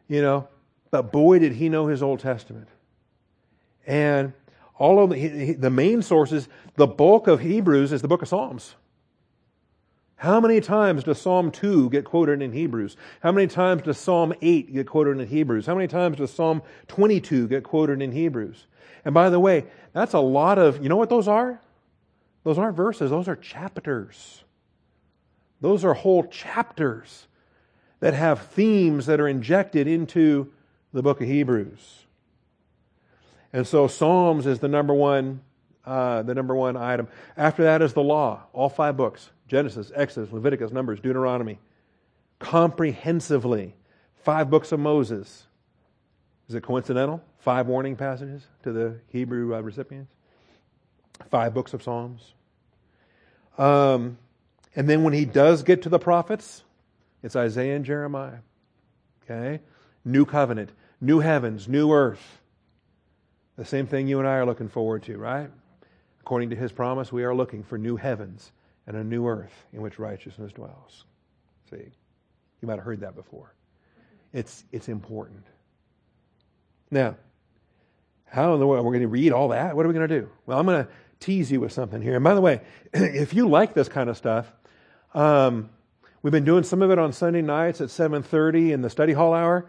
you 0.10 0.22
know, 0.22 0.50
but 0.92 1.14
boy, 1.14 1.40
did 1.40 1.54
he 1.54 1.70
know 1.70 1.88
his 1.88 2.04
Old 2.04 2.20
Testament. 2.20 2.68
And 3.88 4.34
all 4.78 5.04
of 5.04 5.12
the, 5.12 5.54
the 5.54 5.70
main 5.70 6.02
sources, 6.02 6.48
the 6.76 6.88
bulk 6.88 7.28
of 7.28 7.40
Hebrews 7.40 7.92
is 7.92 8.02
the 8.02 8.08
book 8.08 8.22
of 8.22 8.28
Psalms. 8.28 8.76
How 10.18 10.40
many 10.40 10.62
times 10.62 11.04
does 11.04 11.22
Psalm 11.22 11.52
2 11.52 11.90
get 11.90 12.06
quoted 12.06 12.42
in 12.42 12.52
Hebrews? 12.54 12.96
How 13.22 13.32
many 13.32 13.48
times 13.48 13.84
does 13.84 13.98
Psalm 13.98 14.34
8 14.42 14.74
get 14.74 14.88
quoted 14.88 15.20
in 15.20 15.28
Hebrews? 15.28 15.66
How 15.66 15.76
many 15.76 15.88
times 15.88 16.18
does 16.18 16.32
Psalm 16.32 16.62
22 16.88 17.48
get 17.48 17.64
quoted 17.64 18.02
in 18.02 18.12
Hebrews? 18.12 18.66
And 19.04 19.14
by 19.14 19.30
the 19.30 19.40
way, 19.40 19.66
that's 19.94 20.14
a 20.14 20.20
lot 20.20 20.58
of, 20.58 20.82
you 20.82 20.90
know 20.90 20.96
what 20.96 21.10
those 21.10 21.28
are? 21.28 21.60
Those 22.44 22.58
aren't 22.58 22.78
verses, 22.78 23.12
those 23.12 23.28
are 23.28 23.36
chapters. 23.36 24.44
Those 25.62 25.84
are 25.84 25.94
whole 25.94 26.24
chapters 26.26 27.28
that 28.00 28.14
have 28.14 28.48
themes 28.48 29.06
that 29.08 29.20
are 29.20 29.28
injected 29.28 29.88
into 29.88 30.52
the 30.94 31.02
book 31.02 31.22
of 31.22 31.28
Hebrews. 31.28 32.05
And 33.56 33.65
so 33.65 33.88
Psalms 33.88 34.48
is 34.48 34.60
the 34.60 34.68
number 34.68 34.94
one, 34.94 35.39
uh, 35.86 36.24
the 36.24 36.36
number 36.36 36.54
one 36.54 36.76
item. 36.76 37.08
After 37.38 37.63
that 37.63 37.82
is 37.82 37.94
the 37.94 38.04
law, 38.04 38.44
all 38.52 38.68
five 38.68 38.98
books: 38.98 39.30
Genesis, 39.48 39.94
Exodus, 39.96 40.34
Leviticus, 40.34 40.74
Numbers, 40.74 41.00
Deuteronomy. 41.00 41.58
Comprehensively, 42.38 43.74
five 44.26 44.50
books 44.50 44.74
of 44.74 44.82
Moses. 44.82 45.48
Is 46.50 46.56
it 46.56 46.63
coincidental? 46.63 47.24
Five 47.38 47.68
warning 47.68 47.96
passages 47.96 48.46
to 48.63 48.74
the 48.74 49.00
Hebrew 49.08 49.56
uh, 49.56 49.62
recipients. 49.62 50.12
Five 51.32 51.54
books 51.54 51.74
of 51.74 51.82
Psalms. 51.82 52.34
Um, 53.58 54.18
and 54.76 54.89
then 54.89 55.04
when 55.04 55.13
he 55.13 55.24
does 55.24 55.63
get 55.63 55.84
to 55.84 55.89
the 55.89 55.98
prophets, 55.98 56.65
it's 57.24 57.38
Isaiah 57.38 57.78
and 57.78 57.86
Jeremiah. 57.86 58.39
Okay? 59.24 59.62
New 60.04 60.26
covenant, 60.26 60.72
new 61.00 61.22
heavens, 61.22 61.70
new 61.70 61.94
earth. 61.94 62.41
The 63.58 63.65
same 63.65 63.88
thing 63.88 64.08
you 64.08 64.20
and 64.20 64.28
I 64.28 64.34
are 64.34 64.46
looking 64.46 64.70
forward 64.70 65.04
to, 65.04 65.18
right? 65.18 65.50
According 66.22 66.50
to 66.50 66.56
his 66.56 66.72
promise, 66.72 67.12
we 67.12 67.24
are 67.24 67.34
looking 67.34 67.63
for 67.63 67.78
new 67.78 67.96
heavens 67.96 68.52
and 68.88 68.98
a 68.98 69.04
new 69.04 69.28
earth 69.28 69.65
in 69.74 69.82
which 69.82 69.98
righteousness 69.98 70.52
dwells. 70.52 71.06
See, 71.70 71.78
you 71.78 72.68
might 72.68 72.76
have 72.76 72.84
heard 72.84 73.02
that 73.02 73.15
before. 73.15 73.54
It's, 74.34 74.65
it's 74.72 74.89
important. 74.89 75.46
Now, 76.91 77.15
how 78.26 78.54
in 78.54 78.60
the 78.60 78.68
world 78.68 78.82
are 78.82 78.86
we're 78.86 78.91
going 78.91 79.04
to 79.04 79.08
read 79.08 79.32
all 79.32 79.50
that? 79.50 79.76
What 79.76 79.86
are 79.86 79.89
we 79.89 79.94
going 79.94 80.08
to 80.08 80.20
do? 80.22 80.30
Well, 80.46 80.60
I'm 80.60 80.65
going 80.65 80.86
to 80.86 80.91
tease 81.20 81.52
you 81.52 81.62
with 81.62 81.72
something 81.72 82.02
here. 82.02 82.15
And 82.15 82.24
by 82.24 82.34
the 82.34 82.41
way, 82.41 82.62
if 82.94 83.34
you 83.34 83.48
like 83.48 83.74
this 83.74 83.88
kind 83.88 84.10
of 84.10 84.18
stuff, 84.18 84.52
um, 85.13 85.70
we've 86.22 86.32
been 86.32 86.44
doing 86.44 86.63
some 86.63 86.82
of 86.82 86.91
it 86.91 87.00
on 87.00 87.13
Sunday 87.13 87.41
nights 87.41 87.80
at 87.80 87.88
7:30 87.88 88.72
in 88.72 88.82
the 88.82 88.89
study 88.89 89.13
hall 89.13 89.34
hour. 89.34 89.68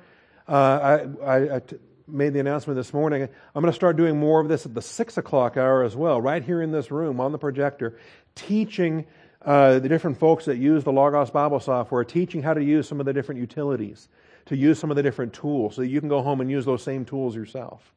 Uh, 0.48 1.06
I, 1.22 1.24
I, 1.24 1.56
I 1.56 1.58
t- 1.60 1.76
made 2.08 2.32
the 2.32 2.40
announcement 2.40 2.76
this 2.76 2.92
morning. 2.92 3.22
I'm 3.22 3.62
going 3.62 3.72
to 3.72 3.76
start 3.76 3.96
doing 3.96 4.18
more 4.18 4.40
of 4.40 4.48
this 4.48 4.66
at 4.66 4.74
the 4.74 4.82
six 4.82 5.16
o'clock 5.16 5.56
hour 5.56 5.82
as 5.82 5.96
well, 5.96 6.20
right 6.20 6.42
here 6.42 6.62
in 6.62 6.70
this 6.70 6.90
room 6.90 7.20
on 7.20 7.32
the 7.32 7.38
projector, 7.38 7.98
teaching 8.34 9.06
uh, 9.42 9.78
the 9.78 9.88
different 9.88 10.18
folks 10.18 10.46
that 10.46 10.56
use 10.56 10.84
the 10.84 10.92
Logos 10.92 11.30
Bible 11.30 11.60
software, 11.60 12.04
teaching 12.04 12.42
how 12.42 12.54
to 12.54 12.62
use 12.62 12.88
some 12.88 13.00
of 13.00 13.06
the 13.06 13.12
different 13.12 13.40
utilities, 13.40 14.08
to 14.46 14.56
use 14.56 14.78
some 14.78 14.90
of 14.90 14.96
the 14.96 15.02
different 15.02 15.32
tools, 15.32 15.76
so 15.76 15.82
that 15.82 15.88
you 15.88 16.00
can 16.00 16.08
go 16.08 16.22
home 16.22 16.40
and 16.40 16.50
use 16.50 16.64
those 16.64 16.82
same 16.82 17.04
tools 17.04 17.34
yourself. 17.34 17.92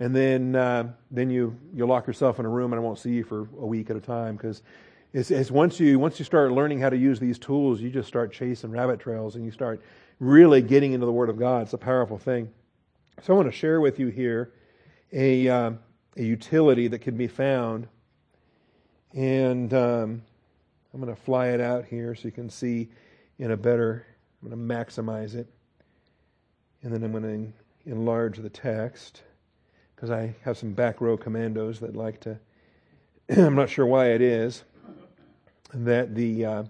And 0.00 0.16
then, 0.16 0.56
uh, 0.56 0.92
then 1.10 1.30
you 1.30 1.56
you 1.74 1.86
lock 1.86 2.06
yourself 2.06 2.38
in 2.38 2.46
a 2.46 2.48
room, 2.48 2.72
and 2.72 2.80
I 2.80 2.82
won't 2.82 2.98
see 2.98 3.10
you 3.10 3.24
for 3.24 3.48
a 3.60 3.66
week 3.66 3.90
at 3.90 3.96
a 3.96 4.00
time 4.00 4.36
because 4.36 4.62
it's, 5.12 5.30
it's 5.30 5.50
once 5.50 5.78
you 5.78 5.98
once 5.98 6.18
you 6.18 6.24
start 6.24 6.52
learning 6.52 6.80
how 6.80 6.88
to 6.88 6.96
use 6.96 7.20
these 7.20 7.38
tools, 7.38 7.80
you 7.80 7.90
just 7.90 8.08
start 8.08 8.32
chasing 8.32 8.70
rabbit 8.70 8.98
trails, 8.98 9.36
and 9.36 9.44
you 9.44 9.50
start 9.50 9.80
really 10.18 10.62
getting 10.62 10.92
into 10.92 11.06
the 11.06 11.12
Word 11.12 11.28
of 11.28 11.38
God. 11.38 11.62
It's 11.62 11.72
a 11.74 11.78
powerful 11.78 12.18
thing. 12.18 12.50
So 13.22 13.32
I 13.32 13.36
want 13.36 13.48
to 13.48 13.56
share 13.56 13.80
with 13.80 14.00
you 14.00 14.08
here 14.08 14.52
a, 15.12 15.48
uh, 15.48 15.70
a 16.16 16.22
utility 16.22 16.88
that 16.88 16.98
can 16.98 17.16
be 17.16 17.28
found. 17.28 17.86
And 19.12 19.72
um, 19.72 20.22
I'm 20.92 21.00
going 21.00 21.14
to 21.14 21.20
fly 21.20 21.50
it 21.50 21.60
out 21.60 21.84
here 21.84 22.16
so 22.16 22.22
you 22.24 22.32
can 22.32 22.50
see 22.50 22.88
in 23.38 23.52
a 23.52 23.56
better, 23.56 24.04
I'm 24.42 24.50
going 24.50 24.68
to 24.68 24.74
maximize 24.74 25.36
it. 25.36 25.46
And 26.82 26.92
then 26.92 27.04
I'm 27.04 27.12
going 27.12 27.52
to 27.84 27.90
enlarge 27.92 28.38
the 28.38 28.50
text 28.50 29.22
because 29.94 30.10
I 30.10 30.34
have 30.42 30.58
some 30.58 30.72
back 30.72 31.00
row 31.00 31.16
commandos 31.16 31.78
that 31.78 31.94
like 31.94 32.18
to, 32.22 32.40
I'm 33.36 33.54
not 33.54 33.70
sure 33.70 33.86
why 33.86 34.06
it 34.06 34.20
is, 34.20 34.64
that 35.72 36.16
the, 36.16 36.44
uh, 36.44 36.64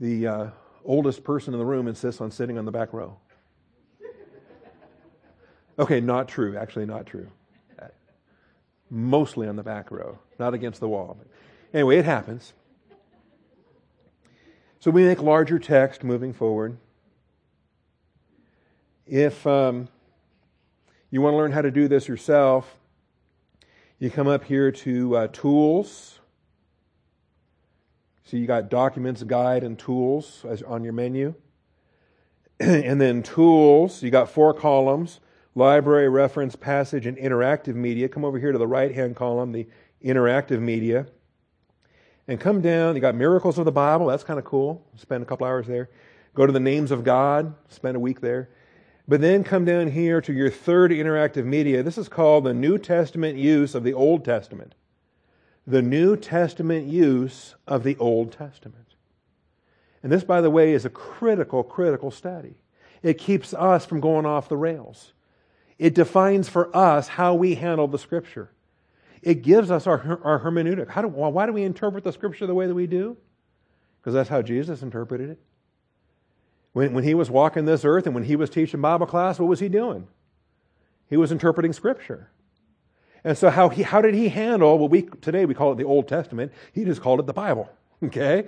the 0.00 0.26
uh, 0.26 0.50
oldest 0.84 1.24
person 1.24 1.54
in 1.54 1.60
the 1.60 1.66
room 1.66 1.88
insists 1.88 2.20
on 2.20 2.30
sitting 2.30 2.58
on 2.58 2.64
the 2.64 2.72
back 2.72 2.92
row. 2.92 3.16
Okay, 5.78 6.00
not 6.00 6.28
true. 6.28 6.56
Actually, 6.56 6.86
not 6.86 7.06
true. 7.06 7.28
Mostly 8.90 9.48
on 9.48 9.56
the 9.56 9.62
back 9.62 9.90
row, 9.90 10.18
not 10.38 10.52
against 10.52 10.80
the 10.80 10.88
wall. 10.88 11.16
Anyway, 11.72 11.96
it 11.96 12.04
happens. 12.04 12.52
So 14.80 14.90
we 14.90 15.04
make 15.04 15.20
larger 15.20 15.58
text 15.58 16.04
moving 16.04 16.32
forward. 16.32 16.76
If 19.06 19.46
um, 19.46 19.88
you 21.10 21.20
want 21.20 21.34
to 21.34 21.36
learn 21.36 21.52
how 21.52 21.62
to 21.62 21.70
do 21.70 21.88
this 21.88 22.08
yourself, 22.08 22.76
you 23.98 24.10
come 24.10 24.28
up 24.28 24.44
here 24.44 24.72
to 24.72 25.16
uh, 25.16 25.26
Tools, 25.28 26.19
So 28.30 28.36
you 28.36 28.46
got 28.46 28.68
documents, 28.68 29.24
guide, 29.24 29.64
and 29.64 29.76
tools 29.76 30.44
as 30.48 30.62
on 30.62 30.84
your 30.84 30.92
menu. 30.92 31.34
and 32.60 33.00
then 33.00 33.24
tools, 33.24 34.04
you 34.04 34.10
got 34.12 34.30
four 34.30 34.54
columns 34.54 35.18
library, 35.56 36.08
reference, 36.08 36.54
passage, 36.54 37.06
and 37.06 37.18
interactive 37.18 37.74
media. 37.74 38.08
Come 38.08 38.24
over 38.24 38.38
here 38.38 38.52
to 38.52 38.58
the 38.58 38.68
right 38.68 38.94
hand 38.94 39.16
column, 39.16 39.50
the 39.50 39.66
interactive 40.04 40.60
media. 40.60 41.08
And 42.28 42.38
come 42.38 42.60
down, 42.60 42.94
you 42.94 43.00
got 43.00 43.16
miracles 43.16 43.58
of 43.58 43.64
the 43.64 43.72
Bible, 43.72 44.06
that's 44.06 44.22
kind 44.22 44.38
of 44.38 44.44
cool. 44.44 44.86
Spend 44.94 45.24
a 45.24 45.26
couple 45.26 45.44
hours 45.44 45.66
there. 45.66 45.90
Go 46.32 46.46
to 46.46 46.52
the 46.52 46.60
names 46.60 46.92
of 46.92 47.02
God, 47.02 47.52
spend 47.68 47.96
a 47.96 48.00
week 48.00 48.20
there. 48.20 48.48
But 49.08 49.20
then 49.20 49.42
come 49.42 49.64
down 49.64 49.88
here 49.88 50.20
to 50.20 50.32
your 50.32 50.50
third 50.50 50.92
interactive 50.92 51.46
media. 51.46 51.82
This 51.82 51.98
is 51.98 52.08
called 52.08 52.44
the 52.44 52.54
New 52.54 52.78
Testament 52.78 53.38
use 53.38 53.74
of 53.74 53.82
the 53.82 53.92
Old 53.92 54.24
Testament. 54.24 54.76
The 55.70 55.82
New 55.82 56.16
Testament 56.16 56.88
use 56.88 57.54
of 57.68 57.84
the 57.84 57.96
Old 57.98 58.32
Testament. 58.32 58.88
And 60.02 60.10
this, 60.10 60.24
by 60.24 60.40
the 60.40 60.50
way, 60.50 60.72
is 60.72 60.84
a 60.84 60.90
critical, 60.90 61.62
critical 61.62 62.10
study. 62.10 62.56
It 63.04 63.18
keeps 63.18 63.54
us 63.54 63.86
from 63.86 64.00
going 64.00 64.26
off 64.26 64.48
the 64.48 64.56
rails. 64.56 65.12
It 65.78 65.94
defines 65.94 66.48
for 66.48 66.76
us 66.76 67.06
how 67.06 67.34
we 67.34 67.54
handle 67.54 67.86
the 67.86 68.00
Scripture. 68.00 68.50
It 69.22 69.42
gives 69.42 69.70
us 69.70 69.86
our, 69.86 70.18
our 70.24 70.40
hermeneutic. 70.40 70.88
How 70.88 71.02
do, 71.02 71.08
why 71.08 71.46
do 71.46 71.52
we 71.52 71.62
interpret 71.62 72.02
the 72.02 72.12
Scripture 72.12 72.48
the 72.48 72.54
way 72.54 72.66
that 72.66 72.74
we 72.74 72.88
do? 72.88 73.16
Because 74.00 74.14
that's 74.14 74.28
how 74.28 74.42
Jesus 74.42 74.82
interpreted 74.82 75.30
it. 75.30 75.38
When, 76.72 76.94
when 76.94 77.04
he 77.04 77.14
was 77.14 77.30
walking 77.30 77.64
this 77.64 77.84
earth 77.84 78.06
and 78.06 78.14
when 78.14 78.24
he 78.24 78.34
was 78.34 78.50
teaching 78.50 78.80
Bible 78.80 79.06
class, 79.06 79.38
what 79.38 79.48
was 79.48 79.60
he 79.60 79.68
doing? 79.68 80.08
He 81.08 81.16
was 81.16 81.30
interpreting 81.30 81.72
Scripture. 81.72 82.28
And 83.24 83.36
so, 83.36 83.50
how, 83.50 83.68
he, 83.68 83.82
how 83.82 84.00
did 84.00 84.14
he 84.14 84.28
handle 84.28 84.78
what 84.78 84.90
we 84.90 85.02
today 85.02 85.44
we 85.44 85.54
call 85.54 85.72
it 85.72 85.76
the 85.76 85.84
Old 85.84 86.08
Testament? 86.08 86.52
He 86.72 86.84
just 86.84 87.00
called 87.00 87.20
it 87.20 87.26
the 87.26 87.32
Bible. 87.32 87.68
Okay? 88.02 88.46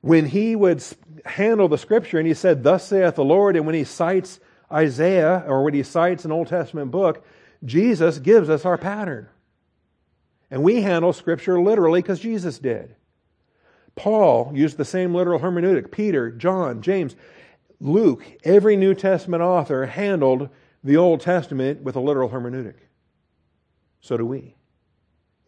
When 0.00 0.24
he 0.24 0.56
would 0.56 0.82
handle 1.26 1.68
the 1.68 1.76
Scripture 1.76 2.18
and 2.18 2.26
he 2.26 2.32
said, 2.32 2.62
Thus 2.62 2.88
saith 2.88 3.16
the 3.16 3.24
Lord, 3.24 3.54
and 3.54 3.66
when 3.66 3.74
he 3.74 3.84
cites 3.84 4.40
Isaiah 4.72 5.44
or 5.46 5.62
when 5.62 5.74
he 5.74 5.82
cites 5.82 6.24
an 6.24 6.32
Old 6.32 6.48
Testament 6.48 6.90
book, 6.90 7.22
Jesus 7.66 8.18
gives 8.18 8.48
us 8.48 8.64
our 8.64 8.78
pattern. 8.78 9.28
And 10.50 10.62
we 10.62 10.80
handle 10.80 11.12
Scripture 11.12 11.60
literally 11.60 12.00
because 12.00 12.20
Jesus 12.20 12.58
did. 12.58 12.96
Paul 13.94 14.52
used 14.54 14.76
the 14.76 14.84
same 14.84 15.14
literal 15.14 15.40
hermeneutic. 15.40 15.90
Peter, 15.90 16.30
John, 16.30 16.82
James, 16.82 17.14
Luke, 17.80 18.24
every 18.42 18.76
New 18.76 18.94
Testament 18.94 19.42
author 19.42 19.86
handled 19.86 20.48
the 20.82 20.96
Old 20.96 21.20
Testament 21.20 21.82
with 21.82 21.96
a 21.96 22.00
literal 22.00 22.30
hermeneutic. 22.30 22.74
So 24.04 24.18
do 24.18 24.26
we. 24.26 24.54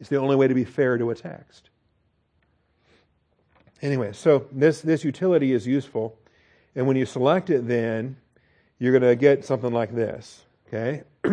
It's 0.00 0.08
the 0.08 0.16
only 0.16 0.34
way 0.34 0.48
to 0.48 0.54
be 0.54 0.64
fair 0.64 0.96
to 0.96 1.10
a 1.10 1.14
text. 1.14 1.68
Anyway, 3.82 4.14
so 4.14 4.46
this, 4.50 4.80
this 4.80 5.04
utility 5.04 5.52
is 5.52 5.66
useful. 5.66 6.18
And 6.74 6.86
when 6.86 6.96
you 6.96 7.04
select 7.04 7.50
it, 7.50 7.68
then 7.68 8.16
you're 8.78 8.98
going 8.98 9.10
to 9.10 9.14
get 9.14 9.44
something 9.44 9.70
like 9.70 9.94
this. 9.94 10.42
Okay? 10.68 11.02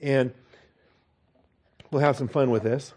and 0.00 0.32
we'll 1.90 2.02
have 2.02 2.16
some 2.16 2.28
fun 2.28 2.52
with 2.52 2.62
this 2.62 2.94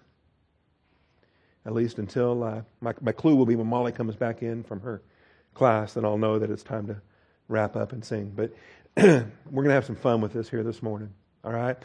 at 1.66 1.74
least 1.74 1.98
until 1.98 2.44
uh, 2.44 2.62
my, 2.80 2.94
my 3.02 3.12
clue 3.12 3.36
will 3.36 3.48
be 3.48 3.56
when 3.56 3.66
Molly 3.66 3.92
comes 3.92 4.16
back 4.16 4.44
in 4.44 4.62
from 4.62 4.82
her 4.82 5.02
class, 5.56 5.96
and 5.96 6.06
I'll 6.06 6.20
know 6.20 6.38
that 6.38 6.52
it's 6.52 6.62
time 6.62 6.86
to 6.86 7.02
wrap 7.48 7.76
up 7.76 7.92
and 7.92 8.06
sing. 8.06 8.34
But 8.36 8.54
we're 8.96 9.24
going 9.52 9.70
to 9.70 9.74
have 9.74 9.86
some 9.86 9.96
fun 9.96 10.22
with 10.22 10.32
this 10.32 10.48
here 10.48 10.62
this 10.62 10.84
morning. 10.84 11.10
All 11.44 11.52
right? 11.52 11.76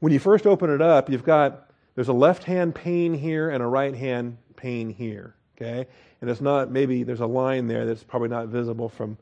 When 0.00 0.12
you 0.12 0.18
first 0.18 0.46
open 0.46 0.70
it 0.70 0.82
up, 0.82 1.08
you've 1.08 1.24
got, 1.24 1.70
there's 1.94 2.08
a 2.08 2.12
left 2.12 2.44
hand 2.44 2.74
pane 2.74 3.14
here 3.14 3.50
and 3.50 3.62
a 3.62 3.66
right 3.66 3.94
hand 3.94 4.36
pane 4.56 4.90
here. 4.90 5.34
Okay? 5.56 5.86
And 6.20 6.30
it's 6.30 6.40
not, 6.40 6.70
maybe 6.70 7.02
there's 7.02 7.20
a 7.20 7.26
line 7.26 7.66
there 7.66 7.86
that's 7.86 8.04
probably 8.04 8.28
not 8.28 8.48
visible 8.48 8.88
from 8.88 9.16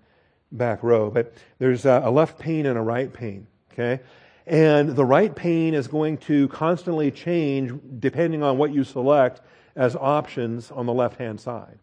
back 0.53 0.83
row, 0.83 1.11
but 1.11 1.33
there's 1.59 1.85
a, 1.85 2.03
a 2.05 2.11
left 2.11 2.39
pane 2.39 2.67
and 2.67 2.77
a 2.77 2.83
right 2.83 3.13
pane. 3.13 3.47
Okay? 3.73 4.01
And 4.47 4.91
the 4.91 5.05
right 5.05 5.35
pane 5.35 5.75
is 5.75 5.87
going 5.87 6.19
to 6.19 6.49
constantly 6.49 7.11
change 7.11 7.73
depending 7.99 8.43
on 8.43 8.59
what 8.59 8.73
you 8.73 8.85
select 8.85 9.41
as 9.77 9.97
options 9.97 10.71
on 10.71 10.87
the 10.87 10.93
left 10.93 11.19
hand 11.19 11.41
side. 11.41 11.79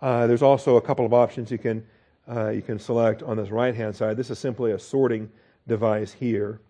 Uh, 0.00 0.26
there's 0.26 0.42
also 0.42 0.76
a 0.76 0.80
couple 0.80 1.04
of 1.04 1.12
options 1.12 1.50
you 1.50 1.58
can, 1.58 1.84
uh, 2.30 2.48
you 2.50 2.62
can 2.62 2.78
select 2.78 3.22
on 3.22 3.36
this 3.36 3.50
right 3.50 3.74
hand 3.74 3.94
side. 3.94 4.16
This 4.16 4.30
is 4.30 4.38
simply 4.38 4.72
a 4.72 4.78
sorting 4.78 5.30
device 5.66 6.12
here. 6.12 6.60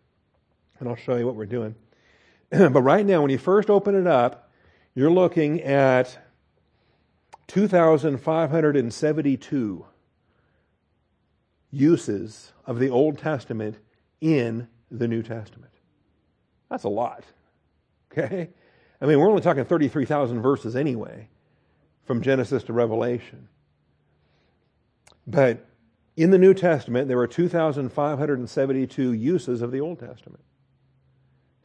And 0.78 0.88
I'll 0.88 0.96
show 0.96 1.16
you 1.16 1.26
what 1.26 1.34
we're 1.34 1.46
doing. 1.46 1.74
but 2.50 2.82
right 2.82 3.04
now, 3.04 3.22
when 3.22 3.30
you 3.30 3.38
first 3.38 3.70
open 3.70 3.94
it 3.94 4.06
up, 4.06 4.50
you're 4.94 5.10
looking 5.10 5.62
at 5.62 6.18
2,572 7.48 9.86
uses 11.70 12.52
of 12.66 12.78
the 12.78 12.90
Old 12.90 13.18
Testament 13.18 13.76
in 14.20 14.68
the 14.90 15.08
New 15.08 15.22
Testament. 15.22 15.72
That's 16.70 16.84
a 16.84 16.88
lot. 16.88 17.24
Okay? 18.10 18.48
I 19.02 19.06
mean, 19.06 19.20
we're 19.20 19.28
only 19.28 19.42
talking 19.42 19.66
33,000 19.66 20.40
verses 20.40 20.74
anyway, 20.74 21.28
from 22.06 22.22
Genesis 22.22 22.62
to 22.64 22.72
Revelation. 22.72 23.48
But 25.26 25.66
in 26.16 26.30
the 26.30 26.38
New 26.38 26.54
Testament, 26.54 27.06
there 27.06 27.18
were 27.18 27.26
2,572 27.26 29.12
uses 29.12 29.60
of 29.60 29.70
the 29.70 29.80
Old 29.80 30.00
Testament. 30.00 30.42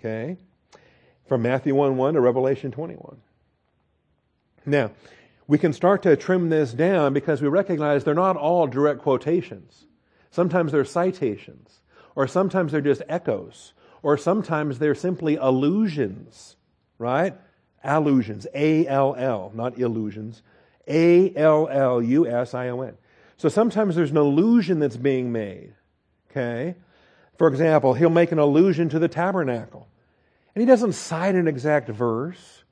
Okay? 0.03 0.37
From 1.27 1.41
Matthew 1.41 1.73
1 1.75 1.95
1 1.95 2.13
to 2.15 2.21
Revelation 2.21 2.71
21. 2.71 3.17
Now, 4.65 4.91
we 5.47 5.57
can 5.57 5.73
start 5.73 6.03
to 6.03 6.15
trim 6.15 6.49
this 6.49 6.73
down 6.73 7.13
because 7.13 7.41
we 7.41 7.47
recognize 7.47 8.03
they're 8.03 8.13
not 8.13 8.37
all 8.37 8.67
direct 8.67 9.01
quotations. 9.01 9.85
Sometimes 10.31 10.71
they're 10.71 10.85
citations, 10.85 11.81
or 12.15 12.27
sometimes 12.27 12.71
they're 12.71 12.81
just 12.81 13.03
echoes, 13.07 13.73
or 14.01 14.17
sometimes 14.17 14.79
they're 14.79 14.95
simply 14.95 15.35
allusions 15.35 16.55
right? 17.03 17.35
Allusions, 17.83 18.47
A 18.53 18.87
L 18.87 19.15
L, 19.17 19.51
not 19.53 19.77
illusions. 19.77 20.41
A 20.87 21.35
L 21.35 21.67
L 21.69 22.01
U 22.01 22.27
S 22.27 22.53
I 22.53 22.69
O 22.69 22.81
N. 22.81 22.97
So 23.37 23.49
sometimes 23.49 23.95
there's 23.95 24.11
an 24.11 24.17
allusion 24.17 24.79
that's 24.79 24.97
being 24.97 25.31
made. 25.31 25.73
Okay? 26.31 26.75
For 27.37 27.47
example, 27.47 27.93
he'll 27.93 28.09
make 28.09 28.31
an 28.31 28.39
allusion 28.39 28.89
to 28.89 28.99
the 28.99 29.07
tabernacle. 29.07 29.87
And 30.55 30.61
he 30.61 30.65
doesn't 30.65 30.93
cite 30.93 31.35
an 31.35 31.47
exact 31.47 31.89
verse, 31.89 32.63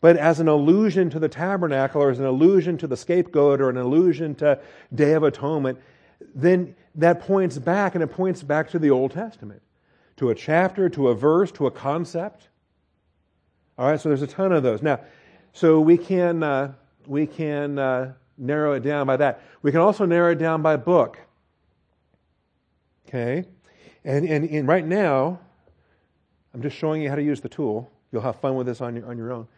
but 0.00 0.16
as 0.16 0.40
an 0.40 0.48
allusion 0.48 1.08
to 1.10 1.18
the 1.18 1.28
tabernacle 1.28 2.02
or 2.02 2.10
as 2.10 2.18
an 2.18 2.26
allusion 2.26 2.76
to 2.78 2.86
the 2.86 2.96
scapegoat 2.96 3.60
or 3.60 3.70
an 3.70 3.78
allusion 3.78 4.34
to 4.36 4.60
Day 4.94 5.12
of 5.14 5.22
Atonement, 5.22 5.78
then 6.34 6.76
that 6.96 7.20
points 7.20 7.58
back 7.58 7.94
and 7.94 8.04
it 8.04 8.08
points 8.08 8.42
back 8.42 8.68
to 8.70 8.78
the 8.78 8.90
Old 8.90 9.12
Testament, 9.12 9.62
to 10.16 10.30
a 10.30 10.34
chapter, 10.34 10.88
to 10.90 11.08
a 11.08 11.14
verse, 11.14 11.50
to 11.52 11.66
a 11.66 11.70
concept. 11.70 12.48
All 13.78 13.88
right, 13.90 14.00
so 14.00 14.10
there's 14.10 14.22
a 14.22 14.26
ton 14.26 14.52
of 14.52 14.62
those. 14.62 14.82
Now, 14.82 15.00
so 15.52 15.80
we 15.80 15.96
can, 15.96 16.42
uh, 16.42 16.74
we 17.06 17.26
can 17.26 17.78
uh, 17.78 18.12
narrow 18.36 18.74
it 18.74 18.80
down 18.80 19.06
by 19.06 19.16
that. 19.16 19.40
We 19.62 19.72
can 19.72 19.80
also 19.80 20.04
narrow 20.04 20.32
it 20.32 20.38
down 20.38 20.62
by 20.62 20.76
book. 20.76 21.18
Okay? 23.08 23.44
And, 24.04 24.28
and, 24.28 24.48
and 24.50 24.68
right 24.68 24.84
now, 24.84 25.40
I'm 26.54 26.62
just 26.62 26.76
showing 26.76 27.02
you 27.02 27.08
how 27.08 27.16
to 27.16 27.22
use 27.22 27.40
the 27.40 27.48
tool. 27.48 27.90
You'll 28.12 28.22
have 28.22 28.36
fun 28.36 28.54
with 28.54 28.66
this 28.66 28.80
on 28.80 28.94
your, 28.96 29.06
on 29.06 29.18
your 29.18 29.32
own. 29.32 29.48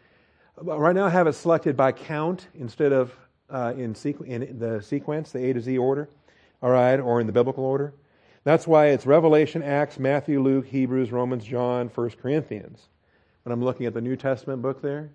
But 0.61 0.79
right 0.79 0.95
now, 0.95 1.05
I 1.05 1.11
have 1.11 1.27
it 1.27 1.35
selected 1.35 1.77
by 1.77 1.93
count 1.93 2.49
instead 2.55 2.93
of 2.93 3.15
uh, 3.51 3.75
in, 3.77 3.93
sequ- 3.95 4.27
in 4.27 4.59
the 4.59 4.81
sequence, 4.81 5.31
the 5.31 5.45
A 5.45 5.53
to 5.53 5.61
Z 5.61 5.77
order, 5.77 6.09
all 6.63 6.71
right, 6.71 6.99
or 6.99 7.21
in 7.21 7.27
the 7.27 7.33
biblical 7.33 7.65
order. 7.65 7.93
That's 8.45 8.67
why 8.67 8.87
it's 8.87 9.05
Revelation, 9.05 9.63
Acts, 9.63 9.99
Matthew, 9.99 10.41
Luke, 10.41 10.67
Hebrews, 10.67 11.13
Romans, 11.13 11.45
John, 11.45 11.89
1 11.89 12.11
Corinthians 12.11 12.89
when 13.47 13.53
I'm 13.53 13.63
looking 13.63 13.87
at 13.87 13.95
the 13.95 14.01
New 14.01 14.17
Testament 14.17 14.61
book 14.61 14.83
there? 14.83 15.11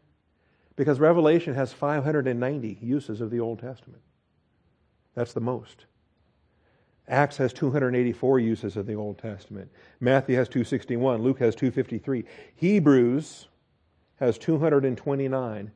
Because 0.77 1.01
Revelation 1.01 1.53
has 1.53 1.73
590 1.73 2.77
uses 2.81 3.19
of 3.19 3.29
the 3.29 3.41
Old 3.41 3.59
Testament. 3.59 4.01
That's 5.15 5.33
the 5.33 5.41
most. 5.41 5.85
Acts 7.11 7.35
has 7.37 7.51
284 7.51 8.39
uses 8.39 8.77
of 8.77 8.87
the 8.87 8.95
Old 8.95 9.17
Testament. 9.17 9.69
Matthew 9.99 10.37
has 10.37 10.47
261. 10.47 11.21
Luke 11.21 11.39
has 11.39 11.55
253. 11.55 12.23
Hebrews 12.55 13.49
has 14.15 14.37
229 14.37 15.71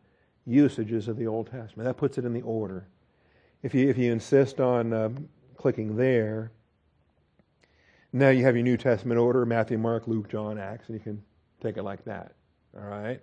usages 0.46 1.08
of 1.10 1.18
the 1.18 1.28
Old 1.28 1.52
Testament. 1.52 1.86
That 1.86 1.98
puts 1.98 2.18
it 2.18 2.24
in 2.24 2.34
the 2.34 2.42
order. 2.42 2.88
If 3.64 3.76
you, 3.76 3.90
if 3.90 3.98
you 3.98 4.14
insist 4.14 4.62
on 4.62 4.94
uh, 4.94 5.10
clicking 5.58 5.98
there, 5.98 6.54
now 8.14 8.30
you 8.30 8.46
have 8.46 8.56
your 8.56 8.64
New 8.64 8.78
Testament 8.78 9.20
order 9.20 9.46
Matthew, 9.46 9.78
Mark, 9.78 10.08
Luke, 10.08 10.30
John, 10.30 10.58
Acts, 10.58 10.88
and 10.88 10.98
you 10.98 11.04
can 11.04 11.22
take 11.60 11.76
it 11.76 11.84
like 11.84 12.06
that. 12.06 12.34
All 12.78 12.88
right? 12.88 13.20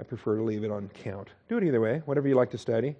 I 0.00 0.02
prefer 0.02 0.36
to 0.36 0.42
leave 0.42 0.64
it 0.64 0.72
on 0.72 0.88
count. 0.88 1.28
Do 1.48 1.58
it 1.58 1.64
either 1.64 1.80
way, 1.80 2.02
whatever 2.06 2.26
you 2.26 2.34
like 2.34 2.50
to 2.50 2.58
study. 2.58 2.96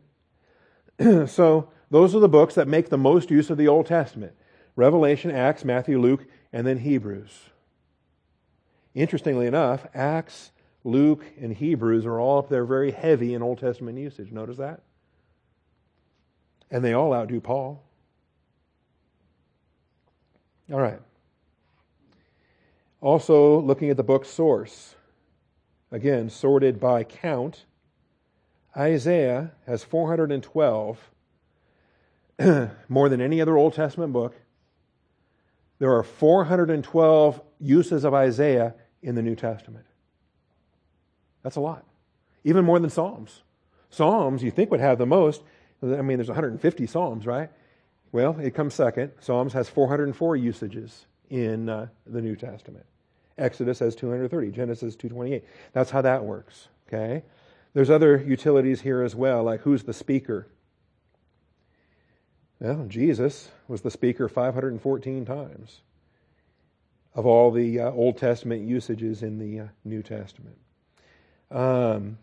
so, 1.26 1.70
those 1.90 2.14
are 2.14 2.20
the 2.20 2.28
books 2.28 2.54
that 2.54 2.68
make 2.68 2.88
the 2.88 2.98
most 2.98 3.30
use 3.30 3.50
of 3.50 3.58
the 3.58 3.68
Old 3.68 3.86
Testament 3.86 4.32
Revelation, 4.76 5.30
Acts, 5.30 5.64
Matthew, 5.64 6.00
Luke, 6.00 6.26
and 6.52 6.66
then 6.66 6.78
Hebrews. 6.78 7.50
Interestingly 8.94 9.46
enough, 9.46 9.86
Acts, 9.94 10.52
Luke, 10.84 11.24
and 11.40 11.52
Hebrews 11.52 12.06
are 12.06 12.18
all 12.18 12.38
up 12.38 12.48
there 12.48 12.64
very 12.64 12.90
heavy 12.90 13.34
in 13.34 13.42
Old 13.42 13.58
Testament 13.58 13.98
usage. 13.98 14.32
Notice 14.32 14.56
that? 14.56 14.80
And 16.70 16.84
they 16.84 16.92
all 16.92 17.12
outdo 17.12 17.40
Paul. 17.40 17.82
All 20.72 20.80
right. 20.80 21.00
Also, 23.00 23.60
looking 23.60 23.90
at 23.90 23.96
the 23.96 24.02
book 24.02 24.24
source. 24.24 24.94
Again, 25.90 26.30
sorted 26.30 26.78
by 26.78 27.02
count. 27.02 27.64
Isaiah 28.76 29.50
has 29.66 29.82
412, 29.82 31.09
more 32.88 33.08
than 33.08 33.20
any 33.20 33.40
other 33.40 33.56
Old 33.56 33.74
Testament 33.74 34.12
book. 34.12 34.34
There 35.78 35.94
are 35.94 36.02
412 36.02 37.40
uses 37.60 38.04
of 38.04 38.14
Isaiah 38.14 38.74
in 39.02 39.14
the 39.14 39.22
New 39.22 39.34
Testament. 39.34 39.86
That's 41.42 41.56
a 41.56 41.60
lot. 41.60 41.84
Even 42.44 42.64
more 42.64 42.78
than 42.78 42.90
Psalms. 42.90 43.42
Psalms, 43.90 44.42
you 44.42 44.50
think 44.50 44.70
would 44.70 44.80
have 44.80 44.98
the 44.98 45.06
most. 45.06 45.42
I 45.82 46.02
mean, 46.02 46.18
there's 46.18 46.28
150 46.28 46.86
Psalms, 46.86 47.26
right? 47.26 47.50
Well, 48.12 48.38
it 48.38 48.54
comes 48.54 48.74
second. 48.74 49.12
Psalms 49.20 49.52
has 49.52 49.68
404 49.68 50.36
usages 50.36 51.06
in 51.28 51.68
uh, 51.68 51.88
the 52.06 52.20
New 52.20 52.36
Testament. 52.36 52.84
Exodus 53.38 53.78
has 53.78 53.94
230, 53.94 54.50
Genesis 54.50 54.96
228. 54.96 55.44
That's 55.72 55.90
how 55.90 56.02
that 56.02 56.24
works, 56.24 56.68
okay? 56.88 57.22
There's 57.72 57.88
other 57.88 58.18
utilities 58.18 58.82
here 58.82 59.02
as 59.02 59.14
well, 59.14 59.42
like 59.44 59.60
who's 59.60 59.84
the 59.84 59.94
speaker? 59.94 60.48
Well, 62.60 62.84
Jesus 62.88 63.48
was 63.68 63.80
the 63.80 63.90
speaker 63.90 64.28
514 64.28 65.24
times 65.24 65.80
of 67.14 67.24
all 67.24 67.50
the 67.50 67.80
uh, 67.80 67.90
Old 67.90 68.18
Testament 68.18 68.68
usages 68.68 69.22
in 69.22 69.38
the 69.38 69.60
uh, 69.60 69.68
New 69.84 70.02
Testament. 70.02 70.56
Um, 71.50 72.18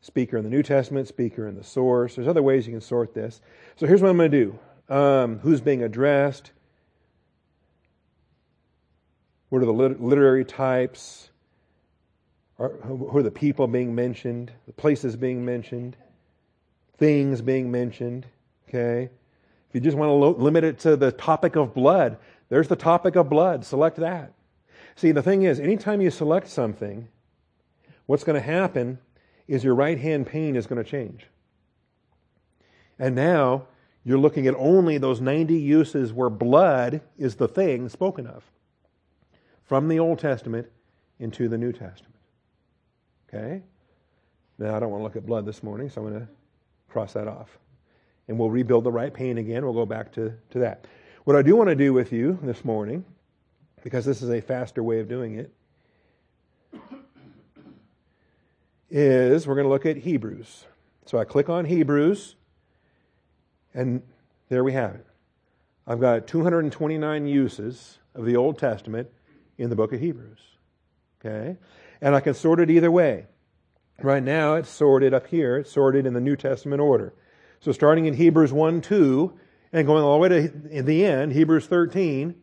speaker 0.00 0.36
in 0.36 0.44
the 0.44 0.50
New 0.50 0.64
Testament, 0.64 1.06
speaker 1.06 1.46
in 1.46 1.54
the 1.54 1.62
source. 1.62 2.16
There's 2.16 2.26
other 2.26 2.42
ways 2.42 2.66
you 2.66 2.72
can 2.72 2.80
sort 2.80 3.14
this. 3.14 3.40
So 3.76 3.86
here's 3.86 4.02
what 4.02 4.10
I'm 4.10 4.16
going 4.16 4.30
to 4.30 4.44
do 4.44 4.58
um, 4.92 5.38
who's 5.38 5.60
being 5.60 5.84
addressed? 5.84 6.50
What 9.50 9.62
are 9.62 9.66
the 9.66 9.72
literary 9.72 10.44
types? 10.44 11.30
Who 12.58 13.16
are 13.16 13.22
the 13.22 13.30
people 13.30 13.68
being 13.68 13.94
mentioned? 13.94 14.50
The 14.66 14.72
places 14.72 15.14
being 15.14 15.44
mentioned? 15.44 15.96
Things 16.98 17.40
being 17.40 17.70
mentioned? 17.70 18.26
Okay? 18.68 19.10
If 19.68 19.74
you 19.74 19.80
just 19.80 19.96
want 19.96 20.08
to 20.08 20.14
lo- 20.14 20.36
limit 20.38 20.64
it 20.64 20.78
to 20.80 20.96
the 20.96 21.12
topic 21.12 21.56
of 21.56 21.74
blood, 21.74 22.16
there's 22.48 22.68
the 22.68 22.76
topic 22.76 23.16
of 23.16 23.28
blood. 23.28 23.64
Select 23.64 23.96
that. 23.96 24.32
See, 24.96 25.12
the 25.12 25.22
thing 25.22 25.42
is, 25.42 25.60
anytime 25.60 26.00
you 26.00 26.10
select 26.10 26.48
something, 26.48 27.08
what's 28.06 28.24
going 28.24 28.40
to 28.40 28.46
happen 28.46 28.98
is 29.46 29.64
your 29.64 29.74
right 29.74 29.98
hand 29.98 30.26
pane 30.26 30.56
is 30.56 30.66
going 30.66 30.82
to 30.82 30.88
change. 30.88 31.26
And 32.98 33.14
now 33.14 33.66
you're 34.04 34.18
looking 34.18 34.46
at 34.46 34.54
only 34.56 34.98
those 34.98 35.20
90 35.20 35.54
uses 35.54 36.12
where 36.12 36.30
blood 36.30 37.02
is 37.18 37.36
the 37.36 37.48
thing 37.48 37.88
spoken 37.88 38.26
of 38.26 38.42
from 39.64 39.88
the 39.88 39.98
Old 39.98 40.18
Testament 40.18 40.66
into 41.18 41.48
the 41.48 41.58
New 41.58 41.72
Testament. 41.72 42.14
Okay? 43.28 43.62
Now, 44.58 44.74
I 44.74 44.80
don't 44.80 44.90
want 44.90 45.00
to 45.00 45.04
look 45.04 45.16
at 45.16 45.26
blood 45.26 45.44
this 45.44 45.62
morning, 45.62 45.90
so 45.90 46.02
I'm 46.02 46.08
going 46.08 46.20
to 46.20 46.28
cross 46.88 47.12
that 47.12 47.28
off. 47.28 47.58
And 48.28 48.38
we'll 48.38 48.50
rebuild 48.50 48.84
the 48.84 48.92
right 48.92 49.12
pane 49.12 49.38
again. 49.38 49.64
We'll 49.64 49.74
go 49.74 49.86
back 49.86 50.12
to, 50.12 50.34
to 50.50 50.58
that. 50.60 50.86
What 51.24 51.36
I 51.36 51.42
do 51.42 51.56
want 51.56 51.68
to 51.70 51.74
do 51.74 51.92
with 51.92 52.12
you 52.12 52.38
this 52.42 52.64
morning, 52.64 53.04
because 53.82 54.04
this 54.04 54.22
is 54.22 54.30
a 54.30 54.40
faster 54.40 54.82
way 54.82 55.00
of 55.00 55.08
doing 55.08 55.34
it, 55.34 55.52
is 58.90 59.46
we're 59.46 59.54
going 59.54 59.66
to 59.66 59.70
look 59.70 59.86
at 59.86 59.98
Hebrews. 59.98 60.64
So 61.06 61.18
I 61.18 61.24
click 61.24 61.48
on 61.48 61.64
Hebrews, 61.64 62.36
and 63.74 64.02
there 64.48 64.64
we 64.64 64.72
have 64.72 64.94
it. 64.94 65.06
I've 65.86 66.00
got 66.00 66.26
229 66.26 67.26
uses 67.26 67.98
of 68.14 68.26
the 68.26 68.36
Old 68.36 68.58
Testament 68.58 69.08
in 69.56 69.70
the 69.70 69.76
book 69.76 69.92
of 69.92 70.00
Hebrews. 70.00 70.40
Okay? 71.20 71.56
And 72.00 72.14
I 72.14 72.20
can 72.20 72.34
sort 72.34 72.60
it 72.60 72.70
either 72.70 72.90
way. 72.90 73.26
Right 74.00 74.22
now, 74.22 74.54
it's 74.54 74.68
sorted 74.68 75.12
up 75.12 75.26
here. 75.26 75.56
It's 75.56 75.72
sorted 75.72 76.06
in 76.06 76.14
the 76.14 76.20
New 76.20 76.36
Testament 76.36 76.80
order. 76.80 77.14
So 77.60 77.72
starting 77.72 78.06
in 78.06 78.14
Hebrews 78.14 78.52
1 78.52 78.80
2 78.80 79.32
and 79.72 79.86
going 79.86 80.02
all 80.02 80.14
the 80.14 80.18
way 80.20 80.28
to 80.28 80.82
the 80.82 81.04
end, 81.04 81.32
Hebrews 81.32 81.66
13, 81.66 82.34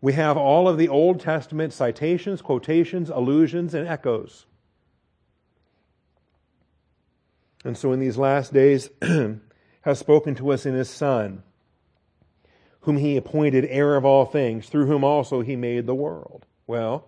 we 0.00 0.14
have 0.14 0.36
all 0.36 0.68
of 0.68 0.78
the 0.78 0.88
Old 0.88 1.20
Testament 1.20 1.72
citations, 1.72 2.42
quotations, 2.42 3.10
allusions, 3.10 3.74
and 3.74 3.86
echoes. 3.86 4.46
And 7.64 7.78
so 7.78 7.92
in 7.92 8.00
these 8.00 8.16
last 8.16 8.52
days, 8.52 8.90
has 9.82 9.98
spoken 9.98 10.34
to 10.36 10.50
us 10.50 10.66
in 10.66 10.74
his 10.74 10.90
Son, 10.90 11.42
whom 12.80 12.96
he 12.96 13.16
appointed 13.16 13.64
heir 13.66 13.94
of 13.94 14.04
all 14.04 14.24
things, 14.24 14.68
through 14.68 14.86
whom 14.86 15.04
also 15.04 15.40
he 15.40 15.54
made 15.54 15.86
the 15.86 15.94
world. 15.94 16.46
Well, 16.66 17.06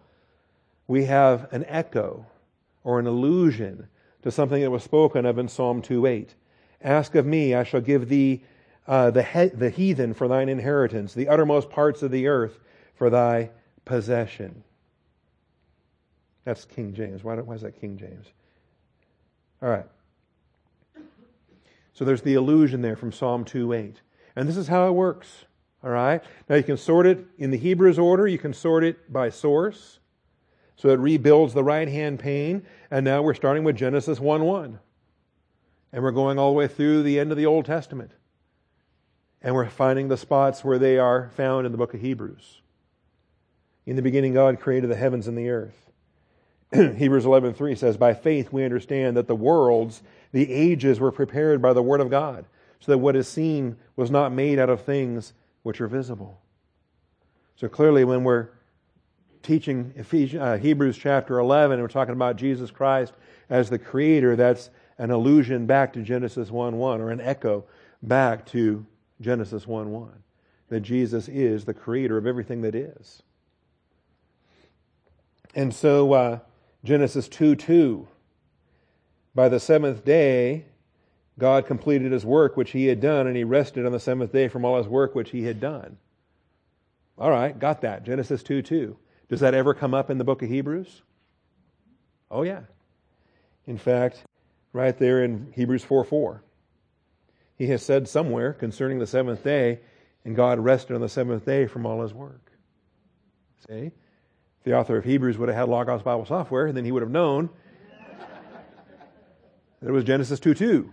we 0.86 1.06
have 1.06 1.52
an 1.52 1.64
echo 1.66 2.26
or 2.84 3.00
an 3.00 3.06
allusion 3.06 3.88
to 4.22 4.30
something 4.30 4.60
that 4.62 4.70
was 4.70 4.82
spoken 4.84 5.26
of 5.26 5.38
in 5.38 5.48
Psalm 5.48 5.82
2:8. 5.82 6.34
Ask 6.84 7.14
of 7.14 7.24
me, 7.24 7.54
I 7.54 7.64
shall 7.64 7.80
give 7.80 8.08
thee 8.08 8.44
uh, 8.86 9.10
the, 9.10 9.22
he- 9.22 9.48
the 9.48 9.70
heathen 9.70 10.12
for 10.12 10.28
thine 10.28 10.50
inheritance, 10.50 11.14
the 11.14 11.28
uttermost 11.28 11.70
parts 11.70 12.02
of 12.02 12.10
the 12.10 12.26
earth 12.28 12.60
for 12.94 13.08
thy 13.08 13.50
possession. 13.86 14.62
That's 16.44 16.66
King 16.66 16.92
James. 16.92 17.24
Why, 17.24 17.36
why 17.36 17.54
is 17.54 17.62
that 17.62 17.80
King 17.80 17.96
James? 17.96 18.26
All 19.62 19.70
right. 19.70 19.86
So 21.94 22.04
there's 22.04 22.22
the 22.22 22.34
allusion 22.34 22.82
there 22.82 22.96
from 22.96 23.12
Psalm 23.12 23.44
2:8. 23.44 23.96
And 24.36 24.48
this 24.48 24.56
is 24.56 24.68
how 24.68 24.88
it 24.88 24.92
works. 24.92 25.46
All 25.82 25.90
right? 25.90 26.22
Now 26.48 26.56
you 26.56 26.62
can 26.62 26.76
sort 26.76 27.06
it 27.06 27.24
in 27.38 27.50
the 27.50 27.56
Hebrews 27.56 27.98
order, 27.98 28.26
you 28.26 28.38
can 28.38 28.52
sort 28.52 28.84
it 28.84 29.12
by 29.12 29.30
source. 29.30 30.00
So 30.76 30.88
it 30.88 30.98
rebuilds 30.98 31.54
the 31.54 31.64
right 31.64 31.88
hand 31.88 32.18
pane. 32.18 32.66
And 32.90 33.04
now 33.04 33.22
we're 33.22 33.34
starting 33.34 33.64
with 33.64 33.76
Genesis 33.76 34.20
1 34.20 34.42
1. 34.42 34.78
And 35.94 36.02
we're 36.02 36.10
going 36.10 36.40
all 36.40 36.50
the 36.50 36.58
way 36.58 36.66
through 36.66 37.04
the 37.04 37.20
end 37.20 37.30
of 37.30 37.36
the 37.36 37.46
Old 37.46 37.66
Testament. 37.66 38.10
And 39.40 39.54
we're 39.54 39.68
finding 39.68 40.08
the 40.08 40.16
spots 40.16 40.64
where 40.64 40.76
they 40.76 40.98
are 40.98 41.30
found 41.36 41.66
in 41.66 41.72
the 41.72 41.78
book 41.78 41.94
of 41.94 42.00
Hebrews. 42.00 42.62
In 43.86 43.94
the 43.94 44.02
beginning, 44.02 44.34
God 44.34 44.58
created 44.58 44.90
the 44.90 44.96
heavens 44.96 45.28
and 45.28 45.38
the 45.38 45.50
earth. 45.50 45.92
Hebrews 46.72 47.26
11:3 47.26 47.78
says, 47.78 47.96
"By 47.96 48.12
faith 48.12 48.52
we 48.52 48.64
understand 48.64 49.16
that 49.16 49.28
the 49.28 49.36
worlds, 49.36 50.02
the 50.32 50.52
ages 50.52 50.98
were 50.98 51.12
prepared 51.12 51.62
by 51.62 51.72
the 51.72 51.82
word 51.82 52.00
of 52.00 52.10
God, 52.10 52.44
so 52.80 52.90
that 52.90 52.98
what 52.98 53.14
is 53.14 53.28
seen 53.28 53.76
was 53.94 54.10
not 54.10 54.32
made 54.32 54.58
out 54.58 54.70
of 54.70 54.80
things 54.80 55.32
which 55.62 55.80
are 55.80 55.86
visible." 55.86 56.40
So 57.54 57.68
clearly 57.68 58.02
when 58.02 58.24
we're 58.24 58.48
teaching 59.44 59.94
uh, 60.40 60.56
Hebrews 60.56 60.98
chapter 60.98 61.38
11 61.38 61.74
and 61.74 61.82
we're 61.82 61.86
talking 61.86 62.14
about 62.14 62.34
Jesus 62.34 62.72
Christ 62.72 63.12
as 63.48 63.70
the 63.70 63.78
creator, 63.78 64.34
that's 64.34 64.70
an 64.98 65.10
allusion 65.10 65.66
back 65.66 65.92
to 65.92 66.02
Genesis 66.02 66.50
1 66.50 66.76
1 66.76 67.00
or 67.00 67.10
an 67.10 67.20
echo 67.20 67.64
back 68.02 68.46
to 68.46 68.86
Genesis 69.20 69.66
1 69.66 69.90
1 69.90 70.10
that 70.68 70.80
Jesus 70.80 71.28
is 71.28 71.64
the 71.64 71.74
creator 71.74 72.16
of 72.16 72.26
everything 72.26 72.62
that 72.62 72.74
is. 72.74 73.22
And 75.54 75.72
so 75.74 76.12
uh, 76.12 76.38
Genesis 76.84 77.28
2 77.28 77.56
2. 77.56 78.08
By 79.34 79.48
the 79.48 79.58
seventh 79.58 80.04
day, 80.04 80.66
God 81.38 81.66
completed 81.66 82.12
his 82.12 82.24
work 82.24 82.56
which 82.56 82.70
he 82.70 82.86
had 82.86 83.00
done, 83.00 83.26
and 83.26 83.36
he 83.36 83.42
rested 83.42 83.84
on 83.84 83.92
the 83.92 83.98
seventh 83.98 84.32
day 84.32 84.48
from 84.48 84.64
all 84.64 84.78
his 84.78 84.86
work 84.86 85.14
which 85.14 85.30
he 85.30 85.44
had 85.44 85.60
done. 85.60 85.96
All 87.18 87.30
right, 87.30 87.58
got 87.58 87.80
that. 87.80 88.04
Genesis 88.04 88.42
2 88.42 88.62
2. 88.62 88.96
Does 89.28 89.40
that 89.40 89.54
ever 89.54 89.74
come 89.74 89.94
up 89.94 90.10
in 90.10 90.18
the 90.18 90.24
book 90.24 90.42
of 90.42 90.48
Hebrews? 90.48 91.02
Oh, 92.30 92.42
yeah. 92.42 92.60
In 93.66 93.78
fact, 93.78 94.24
right 94.74 94.98
there 94.98 95.24
in 95.24 95.52
Hebrews 95.54 95.84
4 95.84 96.04
4, 96.04 96.44
he 97.56 97.68
has 97.68 97.82
said 97.82 98.06
somewhere 98.08 98.52
concerning 98.52 98.98
the 98.98 99.06
seventh 99.06 99.42
day, 99.42 99.80
and 100.26 100.36
God 100.36 100.58
rested 100.58 100.94
on 100.94 101.00
the 101.00 101.08
seventh 101.08 101.46
day 101.46 101.66
from 101.66 101.86
all 101.86 102.02
his 102.02 102.12
work. 102.12 102.50
See? 103.66 103.92
the 104.64 104.74
author 104.74 104.96
of 104.96 105.04
Hebrews 105.04 105.38
would 105.38 105.48
have 105.48 105.56
had 105.56 105.68
Logos 105.68 106.02
Bible 106.02 106.24
software, 106.24 106.72
then 106.72 106.84
he 106.84 106.92
would 106.92 107.02
have 107.02 107.10
known 107.10 107.50
that 109.80 109.88
it 109.88 109.92
was 109.92 110.04
Genesis 110.04 110.40
2 110.40 110.54
2. 110.54 110.92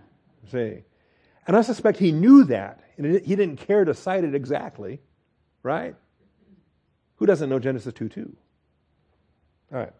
See? 0.50 0.84
And 1.46 1.56
I 1.56 1.62
suspect 1.62 1.98
he 1.98 2.12
knew 2.12 2.44
that, 2.44 2.80
and 2.96 3.20
he 3.20 3.34
didn't 3.34 3.56
care 3.56 3.84
to 3.84 3.94
cite 3.94 4.24
it 4.24 4.34
exactly, 4.34 5.00
right? 5.62 5.96
Who 7.16 7.26
doesn't 7.26 7.48
know 7.48 7.58
Genesis 7.58 7.94
2 7.94 8.08
2? 8.10 8.36
All 9.72 9.78
right. 9.78 9.92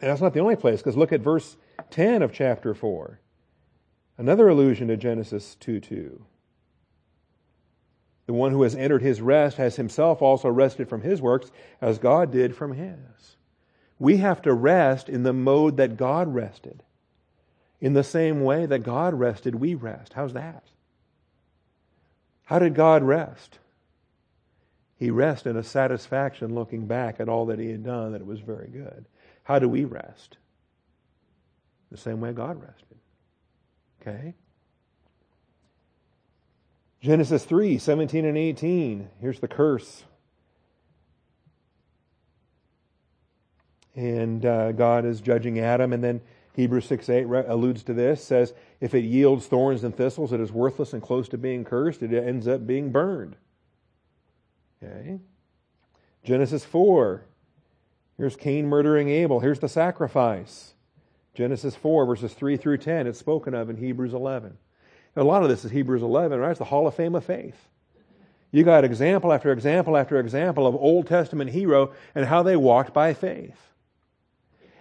And 0.00 0.10
that's 0.10 0.22
not 0.22 0.32
the 0.32 0.40
only 0.40 0.56
place, 0.56 0.80
because 0.80 0.96
look 0.96 1.12
at 1.12 1.20
verse 1.20 1.56
10 1.90 2.22
of 2.22 2.32
chapter 2.32 2.74
4. 2.74 3.20
Another 4.18 4.48
allusion 4.48 4.88
to 4.88 4.96
Genesis 4.96 5.54
2 5.56 5.80
2. 5.80 6.24
The 8.26 8.32
one 8.32 8.50
who 8.50 8.62
has 8.62 8.74
entered 8.74 9.02
his 9.02 9.20
rest 9.20 9.56
has 9.56 9.76
himself 9.76 10.20
also 10.20 10.48
rested 10.48 10.88
from 10.88 11.02
his 11.02 11.22
works 11.22 11.50
as 11.80 11.98
God 11.98 12.32
did 12.32 12.56
from 12.56 12.72
his. 12.72 13.36
We 13.98 14.16
have 14.18 14.42
to 14.42 14.52
rest 14.52 15.08
in 15.08 15.22
the 15.22 15.32
mode 15.32 15.76
that 15.76 15.96
God 15.96 16.34
rested. 16.34 16.82
In 17.80 17.92
the 17.92 18.02
same 18.02 18.42
way 18.42 18.66
that 18.66 18.82
God 18.82 19.14
rested, 19.14 19.54
we 19.54 19.74
rest. 19.74 20.14
How's 20.14 20.32
that? 20.32 20.64
How 22.44 22.58
did 22.58 22.74
God 22.74 23.02
rest? 23.02 23.58
He 24.96 25.10
rested 25.10 25.50
in 25.50 25.56
a 25.56 25.62
satisfaction 25.62 26.54
looking 26.54 26.86
back 26.86 27.20
at 27.20 27.28
all 27.28 27.46
that 27.46 27.58
he 27.58 27.70
had 27.70 27.84
done, 27.84 28.12
that 28.12 28.22
it 28.22 28.26
was 28.26 28.40
very 28.40 28.68
good. 28.68 29.06
How 29.44 29.58
do 29.58 29.68
we 29.68 29.84
rest? 29.84 30.38
The 31.96 32.02
same 32.02 32.20
way 32.20 32.32
God 32.32 32.60
rested. 32.60 32.98
Okay? 34.02 34.34
Genesis 37.00 37.42
3 37.44 37.78
17 37.78 38.26
and 38.26 38.36
18. 38.36 39.08
Here's 39.18 39.40
the 39.40 39.48
curse. 39.48 40.04
And 43.94 44.44
uh, 44.44 44.72
God 44.72 45.06
is 45.06 45.22
judging 45.22 45.58
Adam, 45.58 45.94
and 45.94 46.04
then 46.04 46.20
Hebrews 46.52 46.84
6 46.84 47.08
8 47.08 47.24
alludes 47.48 47.82
to 47.84 47.94
this, 47.94 48.22
says, 48.22 48.52
If 48.78 48.94
it 48.94 49.04
yields 49.04 49.46
thorns 49.46 49.82
and 49.82 49.96
thistles, 49.96 50.34
it 50.34 50.40
is 50.40 50.52
worthless 50.52 50.92
and 50.92 51.00
close 51.00 51.30
to 51.30 51.38
being 51.38 51.64
cursed. 51.64 52.02
It 52.02 52.12
ends 52.12 52.46
up 52.46 52.66
being 52.66 52.92
burned. 52.92 53.36
Okay. 54.82 55.18
Genesis 56.24 56.62
4. 56.62 57.24
Here's 58.18 58.36
Cain 58.36 58.66
murdering 58.66 59.08
Abel. 59.08 59.40
Here's 59.40 59.60
the 59.60 59.68
sacrifice. 59.68 60.74
Genesis 61.36 61.76
4, 61.76 62.06
verses 62.06 62.32
3 62.32 62.56
through 62.56 62.78
10. 62.78 63.06
It's 63.06 63.18
spoken 63.18 63.54
of 63.54 63.68
in 63.68 63.76
Hebrews 63.76 64.14
11. 64.14 64.56
a 65.16 65.22
lot 65.22 65.42
of 65.42 65.50
this 65.50 65.64
is 65.66 65.70
Hebrews 65.70 66.02
11, 66.02 66.38
right? 66.40 66.50
It's 66.50 66.58
the 66.58 66.64
Hall 66.64 66.86
of 66.86 66.94
Fame 66.94 67.14
of 67.14 67.24
faith. 67.24 67.68
You 68.50 68.64
got 68.64 68.84
example 68.84 69.32
after 69.32 69.52
example 69.52 69.98
after 69.98 70.18
example 70.18 70.66
of 70.66 70.74
Old 70.74 71.06
Testament 71.06 71.50
hero 71.50 71.92
and 72.14 72.24
how 72.24 72.42
they 72.42 72.56
walked 72.56 72.94
by 72.94 73.12
faith. 73.12 73.58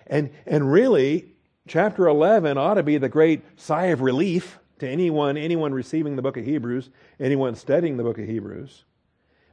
And, 0.08 0.30
and 0.46 0.72
really, 0.72 1.34
chapter 1.68 2.08
11 2.08 2.58
ought 2.58 2.76
to 2.76 2.84
be 2.84 2.98
the 2.98 3.10
great 3.10 3.42
sigh 3.60 3.88
of 3.88 4.00
relief 4.00 4.60
to 4.80 4.88
anyone, 4.88 5.36
anyone 5.36 5.74
receiving 5.74 6.16
the 6.16 6.22
book 6.22 6.38
of 6.38 6.46
Hebrews, 6.46 6.90
anyone 7.20 7.56
studying 7.56 7.98
the 7.98 8.04
book 8.04 8.18
of 8.18 8.28
Hebrews, 8.28 8.86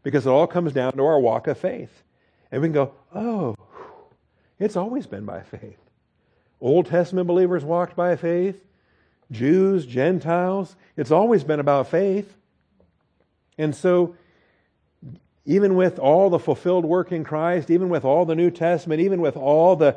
because 0.05 0.25
it 0.25 0.31
all 0.31 0.47
comes 0.47 0.73
down 0.73 0.93
to 0.93 1.05
our 1.05 1.19
walk 1.19 1.49
of 1.49 1.59
faith. 1.59 2.05
And 2.53 2.63
we 2.63 2.69
can 2.69 2.75
go, 2.75 2.95
oh, 3.13 3.57
it's 4.61 4.77
always 4.77 5.07
been 5.07 5.25
by 5.25 5.41
faith. 5.41 5.79
Old 6.63 6.87
Testament 6.87 7.27
believers 7.27 7.65
walked 7.65 7.95
by 7.95 8.17
faith, 8.17 8.65
Jews, 9.31 9.85
Gentiles, 9.85 10.75
it's 10.97 11.11
always 11.11 11.45
been 11.45 11.61
about 11.61 11.89
faith. 11.89 12.35
And 13.59 13.75
so, 13.75 14.15
even 15.45 15.75
with 15.75 15.99
all 15.99 16.31
the 16.31 16.39
fulfilled 16.39 16.85
work 16.85 17.13
in 17.13 17.25
Christ, 17.25 17.71
even 17.71 17.89
with 17.89 18.05
all 18.05 18.25
the 18.25 18.35
New 18.35 18.51
Testament, 18.51 19.01
even 19.01 19.21
with 19.21 19.37
all 19.37 19.77
the 19.77 19.97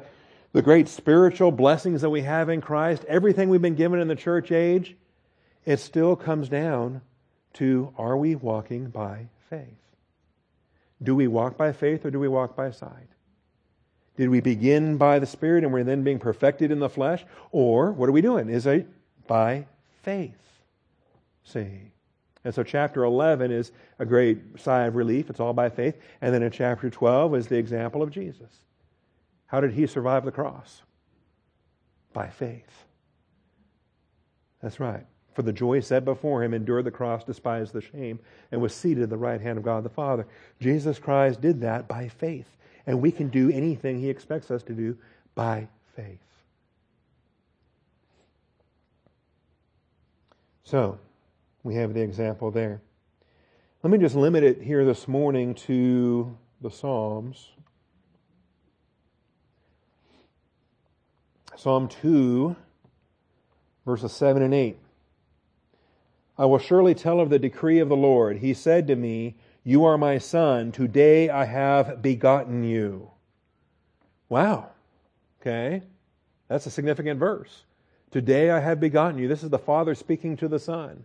the 0.56 0.62
great 0.62 0.88
spiritual 0.88 1.52
blessings 1.52 2.00
that 2.00 2.10
we 2.10 2.22
have 2.22 2.48
in 2.48 2.62
Christ, 2.62 3.04
everything 3.10 3.50
we've 3.50 3.62
been 3.62 3.76
given 3.76 4.00
in 4.00 4.08
the 4.08 4.16
church 4.16 4.54
age, 4.54 4.96
it 5.66 5.82
still 5.82 6.16
comes 6.16 6.48
down 6.48 7.02
to 7.56 7.94
are 7.98 8.16
we 8.16 8.36
walking 8.36 8.88
by 8.88 9.28
faith? 9.50 9.68
Do 11.04 11.14
we 11.14 11.28
walk 11.28 11.58
by 11.58 11.74
faith 11.74 12.06
or 12.06 12.10
do 12.10 12.22
we 12.22 12.30
walk 12.30 12.56
by 12.56 12.72
sight? 12.72 13.10
Did 14.18 14.30
we 14.30 14.40
begin 14.40 14.98
by 14.98 15.20
the 15.20 15.26
Spirit 15.26 15.64
and 15.64 15.74
we're 15.74 15.84
then 15.84 16.04
being 16.04 16.20
perfected 16.20 16.72
in 16.72 16.80
the 16.80 16.90
flesh? 16.90 17.26
Or 17.52 17.92
what 17.92 18.08
are 18.08 18.14
we 18.14 18.22
doing? 18.22 18.50
Is 18.50 18.66
it 18.66 18.88
by 19.28 19.66
faith? 20.04 20.34
See? 21.44 21.92
And 22.44 22.54
so 22.54 22.64
chapter 22.64 23.04
11 23.04 23.52
is 23.52 23.72
a 24.00 24.06
great 24.06 24.38
sigh 24.60 24.86
of 24.86 24.96
relief. 24.96 25.30
It's 25.30 25.40
all 25.40 25.54
by 25.54 25.70
faith. 25.70 26.00
And 26.22 26.34
then 26.34 26.44
in 26.44 26.52
chapter 26.52 26.90
12 26.90 27.36
is 27.36 27.48
the 27.48 27.58
example 27.58 28.02
of 28.04 28.12
Jesus. 28.12 28.52
How 29.48 29.60
did 29.60 29.74
he 29.74 29.88
survive 29.88 30.26
the 30.26 30.32
cross? 30.32 30.82
By 32.14 32.30
faith. 32.30 32.86
That's 34.62 34.80
right. 34.80 35.06
For 35.34 35.42
the 35.42 35.52
joy 35.52 35.82
set 35.82 36.06
before 36.06 36.44
him, 36.44 36.54
endured 36.54 36.86
the 36.86 36.92
cross, 36.92 37.24
despised 37.24 37.74
the 37.74 37.82
shame, 37.82 38.20
and 38.52 38.62
was 38.62 38.74
seated 38.74 39.04
at 39.04 39.10
the 39.10 39.18
right 39.18 39.42
hand 39.42 39.58
of 39.58 39.66
God 39.66 39.84
the 39.84 39.90
Father. 39.90 40.26
Jesus 40.62 40.98
Christ 40.98 41.42
did 41.42 41.62
that 41.62 41.88
by 41.88 42.08
faith. 42.08 42.48
And 42.88 43.02
we 43.02 43.12
can 43.12 43.30
do 43.30 43.50
anything 43.50 44.00
he 44.00 44.10
expects 44.10 44.52
us 44.52 44.64
to 44.64 44.74
do 44.74 44.98
by 45.34 45.68
faith. 45.96 46.20
So, 50.64 51.00
we 51.64 51.76
have 51.76 51.94
the 51.94 52.02
example 52.02 52.52
there. 52.52 52.82
Let 53.84 53.92
me 53.92 53.98
just 53.98 54.16
limit 54.16 54.44
it 54.44 54.62
here 54.62 54.84
this 54.84 55.08
morning 55.08 55.54
to 55.56 56.36
the 56.62 56.72
Psalms. 56.72 57.52
Psalm 61.56 61.88
2, 61.88 62.56
verses 63.86 64.12
7 64.12 64.42
and 64.42 64.54
8. 64.54 64.78
I 66.38 66.46
will 66.46 66.60
surely 66.60 66.94
tell 66.94 67.20
of 67.20 67.30
the 67.30 67.40
decree 67.40 67.80
of 67.80 67.90
the 67.90 67.96
Lord. 67.96 68.40
He 68.40 68.54
said 68.54 68.88
to 68.88 68.96
me, 68.96 69.38
You 69.68 69.86
are 69.86 69.98
my 69.98 70.20
son. 70.20 70.72
Today 70.72 71.28
I 71.28 71.44
have 71.44 72.04
begotten 72.04 72.64
you. 72.64 73.10
Wow. 74.30 74.70
Okay. 75.42 75.82
That's 76.48 76.68
a 76.68 76.70
significant 76.70 77.20
verse. 77.20 77.64
Today 78.12 78.52
I 78.52 78.60
have 78.60 78.80
begotten 78.80 79.18
you. 79.18 79.28
This 79.28 79.44
is 79.44 79.50
the 79.50 79.58
Father 79.58 79.96
speaking 79.96 80.38
to 80.38 80.48
the 80.48 80.60
Son. 80.60 81.04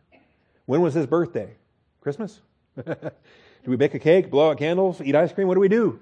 When 0.67 0.83
was 0.83 0.93
his 0.93 1.07
birthday? 1.07 1.55
Christmas? 2.03 2.43
do 2.85 3.11
we 3.65 3.77
bake 3.77 3.95
a 3.95 3.99
cake, 3.99 4.31
blow 4.31 4.51
out 4.51 4.59
candles, 4.59 5.01
eat 5.01 5.17
ice 5.17 5.33
cream? 5.33 5.49
What 5.49 5.55
do 5.55 5.61
we 5.61 5.69
do? 5.69 5.99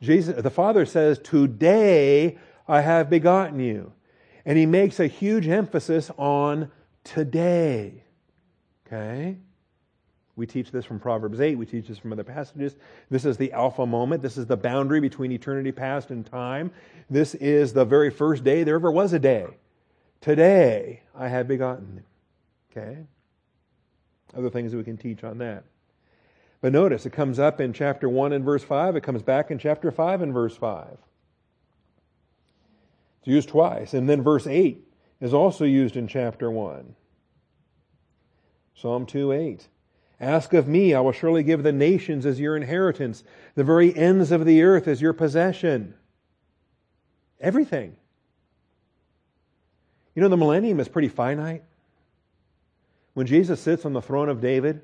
Jesus, 0.00 0.42
the 0.42 0.48
Father 0.48 0.86
says, 0.86 1.18
Today 1.18 2.38
I 2.66 2.80
have 2.80 3.10
begotten 3.10 3.60
you. 3.60 3.92
And 4.46 4.56
he 4.56 4.64
makes 4.64 4.98
a 4.98 5.08
huge 5.08 5.46
emphasis 5.46 6.10
on 6.16 6.70
today. 7.04 8.02
Okay? 8.86 9.36
We 10.36 10.46
teach 10.46 10.70
this 10.70 10.84
from 10.84 11.00
Proverbs 11.00 11.40
8. 11.40 11.56
We 11.56 11.64
teach 11.64 11.88
this 11.88 11.98
from 11.98 12.12
other 12.12 12.22
passages. 12.22 12.76
This 13.10 13.24
is 13.24 13.38
the 13.38 13.52
alpha 13.52 13.86
moment. 13.86 14.20
This 14.20 14.36
is 14.36 14.46
the 14.46 14.56
boundary 14.56 15.00
between 15.00 15.32
eternity 15.32 15.72
past 15.72 16.10
and 16.10 16.24
time. 16.24 16.70
This 17.08 17.34
is 17.36 17.72
the 17.72 17.86
very 17.86 18.10
first 18.10 18.44
day 18.44 18.62
there 18.62 18.74
ever 18.74 18.90
was 18.90 19.14
a 19.14 19.18
day. 19.18 19.46
Today 20.20 21.02
I 21.14 21.28
have 21.28 21.48
begotten. 21.48 22.04
Okay? 22.70 22.98
Other 24.36 24.50
things 24.50 24.72
that 24.72 24.78
we 24.78 24.84
can 24.84 24.98
teach 24.98 25.24
on 25.24 25.38
that. 25.38 25.64
But 26.60 26.72
notice, 26.72 27.06
it 27.06 27.12
comes 27.12 27.38
up 27.38 27.60
in 27.60 27.72
chapter 27.72 28.08
1 28.08 28.32
and 28.32 28.44
verse 28.44 28.62
5. 28.62 28.96
It 28.96 29.02
comes 29.02 29.22
back 29.22 29.50
in 29.50 29.58
chapter 29.58 29.90
5 29.90 30.20
and 30.20 30.32
verse 30.34 30.56
5. 30.56 30.98
It's 33.20 33.28
used 33.28 33.48
twice. 33.48 33.94
And 33.94 34.08
then 34.08 34.22
verse 34.22 34.46
8 34.46 34.86
is 35.20 35.32
also 35.32 35.64
used 35.64 35.96
in 35.96 36.08
chapter 36.08 36.50
1. 36.50 36.94
Psalm 38.74 39.06
2 39.06 39.32
8. 39.32 39.68
Ask 40.20 40.54
of 40.54 40.66
me, 40.66 40.94
I 40.94 41.00
will 41.00 41.12
surely 41.12 41.42
give 41.42 41.62
the 41.62 41.72
nations 41.72 42.24
as 42.24 42.40
your 42.40 42.56
inheritance, 42.56 43.22
the 43.54 43.64
very 43.64 43.94
ends 43.94 44.32
of 44.32 44.44
the 44.46 44.62
earth 44.62 44.88
as 44.88 45.02
your 45.02 45.12
possession. 45.12 45.94
Everything. 47.40 47.96
You 50.14 50.22
know, 50.22 50.28
the 50.28 50.36
millennium 50.38 50.80
is 50.80 50.88
pretty 50.88 51.08
finite. 51.08 51.62
When 53.12 53.26
Jesus 53.26 53.60
sits 53.60 53.84
on 53.84 53.92
the 53.92 54.00
throne 54.00 54.30
of 54.30 54.40
David, 54.40 54.80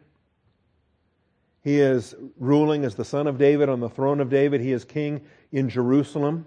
he 1.62 1.80
is 1.80 2.14
ruling 2.38 2.84
as 2.84 2.94
the 2.94 3.04
son 3.04 3.26
of 3.26 3.38
David 3.38 3.68
on 3.68 3.80
the 3.80 3.88
throne 3.88 4.20
of 4.20 4.28
David. 4.28 4.60
He 4.60 4.72
is 4.72 4.84
king 4.84 5.22
in 5.52 5.68
Jerusalem. 5.68 6.46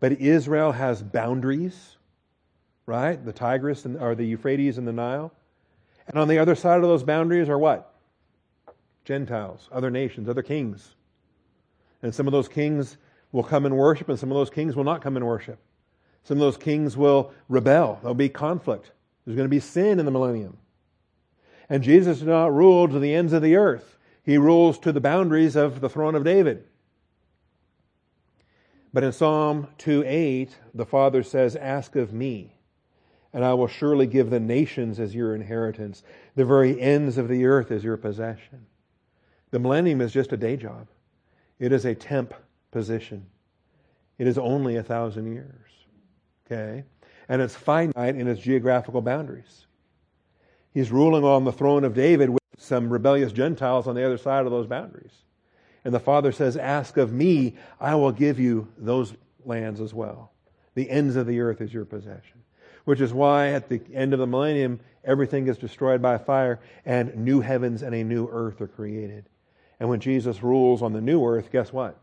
But 0.00 0.12
Israel 0.12 0.72
has 0.72 1.02
boundaries, 1.02 1.96
right? 2.86 3.22
The 3.22 3.32
Tigris 3.32 3.84
and, 3.84 3.96
or 3.96 4.14
the 4.14 4.24
Euphrates 4.24 4.78
and 4.78 4.86
the 4.86 4.92
Nile. 4.92 5.32
And 6.08 6.18
on 6.18 6.28
the 6.28 6.38
other 6.38 6.54
side 6.54 6.76
of 6.76 6.82
those 6.82 7.02
boundaries 7.02 7.48
are 7.48 7.58
what? 7.58 7.92
Gentiles, 9.04 9.68
other 9.72 9.90
nations, 9.90 10.28
other 10.28 10.42
kings. 10.42 10.94
And 12.02 12.14
some 12.14 12.26
of 12.26 12.32
those 12.32 12.48
kings 12.48 12.96
will 13.32 13.42
come 13.42 13.66
and 13.66 13.76
worship, 13.76 14.08
and 14.08 14.18
some 14.18 14.30
of 14.30 14.36
those 14.36 14.50
kings 14.50 14.76
will 14.76 14.84
not 14.84 15.02
come 15.02 15.16
and 15.16 15.26
worship. 15.26 15.58
Some 16.24 16.38
of 16.38 16.40
those 16.40 16.56
kings 16.56 16.96
will 16.96 17.32
rebel. 17.48 17.98
There'll 18.02 18.14
be 18.14 18.28
conflict. 18.28 18.92
There's 19.24 19.36
going 19.36 19.48
to 19.48 19.54
be 19.54 19.60
sin 19.60 19.98
in 19.98 20.06
the 20.06 20.12
millennium. 20.12 20.58
And 21.68 21.82
Jesus 21.82 22.18
does 22.18 22.26
not 22.26 22.54
rule 22.54 22.88
to 22.88 22.98
the 22.98 23.14
ends 23.14 23.32
of 23.32 23.42
the 23.42 23.56
earth. 23.56 23.96
He 24.22 24.38
rules 24.38 24.78
to 24.80 24.92
the 24.92 25.00
boundaries 25.00 25.56
of 25.56 25.80
the 25.80 25.88
throne 25.88 26.14
of 26.14 26.24
David. 26.24 26.64
But 28.92 29.04
in 29.04 29.12
Psalm 29.12 29.68
2 29.78 30.04
8, 30.06 30.56
the 30.74 30.86
Father 30.86 31.22
says, 31.22 31.54
Ask 31.54 31.96
of 31.96 32.12
me, 32.12 32.55
and 33.36 33.44
I 33.44 33.52
will 33.52 33.68
surely 33.68 34.06
give 34.06 34.30
the 34.30 34.40
nations 34.40 34.98
as 34.98 35.14
your 35.14 35.34
inheritance, 35.34 36.02
the 36.36 36.46
very 36.46 36.80
ends 36.80 37.18
of 37.18 37.28
the 37.28 37.44
earth 37.44 37.70
as 37.70 37.84
your 37.84 37.98
possession. 37.98 38.64
The 39.50 39.58
millennium 39.58 40.00
is 40.00 40.10
just 40.10 40.32
a 40.32 40.38
day 40.38 40.56
job, 40.56 40.86
it 41.58 41.70
is 41.70 41.84
a 41.84 41.94
temp 41.94 42.32
position. 42.70 43.26
It 44.16 44.26
is 44.26 44.38
only 44.38 44.76
a 44.76 44.82
thousand 44.82 45.34
years. 45.34 45.70
Okay? 46.46 46.84
And 47.28 47.42
it's 47.42 47.54
finite 47.54 48.16
in 48.16 48.26
its 48.26 48.40
geographical 48.40 49.02
boundaries. 49.02 49.66
He's 50.72 50.90
ruling 50.90 51.24
on 51.24 51.44
the 51.44 51.52
throne 51.52 51.84
of 51.84 51.92
David 51.92 52.30
with 52.30 52.40
some 52.56 52.88
rebellious 52.88 53.32
Gentiles 53.32 53.86
on 53.86 53.94
the 53.94 54.06
other 54.06 54.16
side 54.16 54.46
of 54.46 54.50
those 54.50 54.66
boundaries. 54.66 55.12
And 55.84 55.92
the 55.92 56.00
Father 56.00 56.32
says, 56.32 56.56
Ask 56.56 56.96
of 56.96 57.12
me, 57.12 57.56
I 57.78 57.96
will 57.96 58.12
give 58.12 58.40
you 58.40 58.68
those 58.78 59.12
lands 59.44 59.82
as 59.82 59.92
well. 59.92 60.32
The 60.74 60.88
ends 60.88 61.16
of 61.16 61.26
the 61.26 61.40
earth 61.40 61.60
is 61.60 61.74
your 61.74 61.84
possession. 61.84 62.40
Which 62.86 63.00
is 63.00 63.12
why 63.12 63.48
at 63.48 63.68
the 63.68 63.82
end 63.92 64.12
of 64.12 64.20
the 64.20 64.28
millennium, 64.28 64.80
everything 65.04 65.48
is 65.48 65.58
destroyed 65.58 66.00
by 66.00 66.18
fire 66.18 66.60
and 66.84 67.14
new 67.16 67.40
heavens 67.40 67.82
and 67.82 67.92
a 67.94 68.04
new 68.04 68.28
earth 68.30 68.60
are 68.60 68.68
created. 68.68 69.28
And 69.80 69.88
when 69.88 69.98
Jesus 69.98 70.40
rules 70.40 70.82
on 70.82 70.92
the 70.92 71.00
new 71.00 71.24
earth, 71.26 71.50
guess 71.50 71.72
what? 71.72 72.00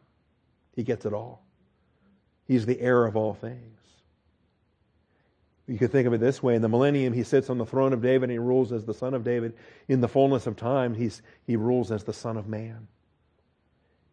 He 0.75 0.84
gets 0.84 1.05
it 1.05 1.13
all. 1.13 1.41
He's 2.45 2.65
the 2.65 2.81
heir 2.81 3.05
of 3.05 3.15
all 3.15 3.34
things. 3.34 3.79
You 5.67 5.77
could 5.77 5.93
think 5.93 6.05
of 6.05 6.13
it 6.13 6.19
this 6.19 6.43
way. 6.43 6.55
In 6.55 6.61
the 6.61 6.67
millennium, 6.67 7.13
he 7.13 7.23
sits 7.23 7.49
on 7.49 7.57
the 7.57 7.65
throne 7.65 7.93
of 7.93 8.01
David 8.01 8.23
and 8.23 8.34
he 8.34 8.38
rules 8.38 8.73
as 8.73 8.84
the 8.84 8.93
son 8.93 9.13
of 9.13 9.23
David. 9.23 9.53
In 9.88 10.01
the 10.01 10.09
fullness 10.09 10.47
of 10.47 10.57
time, 10.57 10.95
he's, 10.95 11.21
he 11.47 11.55
rules 11.55 11.91
as 11.91 12.03
the 12.03 12.11
son 12.11 12.36
of 12.36 12.49
man. 12.49 12.89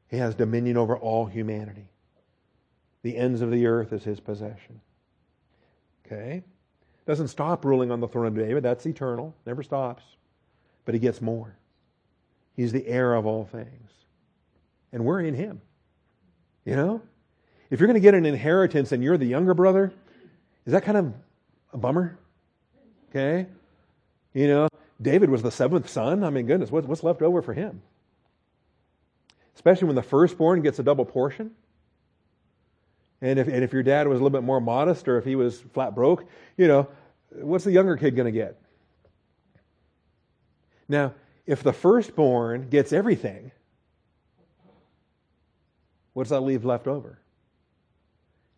He 0.09 0.19
has 0.19 0.37
dominion 0.37 0.77
over 0.77 0.97
all 0.97 1.27
humanity. 1.27 1.89
The 3.03 3.17
ends 3.17 3.41
of 3.41 3.51
the 3.51 3.67
earth 3.67 3.93
is 3.93 4.05
his 4.05 4.21
possession. 4.21 4.81
Okay? 6.07 6.45
Doesn't 7.11 7.27
stop 7.27 7.65
ruling 7.65 7.91
on 7.91 7.99
the 7.99 8.07
throne 8.07 8.27
of 8.27 8.37
David. 8.37 8.63
That's 8.63 8.87
eternal. 8.87 9.35
Never 9.45 9.65
stops. 9.65 10.05
But 10.85 10.95
he 10.95 11.01
gets 11.01 11.21
more. 11.21 11.57
He's 12.55 12.71
the 12.71 12.87
heir 12.87 13.15
of 13.15 13.27
all 13.27 13.45
things. 13.47 13.91
And 14.93 15.05
we're 15.05 15.21
in 15.23 15.35
him. 15.35 15.61
You 16.65 16.77
know? 16.77 17.03
If 17.69 17.81
you're 17.81 17.89
going 17.89 18.01
to 18.01 18.01
get 18.01 18.15
an 18.15 18.27
inheritance 18.27 18.93
and 18.93 19.03
you're 19.03 19.19
the 19.19 19.27
younger 19.27 19.55
brother, 19.55 19.93
is 20.65 20.73
that 20.73 20.85
kind 20.85 20.99
of 20.99 21.13
a 21.73 21.79
bummer? 21.79 22.17
Okay? 23.09 23.49
You 24.33 24.47
know, 24.47 24.69
David 25.03 25.31
was 25.31 25.43
the 25.43 25.51
seventh 25.51 25.89
son. 25.89 26.23
I 26.23 26.31
mean, 26.31 26.47
goodness, 26.47 26.71
what's 26.71 27.03
left 27.03 27.23
over 27.23 27.43
for 27.43 27.55
him? 27.55 27.83
Especially 29.57 29.89
when 29.89 29.97
the 29.97 30.03
firstborn 30.05 30.63
gets 30.63 30.79
a 30.79 30.85
double 30.85 31.05
portion. 31.05 31.51
And 33.21 33.41
if, 33.41 33.49
and 33.49 33.65
if 33.65 33.73
your 33.73 33.83
dad 33.83 34.07
was 34.07 34.21
a 34.21 34.23
little 34.23 34.39
bit 34.39 34.45
more 34.47 34.61
modest 34.61 35.09
or 35.09 35.19
if 35.19 35.25
he 35.25 35.35
was 35.35 35.61
flat 35.75 35.93
broke, 35.93 36.25
you 36.57 36.69
know, 36.69 36.89
what's 37.31 37.65
the 37.65 37.73
younger 37.73 37.97
kid 37.97 38.17
going 38.17 38.27
to 38.27 38.39
get? 38.39 38.61
Now, 40.89 41.15
if 41.47 41.63
the 41.63 41.73
firstborn 41.73 42.69
gets 42.69 42.93
everything, 42.93 43.53
what 46.13 46.25
does 46.25 46.31
that 46.31 46.41
leave 46.41 46.65
left 46.65 46.87
over? 46.87 47.19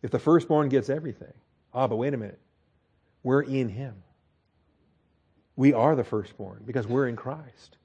If 0.01 0.11
the 0.11 0.19
firstborn 0.19 0.69
gets 0.69 0.89
everything, 0.89 1.33
ah, 1.73 1.87
but 1.87 1.95
wait 1.95 2.13
a 2.13 2.17
minute. 2.17 2.39
We're 3.21 3.41
in 3.41 3.69
him. 3.69 3.95
We 5.55 5.73
are 5.73 5.95
the 5.95 6.03
firstborn 6.03 6.63
because 6.65 6.87
we're 6.87 7.07
in 7.07 7.15
Christ. 7.15 7.77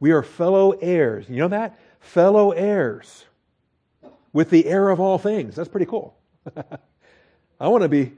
We 0.00 0.10
are 0.10 0.22
fellow 0.22 0.72
heirs. 0.72 1.28
You 1.28 1.36
know 1.36 1.48
that? 1.48 1.78
Fellow 2.00 2.50
heirs 2.50 3.24
with 4.32 4.50
the 4.50 4.66
heir 4.66 4.90
of 4.90 5.00
all 5.00 5.16
things. 5.16 5.56
That's 5.56 5.68
pretty 5.68 5.86
cool. 5.86 6.14
I 7.60 7.68
want 7.68 7.82
to 7.82 7.88
be 7.88 8.12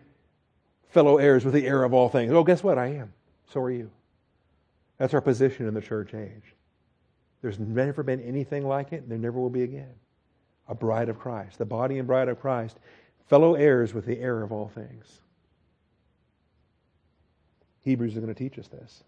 fellow 0.90 1.18
heirs 1.18 1.44
with 1.44 1.54
the 1.54 1.66
heir 1.66 1.84
of 1.84 1.92
all 1.92 2.08
things. 2.08 2.32
Oh, 2.32 2.44
guess 2.44 2.62
what? 2.62 2.78
I 2.78 2.88
am. 2.88 3.12
So 3.52 3.60
are 3.60 3.70
you. 3.70 3.90
That's 4.98 5.14
our 5.14 5.20
position 5.20 5.66
in 5.66 5.74
the 5.74 5.80
church 5.80 6.14
age. 6.14 6.54
There's 7.40 7.58
never 7.58 8.02
been 8.02 8.20
anything 8.20 8.66
like 8.66 8.92
it, 8.92 9.02
and 9.02 9.10
there 9.10 9.18
never 9.18 9.38
will 9.38 9.50
be 9.50 9.62
again. 9.62 9.94
A 10.66 10.74
bride 10.74 11.08
of 11.08 11.18
Christ, 11.18 11.58
the 11.58 11.64
body 11.64 11.98
and 11.98 12.06
bride 12.06 12.28
of 12.28 12.40
Christ, 12.40 12.78
fellow 13.28 13.54
heirs 13.54 13.94
with 13.94 14.06
the 14.06 14.18
heir 14.18 14.42
of 14.42 14.52
all 14.52 14.68
things. 14.68 15.20
Hebrews 17.82 18.12
is 18.14 18.18
going 18.18 18.34
to 18.34 18.38
teach 18.38 18.58
us 18.58 18.68
this. 18.68 19.04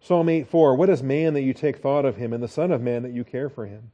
Psalm 0.00 0.28
8 0.28 0.46
4 0.46 0.76
What 0.76 0.90
is 0.90 1.02
man 1.02 1.34
that 1.34 1.42
you 1.42 1.54
take 1.54 1.78
thought 1.78 2.04
of 2.04 2.16
him, 2.16 2.32
and 2.32 2.42
the 2.42 2.48
Son 2.48 2.70
of 2.70 2.82
Man 2.82 3.02
that 3.02 3.12
you 3.12 3.24
care 3.24 3.48
for 3.48 3.66
him? 3.66 3.90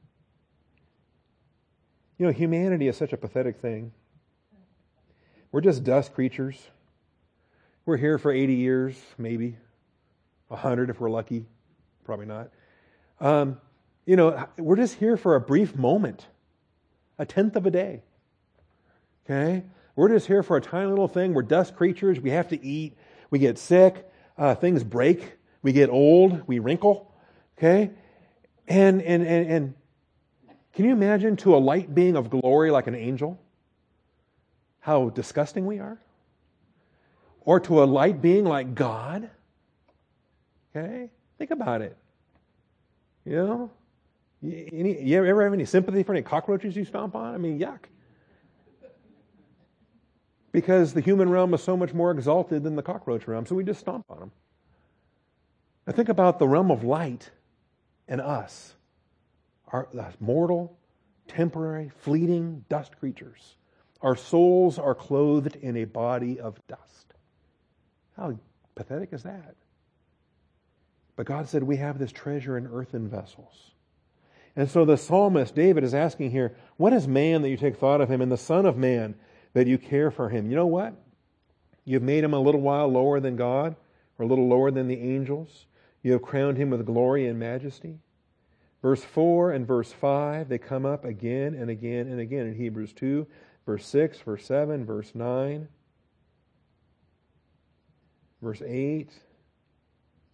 You 2.18 2.26
know, 2.26 2.32
humanity 2.32 2.88
is 2.88 2.96
such 2.96 3.12
a 3.12 3.16
pathetic 3.16 3.56
thing. 3.56 3.92
We're 5.52 5.60
just 5.60 5.82
dust 5.82 6.14
creatures. 6.14 6.56
We're 7.84 7.96
here 7.96 8.18
for 8.18 8.30
80 8.30 8.54
years, 8.54 8.96
maybe 9.18 9.56
100 10.48 10.90
if 10.90 11.00
we're 11.00 11.10
lucky. 11.10 11.44
Probably 12.04 12.26
not. 12.26 12.50
Um, 13.20 13.60
you 14.06 14.16
know, 14.16 14.46
we're 14.56 14.76
just 14.76 14.94
here 14.94 15.16
for 15.16 15.34
a 15.34 15.40
brief 15.40 15.76
moment, 15.76 16.26
a 17.18 17.26
tenth 17.26 17.56
of 17.56 17.66
a 17.66 17.70
day. 17.70 18.02
Okay? 19.24 19.64
We're 19.96 20.08
just 20.08 20.26
here 20.26 20.42
for 20.42 20.56
a 20.56 20.60
tiny 20.60 20.88
little 20.88 21.08
thing. 21.08 21.34
We're 21.34 21.42
dust 21.42 21.76
creatures. 21.76 22.20
We 22.20 22.30
have 22.30 22.48
to 22.48 22.64
eat. 22.64 22.96
We 23.30 23.38
get 23.38 23.58
sick. 23.58 24.08
Uh, 24.38 24.54
things 24.54 24.84
break. 24.84 25.36
We 25.62 25.72
get 25.72 25.90
old. 25.90 26.46
We 26.46 26.58
wrinkle. 26.60 27.12
Okay? 27.58 27.90
And, 28.68 29.02
and, 29.02 29.26
and, 29.26 29.50
and 29.50 29.74
can 30.74 30.84
you 30.84 30.92
imagine 30.92 31.36
to 31.38 31.56
a 31.56 31.58
light 31.58 31.92
being 31.92 32.16
of 32.16 32.30
glory 32.30 32.70
like 32.70 32.86
an 32.86 32.94
angel? 32.94 33.40
How 34.80 35.10
disgusting 35.10 35.66
we 35.66 35.78
are? 35.78 35.98
Or 37.42 37.60
to 37.60 37.82
a 37.82 37.84
light 37.84 38.20
being 38.20 38.44
like 38.44 38.74
God? 38.74 39.30
Okay? 40.74 41.10
Think 41.38 41.50
about 41.50 41.82
it. 41.82 41.96
You 43.24 43.36
know? 43.36 43.70
Any, 44.42 45.02
you 45.02 45.22
ever 45.24 45.44
have 45.44 45.52
any 45.52 45.66
sympathy 45.66 46.02
for 46.02 46.12
any 46.12 46.22
cockroaches 46.22 46.74
you 46.74 46.84
stomp 46.84 47.14
on? 47.14 47.34
I 47.34 47.38
mean, 47.38 47.58
yuck. 47.58 47.80
Because 50.52 50.94
the 50.94 51.00
human 51.00 51.28
realm 51.28 51.54
is 51.54 51.62
so 51.62 51.76
much 51.76 51.92
more 51.92 52.10
exalted 52.10 52.62
than 52.62 52.74
the 52.74 52.82
cockroach 52.82 53.28
realm, 53.28 53.46
so 53.46 53.54
we 53.54 53.62
just 53.62 53.80
stomp 53.80 54.04
on 54.08 54.18
them. 54.18 54.32
Now 55.86 55.92
think 55.92 56.08
about 56.08 56.38
the 56.38 56.48
realm 56.48 56.70
of 56.70 56.82
light 56.82 57.30
and 58.08 58.20
us 58.20 58.74
are 59.68 59.88
mortal, 60.18 60.76
temporary, 61.28 61.90
fleeting 62.00 62.64
dust 62.68 62.98
creatures. 62.98 63.56
Our 64.02 64.16
souls 64.16 64.78
are 64.78 64.94
clothed 64.94 65.56
in 65.56 65.76
a 65.76 65.84
body 65.84 66.40
of 66.40 66.58
dust. 66.66 67.14
How 68.16 68.38
pathetic 68.74 69.12
is 69.12 69.24
that? 69.24 69.54
But 71.16 71.26
God 71.26 71.48
said 71.48 71.62
we 71.62 71.76
have 71.76 71.98
this 71.98 72.12
treasure 72.12 72.56
in 72.56 72.66
earthen 72.66 73.08
vessels. 73.08 73.72
And 74.56 74.70
so 74.70 74.84
the 74.84 74.96
psalmist 74.96 75.54
David 75.54 75.84
is 75.84 75.94
asking 75.94 76.30
here, 76.30 76.56
What 76.76 76.92
is 76.92 77.06
man 77.06 77.42
that 77.42 77.50
you 77.50 77.56
take 77.56 77.76
thought 77.76 78.00
of 78.00 78.10
him, 78.10 78.20
and 78.20 78.32
the 78.32 78.36
Son 78.36 78.66
of 78.66 78.76
Man 78.76 79.14
that 79.52 79.66
you 79.66 79.78
care 79.78 80.10
for 80.10 80.28
him? 80.28 80.48
You 80.50 80.56
know 80.56 80.66
what? 80.66 80.94
You've 81.84 82.02
made 82.02 82.24
him 82.24 82.34
a 82.34 82.40
little 82.40 82.60
while 82.60 82.88
lower 82.88 83.20
than 83.20 83.36
God, 83.36 83.76
or 84.18 84.24
a 84.24 84.28
little 84.28 84.48
lower 84.48 84.70
than 84.70 84.88
the 84.88 85.00
angels. 85.00 85.66
You 86.02 86.12
have 86.12 86.22
crowned 86.22 86.56
him 86.56 86.70
with 86.70 86.86
glory 86.86 87.26
and 87.26 87.38
majesty. 87.38 87.98
Verse 88.82 89.04
4 89.04 89.52
and 89.52 89.66
verse 89.66 89.92
5, 89.92 90.48
they 90.48 90.56
come 90.56 90.86
up 90.86 91.04
again 91.04 91.54
and 91.54 91.68
again 91.68 92.08
and 92.08 92.18
again 92.18 92.46
in 92.46 92.54
Hebrews 92.54 92.94
2, 92.94 93.26
verse 93.66 93.86
6, 93.86 94.18
verse 94.20 94.44
7, 94.44 94.84
verse 94.84 95.12
9, 95.14 95.68
verse 98.42 98.62
8. 98.62 99.10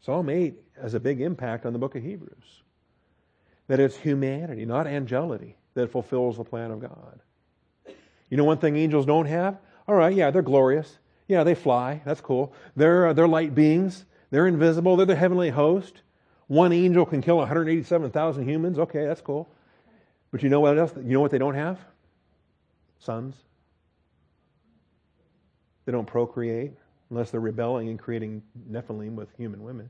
Psalm 0.01 0.29
8 0.29 0.55
has 0.81 0.95
a 0.95 1.01
big 1.01 1.21
impact 1.21 1.67
on 1.67 1.73
the 1.73 1.79
book 1.79 1.97
of 1.97 2.03
Hebrews. 2.03 2.63
That 3.69 3.81
it's 3.81 3.97
humanity, 3.97 4.65
not 4.65 4.87
angelity, 4.87 5.57
that 5.75 5.91
fulfills 5.91 6.37
the 6.37 6.45
plan 6.45 6.71
of 6.71 6.81
God. 6.81 7.21
You 8.31 8.37
know 8.37 8.45
one 8.45 8.59
thing 8.59 8.77
angels 8.77 9.07
don't 9.07 9.27
have? 9.27 9.59
All 9.89 9.95
right, 9.95 10.15
yeah, 10.15 10.31
they're 10.31 10.43
glorious. 10.43 10.99
Yeah, 11.29 11.45
they 11.45 11.55
fly. 11.55 12.03
That's 12.05 12.21
cool. 12.21 12.53
They're, 12.77 13.09
uh, 13.09 13.13
they're 13.13 13.29
light 13.29 13.55
beings. 13.55 14.05
They're 14.31 14.47
invisible. 14.47 14.97
They're 14.97 15.07
the 15.07 15.17
heavenly 15.17 15.51
host. 15.51 16.03
One 16.47 16.73
angel 16.73 17.07
can 17.07 17.23
kill 17.23 17.39
187,000 17.39 18.49
humans. 18.49 18.79
Okay, 18.79 19.07
that's 19.07 19.21
cool. 19.21 19.49
But 20.31 20.43
you 20.43 20.49
know 20.49 20.61
what 20.61 20.79
else? 20.79 20.93
You 20.97 21.15
know 21.15 21.21
what 21.21 21.31
they 21.31 21.39
don't 21.39 21.55
have? 21.55 21.79
Sons. 22.99 23.35
They 25.85 25.93
don't 25.93 26.07
procreate 26.07 26.73
unless 27.11 27.31
they're 27.31 27.41
rebelling 27.41 27.89
and 27.89 27.99
creating 27.99 28.43
Nephilim 28.71 29.15
with 29.15 29.29
human 29.37 29.63
women. 29.63 29.89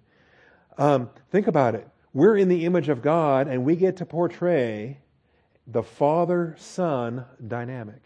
Um, 0.79 1.11
think 1.31 1.47
about 1.47 1.75
it. 1.75 1.89
We're 2.13 2.37
in 2.37 2.49
the 2.49 2.65
image 2.65 2.89
of 2.89 3.03
God, 3.03 3.49
and 3.49 3.65
we 3.65 3.77
get 3.77 3.99
to 3.99 4.07
portray 4.07 4.99
the 5.67 5.83
father 5.83 6.55
son 6.59 7.25
dynamic. 7.47 8.03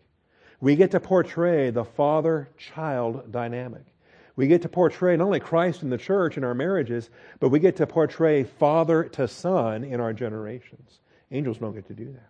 We 0.61 0.77
get 0.77 0.91
to 0.93 1.01
portray 1.01 1.71
the 1.71 1.85
father 1.85 2.49
child 2.57 3.33
dynamic. 3.33 3.83
We 4.37 4.47
get 4.47 4.63
to 4.63 4.69
portray 4.69 5.17
not 5.17 5.25
only 5.25 5.41
Christ 5.41 5.83
in 5.83 5.91
the 5.91 5.99
church 5.99 6.37
in 6.37 6.45
our 6.45 6.55
marriages, 6.55 7.11
but 7.41 7.49
we 7.49 7.59
get 7.59 7.77
to 7.77 7.87
portray 7.87 8.45
father 8.45 9.05
to 9.05 9.29
son 9.29 9.85
in 9.85 10.01
our 10.01 10.13
generations. 10.13 11.01
Angels 11.31 11.59
don't 11.59 11.75
get 11.75 11.87
to 11.89 11.95
do 11.95 12.13
that. 12.13 12.30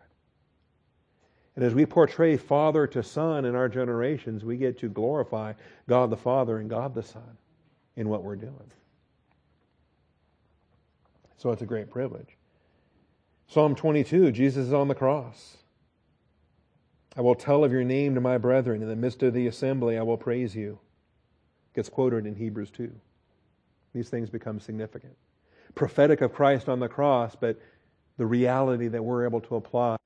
And 1.57 1.64
as 1.64 1.74
we 1.74 1.84
portray 1.84 2.36
father 2.36 2.86
to 2.88 3.03
son 3.03 3.44
in 3.44 3.55
our 3.55 3.68
generations, 3.68 4.44
we 4.44 4.57
get 4.57 4.78
to 4.78 4.88
glorify 4.88 5.55
God 5.88 6.11
the 6.11 6.16
Father 6.16 6.59
and 6.59 6.70
God 6.70 6.94
the 6.94 7.03
Son 7.03 7.36
in 7.96 8.09
what 8.09 8.22
we're 8.22 8.36
doing. 8.36 8.72
So 11.36 11.51
it's 11.51 11.62
a 11.62 11.66
great 11.66 11.90
privilege. 11.90 12.36
Psalm 13.48 13.74
22, 13.74 14.30
Jesus 14.30 14.68
is 14.68 14.72
on 14.72 14.88
the 14.88 14.94
cross. 14.94 15.57
I 17.16 17.20
will 17.20 17.34
tell 17.34 17.64
of 17.64 17.72
your 17.72 17.82
name 17.82 18.14
to 18.14 18.20
my 18.20 18.38
brethren. 18.38 18.82
In 18.82 18.88
the 18.88 18.94
midst 18.94 19.22
of 19.22 19.34
the 19.34 19.48
assembly, 19.48 19.98
I 19.98 20.03
will 20.03 20.16
praise 20.16 20.55
you 20.55 20.78
gets 21.74 21.88
quoted 21.88 22.26
in 22.26 22.34
Hebrews 22.34 22.70
2. 22.70 22.90
These 23.94 24.09
things 24.09 24.30
become 24.30 24.61
significant. 24.61 25.16
Prophetic 25.74 26.20
of 26.20 26.32
Christ 26.32 26.68
on 26.68 26.80
the 26.80 26.88
cross, 26.88 27.36
but 27.38 27.59
the 28.16 28.26
reality 28.26 28.88
that 28.88 29.03
we're 29.03 29.24
able 29.24 29.40
to 29.42 29.57
apply 29.57 29.96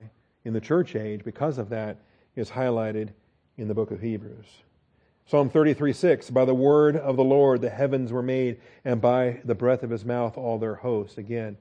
in 0.45 0.53
the 0.53 0.61
church 0.61 0.95
age 0.95 1.25
because 1.25 1.59
of 1.59 1.71
that 1.71 1.99
is 2.37 2.51
highlighted 2.51 3.11
in 3.57 3.69
the 3.69 3.75
book 3.75 3.91
of 3.91 4.01
Hebrews. 4.01 4.47
Psalm 5.27 5.49
33 5.49 5.93
6 5.93 6.31
By 6.31 6.45
the 6.45 6.55
word 6.55 6.97
of 6.97 7.17
the 7.17 7.25
Lord 7.25 7.61
the 7.61 7.71
heavens 7.71 8.13
were 8.13 8.23
made, 8.23 8.61
and 8.85 9.01
by 9.01 9.41
the 9.45 9.55
breath 9.55 9.83
of 9.83 9.91
his 9.91 10.05
mouth 10.05 10.37
all 10.37 10.59
their 10.59 10.75
hosts. 10.75 11.19
Again, 11.19 11.57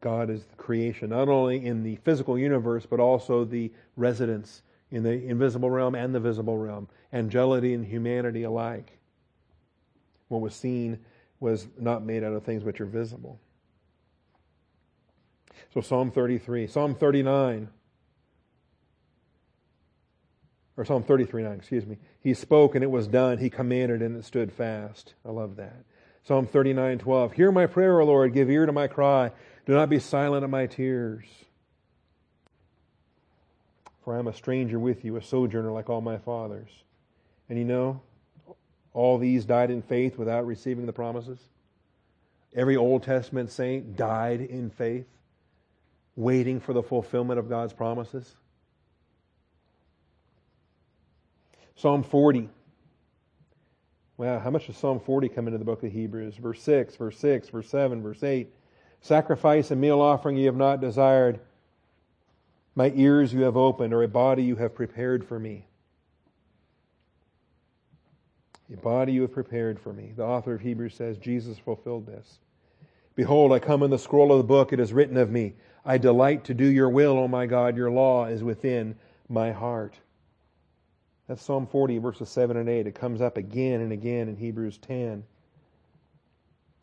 God 0.00 0.30
is 0.30 0.44
the 0.44 0.56
creation, 0.56 1.10
not 1.10 1.28
only 1.28 1.64
in 1.64 1.82
the 1.82 1.96
physical 1.96 2.38
universe, 2.38 2.86
but 2.86 3.00
also 3.00 3.44
the 3.44 3.70
residence 3.96 4.62
in 4.90 5.02
the 5.02 5.12
invisible 5.12 5.70
realm 5.70 5.94
and 5.94 6.14
the 6.14 6.20
visible 6.20 6.56
realm, 6.56 6.88
angelity 7.12 7.74
and 7.74 7.84
humanity 7.84 8.44
alike. 8.44 8.98
What 10.28 10.40
was 10.40 10.54
seen 10.54 10.98
was 11.38 11.68
not 11.78 12.04
made 12.04 12.24
out 12.24 12.32
of 12.32 12.44
things 12.44 12.64
which 12.64 12.80
are 12.80 12.86
visible. 12.86 13.38
So 15.72 15.80
Psalm 15.80 16.10
33. 16.10 16.66
Psalm 16.66 16.94
39. 16.94 17.68
Or 20.76 20.84
Psalm 20.84 21.04
33 21.04 21.44
9, 21.44 21.52
excuse 21.52 21.86
me. 21.86 21.98
He 22.20 22.34
spoke 22.34 22.74
and 22.74 22.82
it 22.82 22.90
was 22.90 23.06
done. 23.06 23.38
He 23.38 23.48
commanded 23.50 24.02
and 24.02 24.16
it 24.16 24.24
stood 24.24 24.52
fast. 24.52 25.14
I 25.24 25.30
love 25.30 25.56
that. 25.56 25.84
Psalm 26.24 26.46
39 26.46 26.98
12. 26.98 27.32
Hear 27.32 27.52
my 27.52 27.66
prayer, 27.66 28.00
O 28.00 28.04
Lord. 28.04 28.32
Give 28.32 28.50
ear 28.50 28.66
to 28.66 28.72
my 28.72 28.88
cry. 28.88 29.30
Do 29.66 29.72
not 29.72 29.88
be 29.88 29.98
silent 29.98 30.42
at 30.42 30.50
my 30.50 30.66
tears. 30.66 31.24
For 34.04 34.16
I 34.16 34.18
am 34.18 34.26
a 34.26 34.34
stranger 34.34 34.78
with 34.78 35.04
you, 35.04 35.16
a 35.16 35.22
sojourner 35.22 35.70
like 35.70 35.88
all 35.88 36.00
my 36.00 36.18
fathers. 36.18 36.70
And 37.48 37.58
you 37.58 37.64
know, 37.64 38.02
all 38.92 39.18
these 39.18 39.44
died 39.44 39.70
in 39.70 39.82
faith 39.82 40.18
without 40.18 40.46
receiving 40.46 40.86
the 40.86 40.92
promises. 40.92 41.38
Every 42.54 42.76
Old 42.76 43.02
Testament 43.02 43.50
saint 43.50 43.96
died 43.96 44.40
in 44.40 44.70
faith, 44.70 45.06
waiting 46.16 46.60
for 46.60 46.72
the 46.72 46.82
fulfillment 46.82 47.38
of 47.38 47.48
God's 47.48 47.72
promises. 47.72 48.34
Psalm 51.76 52.02
40. 52.02 52.48
Wow, 54.16 54.38
how 54.38 54.50
much 54.50 54.68
does 54.68 54.76
Psalm 54.76 55.00
40 55.00 55.28
come 55.28 55.48
into 55.48 55.58
the 55.58 55.64
book 55.64 55.82
of 55.82 55.90
Hebrews? 55.90 56.36
Verse 56.36 56.62
6, 56.62 56.94
verse 56.96 57.18
6, 57.18 57.48
verse 57.48 57.68
7, 57.68 58.00
verse 58.00 58.22
8. 58.22 58.48
Sacrifice 59.00 59.70
and 59.70 59.80
meal 59.80 60.00
offering 60.00 60.36
you 60.36 60.46
have 60.46 60.56
not 60.56 60.80
desired. 60.80 61.40
My 62.76 62.92
ears 62.94 63.32
you 63.32 63.42
have 63.42 63.56
opened, 63.56 63.92
or 63.92 64.02
a 64.02 64.08
body 64.08 64.44
you 64.44 64.56
have 64.56 64.74
prepared 64.74 65.24
for 65.26 65.38
me. 65.38 65.66
A 68.72 68.76
body 68.76 69.12
you 69.12 69.22
have 69.22 69.32
prepared 69.32 69.78
for 69.78 69.92
me. 69.92 70.12
The 70.16 70.24
author 70.24 70.54
of 70.54 70.60
Hebrews 70.60 70.94
says 70.94 71.18
Jesus 71.18 71.58
fulfilled 71.58 72.06
this. 72.06 72.38
Behold, 73.16 73.52
I 73.52 73.58
come 73.58 73.82
in 73.82 73.90
the 73.90 73.98
scroll 73.98 74.32
of 74.32 74.38
the 74.38 74.44
book, 74.44 74.72
it 74.72 74.80
is 74.80 74.92
written 74.92 75.16
of 75.16 75.30
me. 75.30 75.54
I 75.84 75.98
delight 75.98 76.44
to 76.44 76.54
do 76.54 76.66
your 76.66 76.88
will, 76.88 77.18
O 77.18 77.28
my 77.28 77.46
God. 77.46 77.76
Your 77.76 77.90
law 77.90 78.26
is 78.26 78.42
within 78.42 78.96
my 79.28 79.52
heart. 79.52 79.94
That's 81.28 81.42
Psalm 81.42 81.66
40, 81.66 81.98
verses 81.98 82.28
7 82.28 82.56
and 82.56 82.68
8. 82.68 82.86
It 82.86 82.94
comes 82.94 83.20
up 83.20 83.36
again 83.36 83.80
and 83.80 83.92
again 83.92 84.28
in 84.28 84.36
Hebrews 84.36 84.78
10. 84.78 85.24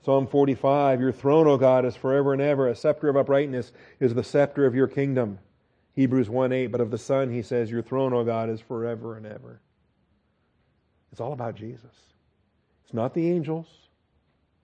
Psalm 0.04 0.26
45, 0.26 1.00
Your 1.00 1.12
throne, 1.12 1.48
O 1.48 1.58
God, 1.58 1.86
is 1.86 1.96
forever 1.96 2.34
and 2.34 2.42
ever. 2.42 2.68
A 2.68 2.76
scepter 2.76 3.10
of 3.10 3.18
uprightness 3.18 3.72
is 4.00 4.14
the 4.14 4.24
scepter 4.24 4.66
of 4.66 4.74
your 4.74 4.88
kingdom. 4.88 5.40
Hebrews 5.94 6.30
1 6.30 6.52
8, 6.52 6.68
but 6.68 6.82
of 6.82 6.90
the 6.90 6.98
Son, 6.98 7.32
he 7.32 7.44
says, 7.44 7.70
Your 7.70 7.84
throne, 7.84 8.14
O 8.14 8.24
God, 8.24 8.50
is 8.50 8.62
forever 8.62 9.16
and 9.18 9.26
ever. 9.26 9.62
It's 11.12 11.22
all 11.22 11.34
about 11.34 11.56
Jesus. 11.56 11.96
It's 12.84 12.94
not 12.94 13.14
the 13.14 13.30
angels, 13.30 13.68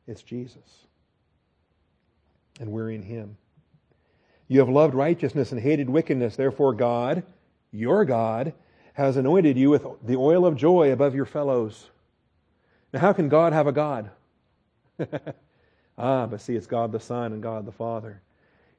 it's 0.07 0.24
Jesus. 0.24 0.86
And 2.60 2.72
we're 2.72 2.91
in 2.91 3.03
him. 3.03 3.38
You 4.47 4.60
have 4.60 4.70
loved 4.70 4.95
righteousness 4.95 5.51
and 5.51 5.62
hated 5.62 5.89
wickedness. 5.89 6.36
Therefore, 6.36 6.74
God, 6.74 7.24
your 7.72 8.05
God, 8.05 8.53
has 8.93 9.18
anointed 9.18 9.58
you 9.58 9.70
with 9.70 9.86
the 10.03 10.16
oil 10.16 10.45
of 10.45 10.55
joy 10.55 10.91
above 10.91 11.14
your 11.14 11.26
fellows. 11.26 11.89
Now, 12.93 12.99
how 12.99 13.14
can 13.14 13.30
God 13.30 13.53
have 13.53 13.68
a 13.68 13.72
God? 13.72 14.10
ah, 15.97 16.26
but 16.26 16.41
see, 16.41 16.55
it's 16.55 16.68
God 16.68 16.91
the 16.91 16.99
Son 16.99 17.34
and 17.34 17.43
God 17.43 17.66
the 17.66 17.72
Father. 17.72 18.22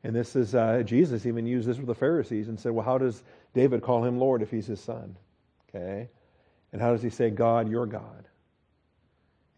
And 0.04 0.14
this 0.14 0.36
is, 0.36 0.54
uh, 0.54 0.82
Jesus 0.84 1.26
even 1.26 1.46
used 1.46 1.68
this 1.68 1.76
with 1.76 1.86
the 1.86 1.94
Pharisees 1.94 2.48
and 2.48 2.58
said, 2.58 2.72
well, 2.72 2.84
how 2.84 2.98
does 2.98 3.22
David 3.54 3.82
call 3.82 4.04
him 4.04 4.18
Lord 4.18 4.42
if 4.42 4.50
he's 4.50 4.66
his 4.66 4.80
son? 4.80 5.16
Okay? 5.68 6.08
And 6.72 6.80
how 6.80 6.92
does 6.92 7.02
he 7.02 7.10
say, 7.10 7.30
God, 7.30 7.68
your 7.68 7.86
God? 7.86 8.27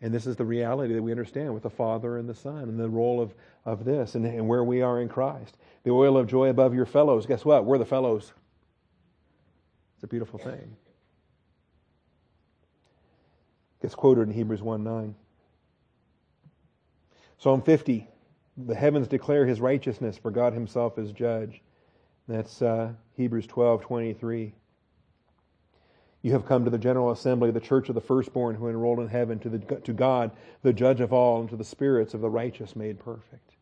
And 0.02 0.14
this 0.14 0.26
is 0.26 0.36
the 0.36 0.44
reality 0.44 0.94
that 0.94 1.02
we 1.02 1.10
understand 1.10 1.52
with 1.52 1.62
the 1.62 1.70
Father 1.70 2.16
and 2.16 2.28
the 2.28 2.34
Son 2.34 2.62
and 2.62 2.78
the 2.78 2.88
role 2.88 3.20
of, 3.20 3.34
of 3.66 3.84
this 3.84 4.14
and, 4.14 4.24
and 4.24 4.48
where 4.48 4.64
we 4.64 4.80
are 4.80 5.00
in 5.00 5.08
Christ. 5.08 5.56
The 5.84 5.90
oil 5.90 6.16
of 6.16 6.26
joy 6.26 6.48
above 6.48 6.74
your 6.74 6.86
fellows. 6.86 7.26
Guess 7.26 7.44
what? 7.44 7.66
We're 7.66 7.78
the 7.78 7.84
fellows. 7.84 8.32
It's 9.96 10.04
a 10.04 10.06
beautiful 10.06 10.38
thing. 10.38 10.76
Gets 13.82 13.94
quoted 13.94 14.22
in 14.22 14.32
Hebrews 14.32 14.62
1 14.62 14.82
9. 14.82 15.14
Psalm 17.38 17.62
50. 17.62 18.06
The 18.66 18.74
heavens 18.74 19.08
declare 19.08 19.46
his 19.46 19.60
righteousness, 19.60 20.18
for 20.18 20.30
God 20.30 20.52
himself 20.52 20.98
is 20.98 21.12
judge. 21.12 21.62
That's 22.28 22.60
uh, 22.62 22.92
Hebrews 23.16 23.46
12 23.46 23.82
23. 23.82 24.54
You 26.22 26.32
have 26.32 26.46
come 26.46 26.64
to 26.64 26.70
the 26.70 26.78
general 26.78 27.10
assembly, 27.12 27.48
of 27.48 27.54
the 27.54 27.60
church 27.60 27.88
of 27.88 27.94
the 27.94 28.00
firstborn 28.00 28.54
who 28.54 28.68
enrolled 28.68 29.00
in 29.00 29.08
heaven, 29.08 29.38
to, 29.40 29.48
the, 29.48 29.58
to 29.58 29.92
God, 29.92 30.30
the 30.62 30.72
judge 30.72 31.00
of 31.00 31.12
all, 31.12 31.40
and 31.40 31.48
to 31.48 31.56
the 31.56 31.64
spirits 31.64 32.12
of 32.12 32.20
the 32.20 32.28
righteous 32.28 32.76
made 32.76 32.98
perfect. 32.98 33.54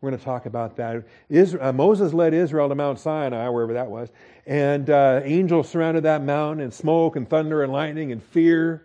We're 0.00 0.10
going 0.10 0.18
to 0.18 0.24
talk 0.24 0.46
about 0.46 0.76
that. 0.76 1.04
Israel, 1.28 1.64
uh, 1.64 1.72
Moses 1.72 2.12
led 2.12 2.34
Israel 2.34 2.68
to 2.68 2.74
Mount 2.74 3.00
Sinai, 3.00 3.48
wherever 3.48 3.72
that 3.72 3.88
was, 3.88 4.10
and 4.46 4.88
uh, 4.90 5.22
angels 5.24 5.68
surrounded 5.68 6.04
that 6.04 6.22
mountain, 6.22 6.62
and 6.62 6.72
smoke 6.72 7.16
and 7.16 7.28
thunder 7.28 7.62
and 7.62 7.72
lightning 7.72 8.12
and 8.12 8.22
fear, 8.22 8.84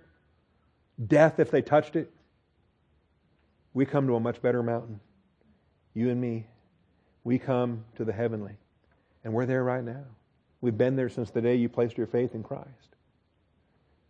death 1.06 1.40
if 1.40 1.52
they 1.52 1.62
touched 1.62 1.96
it. 1.96 2.12
We 3.74 3.86
come 3.86 4.08
to 4.08 4.16
a 4.16 4.20
much 4.20 4.42
better 4.42 4.64
mountain. 4.64 5.00
You 5.94 6.10
and 6.10 6.22
me. 6.22 6.48
We 7.24 7.38
come 7.38 7.86
to 7.96 8.06
the 8.06 8.14
heavenly. 8.14 8.54
And 9.24 9.34
we're 9.34 9.46
there 9.46 9.64
right 9.64 9.84
now. 9.84 10.04
We've 10.62 10.78
been 10.78 10.96
there 10.96 11.10
since 11.10 11.30
the 11.32 11.42
day 11.42 11.56
you 11.56 11.70
placed 11.70 11.98
your 11.98 12.08
faith 12.08 12.36
in 12.36 12.44
Christ. 12.44 12.93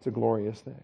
It's 0.03 0.07
a 0.09 0.11
glorious 0.11 0.59
thing. 0.59 0.75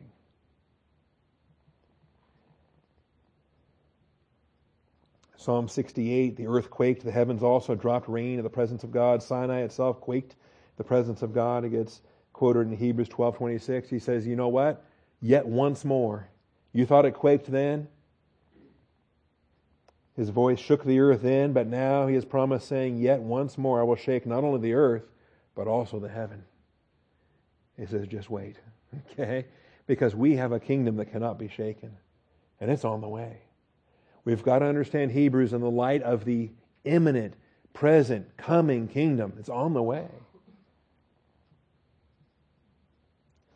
Psalm 5.36 5.67
68, 5.67 6.38
the 6.38 6.47
earth 6.47 6.70
quaked, 6.70 7.03
the 7.03 7.11
heavens 7.11 7.43
also 7.43 7.76
dropped 7.76 8.07
rain 8.07 8.38
in 8.38 8.45
the 8.45 8.49
presence 8.49 8.86
of 8.86 8.93
God. 8.93 9.22
Sinai 9.22 9.63
itself 9.63 9.99
quaked 9.99 10.38
the 10.78 10.86
presence 10.86 11.22
of 11.22 11.34
God. 11.34 11.65
It 11.65 11.72
gets 11.72 11.99
quoted 12.32 12.70
in 12.70 12.78
Hebrews 12.78 13.09
12, 13.09 13.36
26. 13.36 13.89
He 13.89 13.99
says, 13.99 14.26
you 14.26 14.38
know 14.38 14.47
what? 14.47 14.86
Yet 15.20 15.45
once 15.45 15.84
more. 15.84 16.30
You 16.72 16.86
thought 16.86 17.03
it 17.03 17.13
quaked 17.13 17.51
then? 17.51 17.89
His 20.15 20.30
voice 20.30 20.59
shook 20.59 20.86
the 20.86 21.01
earth 21.01 21.24
then, 21.24 21.51
but 21.51 21.67
now 21.67 22.07
he 22.07 22.15
has 22.15 22.24
promised, 22.24 22.70
saying, 22.70 22.99
Yet 22.99 23.20
once 23.20 23.57
more 23.57 23.82
I 23.82 23.84
will 23.84 23.97
shake 23.97 24.26
not 24.26 24.45
only 24.45 24.61
the 24.61 24.76
earth, 24.76 25.11
but 25.55 25.67
also 25.67 25.99
the 25.99 26.07
heaven. 26.07 26.45
He 27.78 27.86
says, 27.86 28.07
just 28.07 28.30
wait. 28.30 28.55
Okay? 29.11 29.45
Because 29.87 30.15
we 30.15 30.35
have 30.35 30.51
a 30.51 30.59
kingdom 30.59 30.97
that 30.97 31.11
cannot 31.11 31.37
be 31.37 31.47
shaken. 31.47 31.91
And 32.59 32.69
it's 32.69 32.85
on 32.85 33.01
the 33.01 33.07
way. 33.07 33.37
We've 34.25 34.43
got 34.43 34.59
to 34.59 34.65
understand 34.65 35.11
Hebrews 35.11 35.53
in 35.53 35.61
the 35.61 35.71
light 35.71 36.03
of 36.03 36.25
the 36.25 36.51
imminent, 36.83 37.35
present, 37.73 38.37
coming 38.37 38.87
kingdom. 38.87 39.33
It's 39.39 39.49
on 39.49 39.73
the 39.73 39.81
way. 39.81 40.07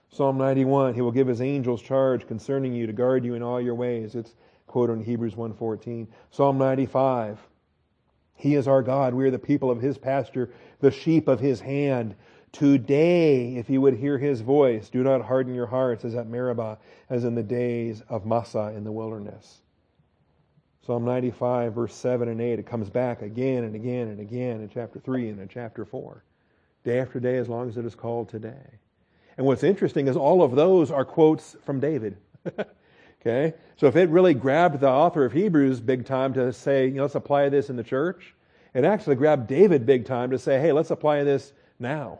Psalm 0.09 0.37
91, 0.37 0.93
He 0.93 1.01
will 1.01 1.11
give 1.11 1.27
His 1.27 1.41
angels 1.41 1.81
charge 1.81 2.27
concerning 2.27 2.73
you 2.73 2.85
to 2.85 2.93
guard 2.93 3.25
you 3.25 3.33
in 3.33 3.41
all 3.41 3.59
your 3.59 3.73
ways. 3.75 4.13
It's 4.13 4.35
quoted 4.67 4.93
in 4.93 5.03
Hebrews 5.03 5.33
1.14. 5.33 6.07
Psalm 6.29 6.57
95, 6.59 7.39
He 8.35 8.53
is 8.53 8.67
our 8.67 8.83
God. 8.83 9.15
We 9.15 9.25
are 9.25 9.31
the 9.31 9.39
people 9.39 9.71
of 9.71 9.81
His 9.81 9.97
pasture, 9.97 10.51
the 10.79 10.91
sheep 10.91 11.27
of 11.27 11.39
His 11.39 11.59
hand. 11.59 12.15
Today, 12.53 13.55
if 13.55 13.67
you 13.67 13.81
would 13.81 13.95
hear 13.95 14.19
His 14.19 14.41
voice, 14.41 14.87
do 14.87 15.03
not 15.03 15.25
harden 15.25 15.55
your 15.55 15.65
hearts 15.65 16.05
as 16.05 16.13
at 16.13 16.27
Meribah, 16.27 16.77
as 17.09 17.23
in 17.23 17.33
the 17.33 17.41
days 17.41 18.03
of 18.09 18.27
Massah 18.27 18.71
in 18.75 18.83
the 18.83 18.91
wilderness. 18.91 19.63
Psalm 20.85 21.03
95, 21.03 21.73
verse 21.73 21.95
7 21.95 22.29
and 22.29 22.39
8, 22.39 22.59
it 22.59 22.67
comes 22.67 22.91
back 22.91 23.23
again 23.23 23.63
and 23.63 23.73
again 23.73 24.09
and 24.09 24.19
again 24.19 24.61
in 24.61 24.69
chapter 24.69 24.99
3 24.99 25.29
and 25.29 25.39
in 25.39 25.47
chapter 25.47 25.83
4. 25.83 26.23
Day 26.83 26.99
after 26.99 27.19
day, 27.19 27.37
as 27.37 27.49
long 27.49 27.69
as 27.69 27.77
it 27.77 27.85
is 27.85 27.95
called 27.95 28.29
today. 28.29 28.79
And 29.37 29.47
what's 29.47 29.63
interesting 29.63 30.07
is 30.07 30.15
all 30.15 30.43
of 30.43 30.55
those 30.55 30.91
are 30.91 31.05
quotes 31.05 31.55
from 31.65 31.79
David. 31.79 32.17
okay? 33.21 33.55
So 33.77 33.87
if 33.87 33.95
it 33.95 34.09
really 34.09 34.35
grabbed 34.35 34.79
the 34.79 34.89
author 34.89 35.25
of 35.25 35.33
Hebrews 35.33 35.79
big 35.79 36.05
time 36.05 36.33
to 36.35 36.53
say, 36.53 36.85
you 36.85 36.95
know, 36.95 37.03
let's 37.03 37.15
apply 37.15 37.49
this 37.49 37.71
in 37.71 37.77
the 37.77 37.83
church, 37.83 38.35
it 38.75 38.85
actually 38.85 39.15
grabbed 39.15 39.47
David 39.47 39.87
big 39.87 40.05
time 40.05 40.29
to 40.29 40.37
say, 40.37 40.59
hey, 40.59 40.71
let's 40.71 40.91
apply 40.91 41.23
this 41.23 41.53
now. 41.79 42.19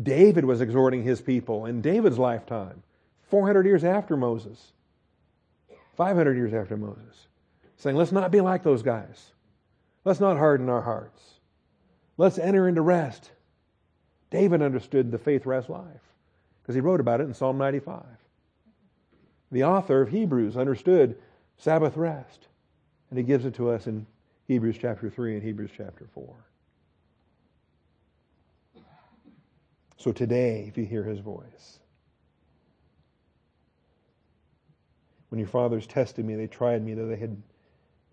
David 0.00 0.44
was 0.44 0.60
exhorting 0.60 1.02
his 1.02 1.20
people 1.20 1.66
in 1.66 1.80
David's 1.80 2.18
lifetime, 2.18 2.82
400 3.30 3.66
years 3.66 3.84
after 3.84 4.16
Moses. 4.16 4.72
500 5.96 6.36
years 6.36 6.52
after 6.52 6.76
Moses, 6.76 7.26
saying, 7.76 7.96
let's 7.96 8.12
not 8.12 8.30
be 8.30 8.40
like 8.40 8.62
those 8.62 8.82
guys. 8.82 9.32
Let's 10.04 10.20
not 10.20 10.36
harden 10.36 10.68
our 10.68 10.82
hearts. 10.82 11.22
Let's 12.18 12.38
enter 12.38 12.68
into 12.68 12.82
rest. 12.82 13.30
David 14.30 14.62
understood 14.62 15.10
the 15.10 15.18
faith 15.18 15.46
rest 15.46 15.70
life 15.70 16.02
because 16.62 16.74
he 16.74 16.80
wrote 16.80 17.00
about 17.00 17.20
it 17.20 17.24
in 17.24 17.34
Psalm 17.34 17.58
95. 17.58 18.04
The 19.52 19.64
author 19.64 20.02
of 20.02 20.10
Hebrews 20.10 20.56
understood 20.56 21.16
Sabbath 21.56 21.96
rest, 21.96 22.46
and 23.10 23.18
he 23.18 23.24
gives 23.24 23.46
it 23.46 23.54
to 23.54 23.70
us 23.70 23.86
in 23.86 24.06
Hebrews 24.48 24.76
chapter 24.80 25.08
3 25.08 25.34
and 25.34 25.42
Hebrews 25.42 25.70
chapter 25.76 26.06
4. 26.14 26.34
So 29.96 30.12
today, 30.12 30.66
if 30.68 30.76
you 30.76 30.84
hear 30.84 31.02
his 31.04 31.18
voice, 31.18 31.80
when 35.30 35.38
your 35.38 35.48
fathers 35.48 35.86
tested 35.86 36.24
me, 36.24 36.34
they 36.34 36.46
tried 36.46 36.84
me, 36.84 36.94
though 36.94 37.08
they 37.08 37.16
had 37.16 37.40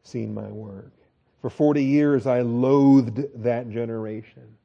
seen 0.03 0.33
my 0.33 0.47
work. 0.47 0.91
For 1.41 1.49
40 1.49 1.83
years 1.83 2.25
I 2.25 2.41
loathed 2.41 3.43
that 3.43 3.69
generation. 3.69 4.57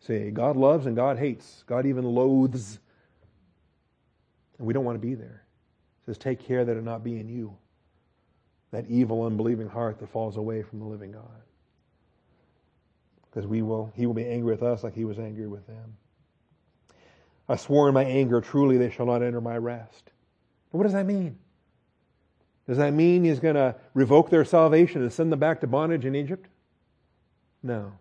See, 0.00 0.30
God 0.30 0.56
loves 0.56 0.86
and 0.86 0.96
God 0.96 1.18
hates. 1.18 1.64
God 1.66 1.86
even 1.86 2.04
loathes. 2.04 2.78
And 4.58 4.66
we 4.66 4.72
don't 4.72 4.84
want 4.84 5.00
to 5.00 5.06
be 5.06 5.14
there. 5.14 5.44
It 6.02 6.06
says, 6.06 6.18
take 6.18 6.44
care 6.44 6.64
that 6.64 6.76
it 6.76 6.84
not 6.84 7.04
be 7.04 7.18
in 7.18 7.28
you. 7.28 7.56
That 8.70 8.86
evil, 8.88 9.24
unbelieving 9.24 9.68
heart 9.68 9.98
that 10.00 10.08
falls 10.08 10.36
away 10.36 10.62
from 10.62 10.78
the 10.78 10.84
living 10.84 11.12
God. 11.12 11.42
Because 13.30 13.46
we 13.46 13.62
will, 13.62 13.92
he 13.94 14.06
will 14.06 14.14
be 14.14 14.26
angry 14.26 14.52
with 14.52 14.62
us 14.62 14.82
like 14.82 14.94
he 14.94 15.04
was 15.04 15.18
angry 15.18 15.46
with 15.46 15.66
them. 15.66 15.96
I 17.52 17.56
swore 17.56 17.86
in 17.86 17.92
my 17.92 18.04
anger, 18.04 18.40
truly 18.40 18.78
they 18.78 18.88
shall 18.88 19.04
not 19.04 19.22
enter 19.22 19.42
my 19.42 19.58
rest. 19.58 20.10
But 20.70 20.78
what 20.78 20.84
does 20.84 20.94
that 20.94 21.04
mean? 21.04 21.38
Does 22.66 22.78
that 22.78 22.94
mean 22.94 23.24
he's 23.24 23.40
going 23.40 23.56
to 23.56 23.76
revoke 23.92 24.30
their 24.30 24.46
salvation 24.46 25.02
and 25.02 25.12
send 25.12 25.30
them 25.30 25.38
back 25.38 25.60
to 25.60 25.66
bondage 25.66 26.06
in 26.06 26.14
Egypt? 26.14 26.48
No. 27.62 27.92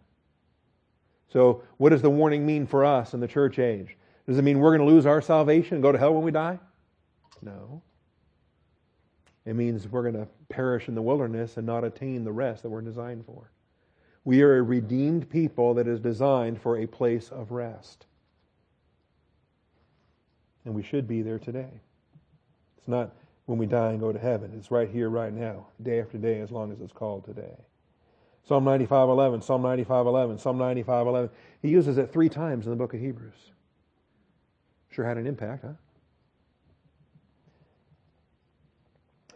So, 1.34 1.64
what 1.76 1.90
does 1.90 2.02
the 2.02 2.10
warning 2.10 2.46
mean 2.46 2.66
for 2.66 2.86
us 2.86 3.14
in 3.14 3.20
the 3.20 3.28
church 3.28 3.60
age? 3.60 3.98
Does 4.26 4.38
it 4.38 4.44
mean 4.44 4.60
we're 4.60 4.78
going 4.78 4.88
to 4.88 4.94
lose 4.94 5.06
our 5.06 5.22
salvation 5.22 5.76
and 5.76 5.84
go 5.84 5.92
to 5.92 5.98
hell 5.98 6.14
when 6.14 6.24
we 6.24 6.32
die? 6.32 6.58
No. 7.42 7.82
It 9.46 9.56
means 9.56 9.86
we're 9.86 10.10
going 10.10 10.26
to 10.26 10.28
perish 10.48 10.88
in 10.88 10.96
the 10.96 11.02
wilderness 11.02 11.58
and 11.58 11.66
not 11.66 11.84
attain 11.84 12.24
the 12.24 12.32
rest 12.32 12.64
that 12.64 12.70
we're 12.70 12.82
designed 12.82 13.26
for. 13.26 13.52
We 14.24 14.44
are 14.44 14.60
a 14.60 14.64
redeemed 14.64 15.30
people 15.30 15.74
that 15.74 15.90
is 15.90 16.00
designed 16.00 16.62
for 16.62 16.78
a 16.78 16.88
place 16.88 17.30
of 17.30 17.52
rest. 17.52 18.06
And 20.66 20.74
we 20.74 20.84
should 20.84 21.08
be 21.08 21.22
there 21.22 21.40
today. 21.40 21.70
It's 22.78 22.88
not 22.88 23.14
when 23.46 23.58
we 23.58 23.66
die 23.66 23.92
and 23.92 24.00
go 24.00 24.12
to 24.12 24.20
heaven. 24.20 24.54
It's 24.58 24.72
right 24.72 24.90
here, 24.90 25.10
right 25.10 25.34
now, 25.34 25.68
day 25.82 26.00
after 26.00 26.18
day, 26.18 26.40
as 26.42 26.52
long 26.52 26.72
as 26.72 26.82
it's 26.82 26.94
called 26.94 27.26
today. 27.26 27.56
Psalm 28.44 28.66
95:11, 28.66 29.42
Psalm 29.44 29.62
95:11, 29.62 30.40
Psalm 30.40 30.58
95:11. 30.58 31.30
He 31.62 31.70
uses 31.70 31.98
it 31.98 32.12
three 32.12 32.30
times 32.30 32.66
in 32.66 32.72
the 32.72 32.76
book 32.76 32.94
of 32.94 33.00
Hebrews. 33.00 33.52
Sure 34.90 35.06
had 35.06 35.18
an 35.18 35.28
impact, 35.28 35.64
huh? 35.64 35.74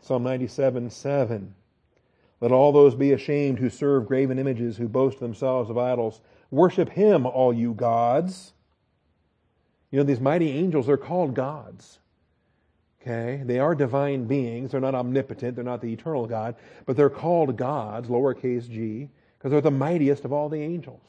Psalm 0.01 0.23
97, 0.23 0.89
7. 0.89 1.55
Let 2.41 2.51
all 2.51 2.71
those 2.71 2.93
be 2.93 3.11
ashamed 3.13 3.59
who 3.59 3.69
serve 3.69 4.07
graven 4.07 4.38
images, 4.38 4.78
who 4.78 4.88
boast 4.88 5.19
themselves 5.19 5.69
of 5.69 5.78
idols. 5.78 6.21
Worship 6.51 6.89
him, 6.89 7.26
all 7.26 7.53
you 7.53 7.73
gods. 7.73 8.53
You 9.92 10.00
know, 10.00 10.04
these 10.04 10.20
mighty 10.20 10.52
angels 10.52 10.90
are 10.90 10.98
called 10.98 11.34
gods. 11.34 12.00
Okay? 13.02 13.42
They 13.46 13.60
are 13.60 13.76
divine 13.76 14.26
beings. 14.26 14.72
They're 14.72 14.82
not 14.82 14.96
omnipotent. 14.96 15.56
They're 15.56 15.64
not 15.64 15.82
the 15.82 15.94
eternal 15.94 16.26
God. 16.26 16.56
But 16.86 16.98
they're 16.98 17.10
called 17.10 17.56
gods, 17.56 18.10
lowercase 18.10 18.70
g, 18.70 19.10
because 19.38 19.52
they're 19.52 19.62
the 19.62 19.72
mightiest 19.72 20.26
of 20.26 20.34
all 20.34 20.50
the 20.50 20.62
angels. 20.62 21.08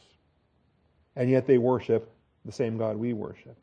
And 1.16 1.30
yet 1.30 1.46
they 1.46 1.58
worship 1.58 2.12
the 2.44 2.52
same 2.52 2.76
God 2.76 2.96
we 2.96 3.14
worship. 3.14 3.56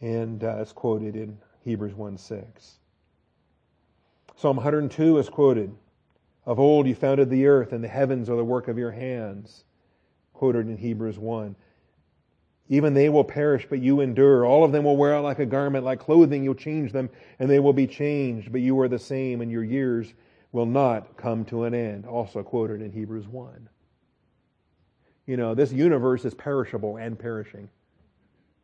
And 0.00 0.44
uh, 0.44 0.58
it's 0.60 0.72
quoted 0.72 1.16
in 1.16 1.36
Hebrews 1.64 1.94
1 1.94 2.16
6. 2.18 2.78
Psalm 4.36 4.56
102 4.56 5.18
is 5.18 5.28
quoted. 5.28 5.74
Of 6.46 6.60
old 6.60 6.86
you 6.86 6.94
founded 6.94 7.28
the 7.28 7.46
earth, 7.46 7.72
and 7.72 7.84
the 7.84 7.88
heavens 7.88 8.30
are 8.30 8.36
the 8.36 8.44
work 8.44 8.68
of 8.68 8.78
your 8.78 8.92
hands. 8.92 9.64
Quoted 10.32 10.68
in 10.68 10.76
Hebrews 10.76 11.18
1. 11.18 11.56
Even 12.68 12.92
they 12.92 13.08
will 13.08 13.24
perish, 13.24 13.66
but 13.68 13.80
you 13.80 14.00
endure. 14.00 14.44
All 14.44 14.62
of 14.62 14.72
them 14.72 14.84
will 14.84 14.96
wear 14.96 15.14
out 15.14 15.24
like 15.24 15.38
a 15.38 15.46
garment, 15.46 15.84
like 15.84 16.00
clothing. 16.00 16.44
You'll 16.44 16.54
change 16.54 16.92
them, 16.92 17.08
and 17.38 17.48
they 17.48 17.60
will 17.60 17.72
be 17.72 17.86
changed, 17.86 18.52
but 18.52 18.60
you 18.60 18.78
are 18.80 18.88
the 18.88 18.98
same, 18.98 19.40
and 19.40 19.50
your 19.50 19.64
years 19.64 20.12
will 20.52 20.66
not 20.66 21.16
come 21.16 21.44
to 21.46 21.64
an 21.64 21.74
end. 21.74 22.06
Also 22.06 22.42
quoted 22.42 22.82
in 22.82 22.92
Hebrews 22.92 23.26
1. 23.26 23.68
You 25.26 25.36
know, 25.36 25.54
this 25.54 25.72
universe 25.72 26.24
is 26.24 26.34
perishable 26.34 26.96
and 26.96 27.18
perishing, 27.18 27.68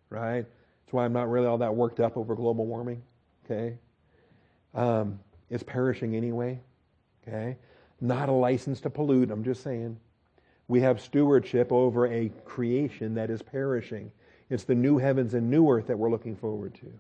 right? 0.08 0.46
That's 0.84 0.92
why 0.92 1.04
I'm 1.04 1.12
not 1.12 1.30
really 1.30 1.46
all 1.46 1.58
that 1.58 1.74
worked 1.74 2.00
up 2.00 2.16
over 2.16 2.34
global 2.34 2.66
warming, 2.66 3.02
okay? 3.44 3.78
Um, 4.74 5.20
it's 5.50 5.62
perishing 5.62 6.16
anyway, 6.16 6.60
okay? 7.26 7.56
Not 8.00 8.28
a 8.28 8.32
license 8.32 8.80
to 8.80 8.90
pollute, 8.90 9.30
I'm 9.30 9.44
just 9.44 9.62
saying. 9.62 9.98
We 10.68 10.80
have 10.80 11.00
stewardship 11.00 11.72
over 11.72 12.06
a 12.06 12.30
creation 12.44 13.14
that 13.14 13.30
is 13.30 13.42
perishing. 13.42 14.10
It's 14.48 14.64
the 14.64 14.74
new 14.74 14.98
heavens 14.98 15.34
and 15.34 15.50
new 15.50 15.68
earth 15.70 15.86
that 15.88 15.98
we're 15.98 16.10
looking 16.10 16.36
forward 16.36 16.74
to. 16.76 16.92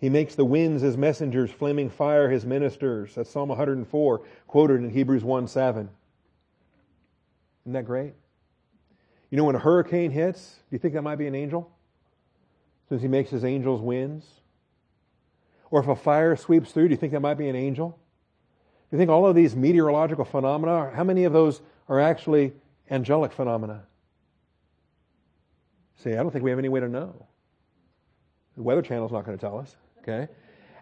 He 0.00 0.08
makes 0.08 0.34
the 0.34 0.44
winds 0.44 0.82
his 0.82 0.96
messengers, 0.96 1.50
flaming 1.50 1.90
fire 1.90 2.30
his 2.30 2.46
ministers. 2.46 3.14
That's 3.14 3.30
Psalm 3.30 3.48
104, 3.48 4.20
quoted 4.46 4.80
in 4.80 4.90
Hebrews 4.90 5.24
1 5.24 5.48
7. 5.48 5.88
Isn't 7.64 7.72
that 7.72 7.84
great? 7.84 8.14
You 9.30 9.36
know, 9.36 9.44
when 9.44 9.56
a 9.56 9.60
hurricane 9.60 10.10
hits, 10.10 10.60
do 10.70 10.74
you 10.74 10.78
think 10.78 10.94
that 10.94 11.02
might 11.02 11.16
be 11.16 11.26
an 11.26 11.34
angel? 11.34 11.70
Since 12.88 13.02
he 13.02 13.08
makes 13.08 13.30
his 13.30 13.44
angels 13.44 13.80
winds? 13.80 14.26
Or 15.70 15.80
if 15.80 15.88
a 15.88 15.96
fire 15.96 16.34
sweeps 16.36 16.72
through, 16.72 16.88
do 16.88 16.92
you 16.92 16.96
think 16.96 17.12
that 17.12 17.20
might 17.20 17.34
be 17.34 17.48
an 17.48 17.56
angel? 17.56 17.98
You 18.90 18.98
think 18.98 19.10
all 19.10 19.26
of 19.26 19.34
these 19.34 19.54
meteorological 19.54 20.24
phenomena, 20.24 20.90
how 20.94 21.04
many 21.04 21.24
of 21.24 21.32
those 21.32 21.60
are 21.88 22.00
actually 22.00 22.52
angelic 22.90 23.32
phenomena? 23.32 23.82
See, 25.96 26.12
I 26.12 26.16
don't 26.16 26.30
think 26.30 26.44
we 26.44 26.50
have 26.50 26.58
any 26.58 26.68
way 26.68 26.80
to 26.80 26.88
know. 26.88 27.26
The 28.56 28.62
Weather 28.62 28.82
Channel's 28.82 29.12
not 29.12 29.24
going 29.24 29.36
to 29.36 29.40
tell 29.40 29.58
us, 29.58 29.76
okay? 30.00 30.28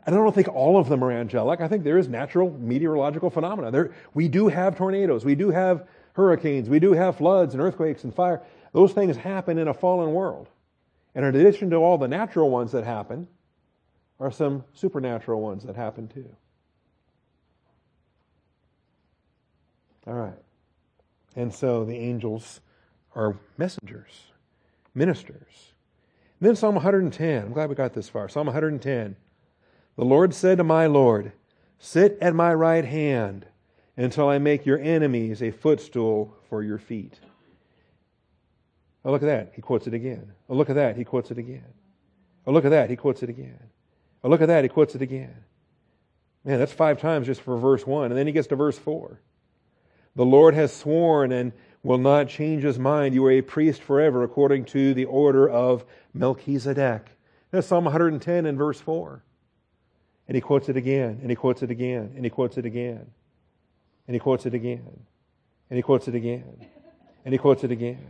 And 0.04 0.14
I 0.14 0.18
don't 0.18 0.34
think 0.34 0.48
all 0.48 0.78
of 0.78 0.88
them 0.88 1.02
are 1.02 1.10
angelic. 1.10 1.60
I 1.60 1.68
think 1.68 1.82
there 1.82 1.98
is 1.98 2.08
natural 2.08 2.50
meteorological 2.50 3.28
phenomena. 3.28 3.70
There, 3.70 3.92
we 4.14 4.28
do 4.28 4.48
have 4.48 4.76
tornadoes. 4.76 5.24
We 5.24 5.34
do 5.34 5.50
have 5.50 5.88
hurricanes. 6.12 6.68
We 6.68 6.78
do 6.78 6.92
have 6.92 7.16
floods 7.16 7.54
and 7.54 7.62
earthquakes 7.62 8.04
and 8.04 8.14
fire. 8.14 8.42
Those 8.72 8.92
things 8.92 9.16
happen 9.16 9.58
in 9.58 9.68
a 9.68 9.74
fallen 9.74 10.12
world. 10.12 10.48
And 11.14 11.24
in 11.24 11.34
addition 11.34 11.70
to 11.70 11.76
all 11.76 11.98
the 11.98 12.08
natural 12.08 12.50
ones 12.50 12.72
that 12.72 12.84
happen, 12.84 13.26
are 14.18 14.30
some 14.30 14.64
supernatural 14.72 15.40
ones 15.40 15.64
that 15.64 15.76
happen 15.76 16.08
too. 16.08 16.28
All 20.06 20.14
right. 20.14 20.38
And 21.34 21.52
so 21.52 21.84
the 21.84 21.96
angels 21.96 22.60
are 23.14 23.36
messengers, 23.58 24.32
ministers. 24.94 25.72
And 26.40 26.48
then 26.48 26.56
Psalm 26.56 26.74
110. 26.74 27.44
I'm 27.44 27.52
glad 27.52 27.68
we 27.68 27.74
got 27.74 27.94
this 27.94 28.08
far. 28.08 28.28
Psalm 28.28 28.46
110. 28.46 29.16
The 29.96 30.04
Lord 30.04 30.34
said 30.34 30.58
to 30.58 30.64
my 30.64 30.86
Lord, 30.86 31.32
Sit 31.78 32.18
at 32.20 32.34
my 32.34 32.54
right 32.54 32.84
hand 32.84 33.46
until 33.96 34.28
I 34.28 34.38
make 34.38 34.66
your 34.66 34.78
enemies 34.78 35.42
a 35.42 35.50
footstool 35.50 36.34
for 36.48 36.62
your 36.62 36.78
feet. 36.78 37.18
Oh, 39.04 39.12
look 39.12 39.22
at 39.22 39.26
that. 39.26 39.52
He 39.54 39.62
quotes 39.62 39.86
it 39.86 39.94
again. 39.94 40.32
Oh, 40.48 40.54
look 40.54 40.68
at 40.68 40.76
that. 40.76 40.96
He 40.96 41.04
quotes 41.04 41.30
it 41.30 41.38
again. 41.38 41.64
Oh, 42.46 42.52
look 42.52 42.64
at 42.64 42.70
that. 42.70 42.90
He 42.90 42.96
quotes 42.96 43.22
it 43.22 43.30
again. 43.30 43.58
Oh, 44.24 44.28
look 44.28 44.40
at 44.40 44.48
that. 44.48 44.64
He 44.64 44.68
quotes 44.68 44.94
it 44.94 45.02
again. 45.02 45.34
Man, 46.44 46.58
that's 46.58 46.72
five 46.72 47.00
times 47.00 47.26
just 47.26 47.40
for 47.40 47.56
verse 47.56 47.86
1. 47.86 48.10
And 48.10 48.18
then 48.18 48.26
he 48.26 48.32
gets 48.32 48.48
to 48.48 48.56
verse 48.56 48.78
4. 48.78 49.20
The 50.16 50.24
Lord 50.24 50.54
has 50.54 50.72
sworn 50.72 51.30
and 51.30 51.52
will 51.82 51.98
not 51.98 52.28
change 52.28 52.64
his 52.64 52.78
mind. 52.78 53.14
You 53.14 53.24
are 53.26 53.32
a 53.32 53.42
priest 53.42 53.82
forever 53.82 54.24
according 54.24 54.64
to 54.66 54.94
the 54.94 55.04
order 55.04 55.48
of 55.48 55.84
Melchizedek. 56.14 57.10
That's 57.50 57.66
Psalm 57.66 57.84
110 57.84 58.46
and 58.46 58.58
verse 58.58 58.80
4. 58.80 59.22
And 60.26 60.34
he 60.34 60.40
quotes 60.40 60.68
it 60.68 60.76
again, 60.76 61.18
and 61.20 61.30
he 61.30 61.36
quotes 61.36 61.62
it 61.62 61.70
again, 61.70 62.12
and 62.16 62.24
he 62.24 62.30
quotes 62.30 62.56
it 62.56 62.64
again, 62.64 63.06
and 64.08 64.14
he 64.14 64.18
quotes 64.18 64.44
it 64.44 64.54
again, 64.54 65.00
and 65.70 65.76
he 65.76 65.82
quotes 65.82 66.08
it 66.08 66.16
again, 66.16 66.66
and 67.24 67.32
he 67.32 67.38
quotes 67.38 67.62
it 67.62 67.70
again. 67.70 68.08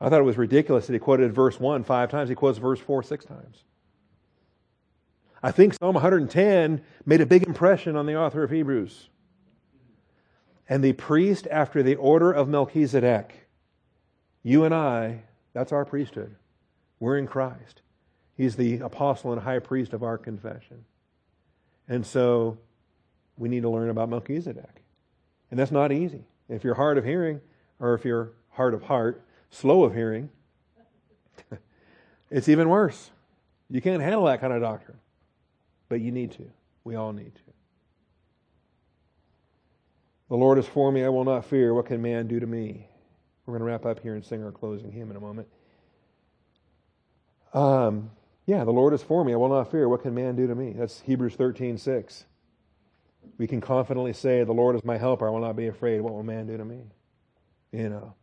I 0.00 0.10
thought 0.10 0.20
it 0.20 0.24
was 0.24 0.36
ridiculous 0.36 0.86
that 0.86 0.92
he 0.92 0.98
quoted 0.98 1.32
verse 1.32 1.58
1 1.58 1.84
five 1.84 2.10
times. 2.10 2.28
He 2.28 2.34
quotes 2.34 2.58
verse 2.58 2.78
4 2.80 3.02
six 3.02 3.24
times. 3.24 3.64
I 5.42 5.52
think 5.52 5.74
Psalm 5.74 5.94
110 5.94 6.82
made 7.06 7.20
a 7.20 7.26
big 7.26 7.44
impression 7.44 7.96
on 7.96 8.06
the 8.06 8.16
author 8.16 8.42
of 8.42 8.50
Hebrews 8.50 9.08
and 10.68 10.84
the 10.84 10.92
priest 10.92 11.46
after 11.50 11.82
the 11.82 11.94
order 11.96 12.30
of 12.30 12.48
Melchizedek. 12.48 13.48
You 14.42 14.64
and 14.64 14.74
I, 14.74 15.22
that's 15.52 15.72
our 15.72 15.84
priesthood. 15.84 16.36
We're 17.00 17.18
in 17.18 17.26
Christ. 17.26 17.82
He's 18.36 18.56
the 18.56 18.78
apostle 18.80 19.32
and 19.32 19.42
high 19.42 19.58
priest 19.58 19.92
of 19.92 20.02
our 20.02 20.18
confession. 20.18 20.84
And 21.88 22.06
so 22.06 22.58
we 23.36 23.48
need 23.48 23.62
to 23.62 23.70
learn 23.70 23.88
about 23.88 24.08
Melchizedek. 24.08 24.82
And 25.50 25.58
that's 25.58 25.70
not 25.70 25.90
easy. 25.90 26.24
If 26.48 26.64
you're 26.64 26.74
hard 26.74 26.98
of 26.98 27.04
hearing, 27.04 27.40
or 27.80 27.94
if 27.94 28.04
you're 28.04 28.32
hard 28.50 28.74
of 28.74 28.82
heart, 28.82 29.22
slow 29.50 29.84
of 29.84 29.94
hearing, 29.94 30.28
it's 32.30 32.48
even 32.48 32.68
worse. 32.68 33.10
You 33.70 33.80
can't 33.80 34.02
handle 34.02 34.24
that 34.24 34.40
kind 34.40 34.52
of 34.52 34.60
doctrine. 34.60 34.98
But 35.88 36.00
you 36.00 36.12
need 36.12 36.32
to. 36.32 36.50
We 36.84 36.96
all 36.96 37.12
need 37.12 37.34
to. 37.34 37.47
The 40.28 40.36
Lord 40.36 40.58
is 40.58 40.66
for 40.66 40.92
me, 40.92 41.04
I 41.04 41.08
will 41.08 41.24
not 41.24 41.44
fear. 41.46 41.72
What 41.72 41.86
can 41.86 42.02
man 42.02 42.26
do 42.26 42.38
to 42.38 42.46
me? 42.46 42.86
We're 43.46 43.52
going 43.52 43.60
to 43.60 43.64
wrap 43.64 43.86
up 43.86 44.00
here 44.00 44.14
and 44.14 44.24
sing 44.24 44.44
our 44.44 44.52
closing 44.52 44.92
hymn 44.92 45.10
in 45.10 45.16
a 45.16 45.20
moment. 45.20 45.48
Um, 47.54 48.10
yeah, 48.44 48.64
the 48.64 48.72
Lord 48.72 48.92
is 48.92 49.02
for 49.02 49.24
me, 49.24 49.32
I 49.32 49.36
will 49.36 49.48
not 49.48 49.70
fear. 49.70 49.88
What 49.88 50.02
can 50.02 50.14
man 50.14 50.36
do 50.36 50.46
to 50.46 50.54
me? 50.54 50.74
That's 50.76 51.00
Hebrews 51.00 51.34
13, 51.34 51.78
6. 51.78 52.24
We 53.38 53.46
can 53.46 53.60
confidently 53.60 54.12
say, 54.12 54.44
The 54.44 54.52
Lord 54.52 54.76
is 54.76 54.84
my 54.84 54.98
helper, 54.98 55.26
I 55.26 55.30
will 55.30 55.40
not 55.40 55.56
be 55.56 55.66
afraid. 55.66 56.00
What 56.00 56.12
will 56.12 56.22
man 56.22 56.46
do 56.46 56.56
to 56.56 56.64
me? 56.64 56.82
You 57.72 57.88
know, 57.88 58.14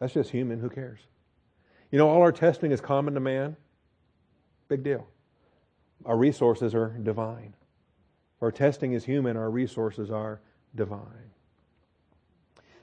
that's 0.00 0.12
just 0.12 0.30
human. 0.30 0.60
Who 0.60 0.68
cares? 0.68 1.00
You 1.90 1.98
know, 1.98 2.08
all 2.08 2.22
our 2.22 2.32
testing 2.32 2.72
is 2.72 2.80
common 2.80 3.14
to 3.14 3.20
man. 3.20 3.56
Big 4.68 4.82
deal. 4.82 5.06
Our 6.04 6.16
resources 6.16 6.74
are 6.74 6.88
divine. 6.88 7.54
Our 8.40 8.50
testing 8.50 8.92
is 8.92 9.04
human, 9.04 9.36
our 9.36 9.50
resources 9.50 10.10
are 10.10 10.40
divine. 10.74 11.30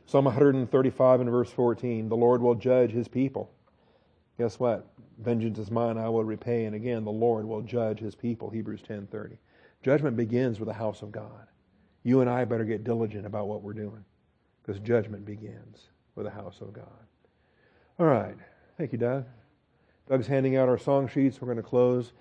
Psalm 0.06 0.26
135 0.26 1.22
and 1.22 1.30
verse 1.30 1.50
14 1.52 2.10
The 2.10 2.18
Lord 2.18 2.42
will 2.42 2.56
judge 2.56 2.92
his 2.92 3.08
people. 3.08 3.52
Guess 4.38 4.60
what? 4.60 4.88
Vengeance 5.20 5.60
is 5.60 5.70
mine, 5.70 5.98
I 5.98 6.10
will 6.10 6.24
repay. 6.24 6.66
And 6.66 6.76
again, 6.76 7.06
the 7.06 7.12
Lord 7.12 7.46
will 7.46 7.62
judge 7.62 8.00
his 8.00 8.16
people. 8.16 8.50
Hebrews 8.50 8.82
10:30. 8.82 9.38
Judgment 9.84 10.18
begins 10.18 10.60
with 10.60 10.68
the 10.68 10.74
house 10.74 11.02
of 11.02 11.12
God. 11.12 11.48
You 12.04 12.22
and 12.22 12.30
I 12.30 12.46
better 12.46 12.66
get 12.66 12.84
diligent 12.84 13.26
about 13.26 13.48
what 13.48 13.62
we're 13.62 13.74
doing 13.74 14.04
because 14.62 14.80
judgment 14.80 15.26
begins 15.26 15.90
with 16.16 16.26
the 16.26 16.32
house 16.32 16.62
of 16.62 16.74
God. 16.74 16.86
All 18.00 18.06
right. 18.06 18.36
Thank 18.78 18.92
you, 18.92 18.98
Doug. 18.98 19.26
Doug's 20.10 20.28
handing 20.28 20.56
out 20.56 20.70
our 20.70 20.78
song 20.78 21.08
sheets. 21.08 21.40
We're 21.40 21.48
going 21.48 21.58
to 21.58 21.64
close 21.64 22.14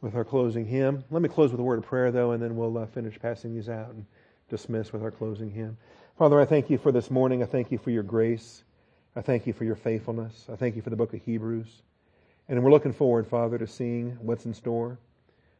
with 0.00 0.14
our 0.14 0.24
closing 0.24 0.66
hymn. 0.66 1.02
Let 1.10 1.22
me 1.22 1.28
close 1.28 1.50
with 1.50 1.60
a 1.60 1.64
word 1.64 1.78
of 1.78 1.86
prayer, 1.86 2.12
though, 2.12 2.32
and 2.32 2.42
then 2.42 2.56
we'll 2.56 2.76
uh, 2.76 2.86
finish 2.86 3.18
passing 3.18 3.54
these 3.54 3.68
out 3.68 3.90
and 3.90 4.04
dismiss 4.50 4.92
with 4.92 5.02
our 5.02 5.10
closing 5.10 5.50
hymn. 5.50 5.78
Father, 6.16 6.40
I 6.40 6.44
thank 6.44 6.70
you 6.70 6.78
for 6.78 6.92
this 6.92 7.10
morning. 7.10 7.42
I 7.42 7.46
thank 7.46 7.72
you 7.72 7.78
for 7.78 7.90
your 7.90 8.04
grace. 8.04 8.62
I 9.16 9.20
thank 9.20 9.48
you 9.48 9.52
for 9.52 9.64
your 9.64 9.74
faithfulness. 9.74 10.46
I 10.52 10.54
thank 10.54 10.76
you 10.76 10.82
for 10.82 10.90
the 10.90 10.96
book 10.96 11.12
of 11.12 11.20
Hebrews. 11.20 11.82
And 12.48 12.62
we're 12.62 12.70
looking 12.70 12.92
forward, 12.92 13.26
Father, 13.26 13.58
to 13.58 13.66
seeing 13.66 14.16
what's 14.20 14.46
in 14.46 14.54
store. 14.54 14.96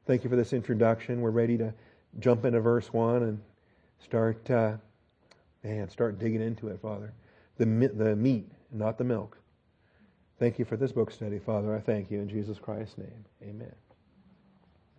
Thank 0.06 0.22
you 0.22 0.30
for 0.30 0.36
this 0.36 0.52
introduction. 0.52 1.22
We're 1.22 1.30
ready 1.30 1.58
to 1.58 1.74
jump 2.20 2.44
into 2.44 2.60
verse 2.60 2.92
1 2.92 3.24
and 3.24 3.40
start, 3.98 4.48
uh, 4.48 4.76
man, 5.64 5.88
start 5.88 6.20
digging 6.20 6.40
into 6.40 6.68
it, 6.68 6.80
Father. 6.80 7.12
The, 7.56 7.64
the 7.92 8.14
meat, 8.14 8.48
not 8.70 8.96
the 8.96 9.04
milk. 9.04 9.36
Thank 10.38 10.60
you 10.60 10.64
for 10.64 10.76
this 10.76 10.92
book 10.92 11.10
study, 11.10 11.40
Father. 11.40 11.74
I 11.74 11.80
thank 11.80 12.12
you 12.12 12.20
in 12.20 12.28
Jesus 12.28 12.60
Christ's 12.60 12.98
name. 12.98 13.24
Amen. 13.42 13.74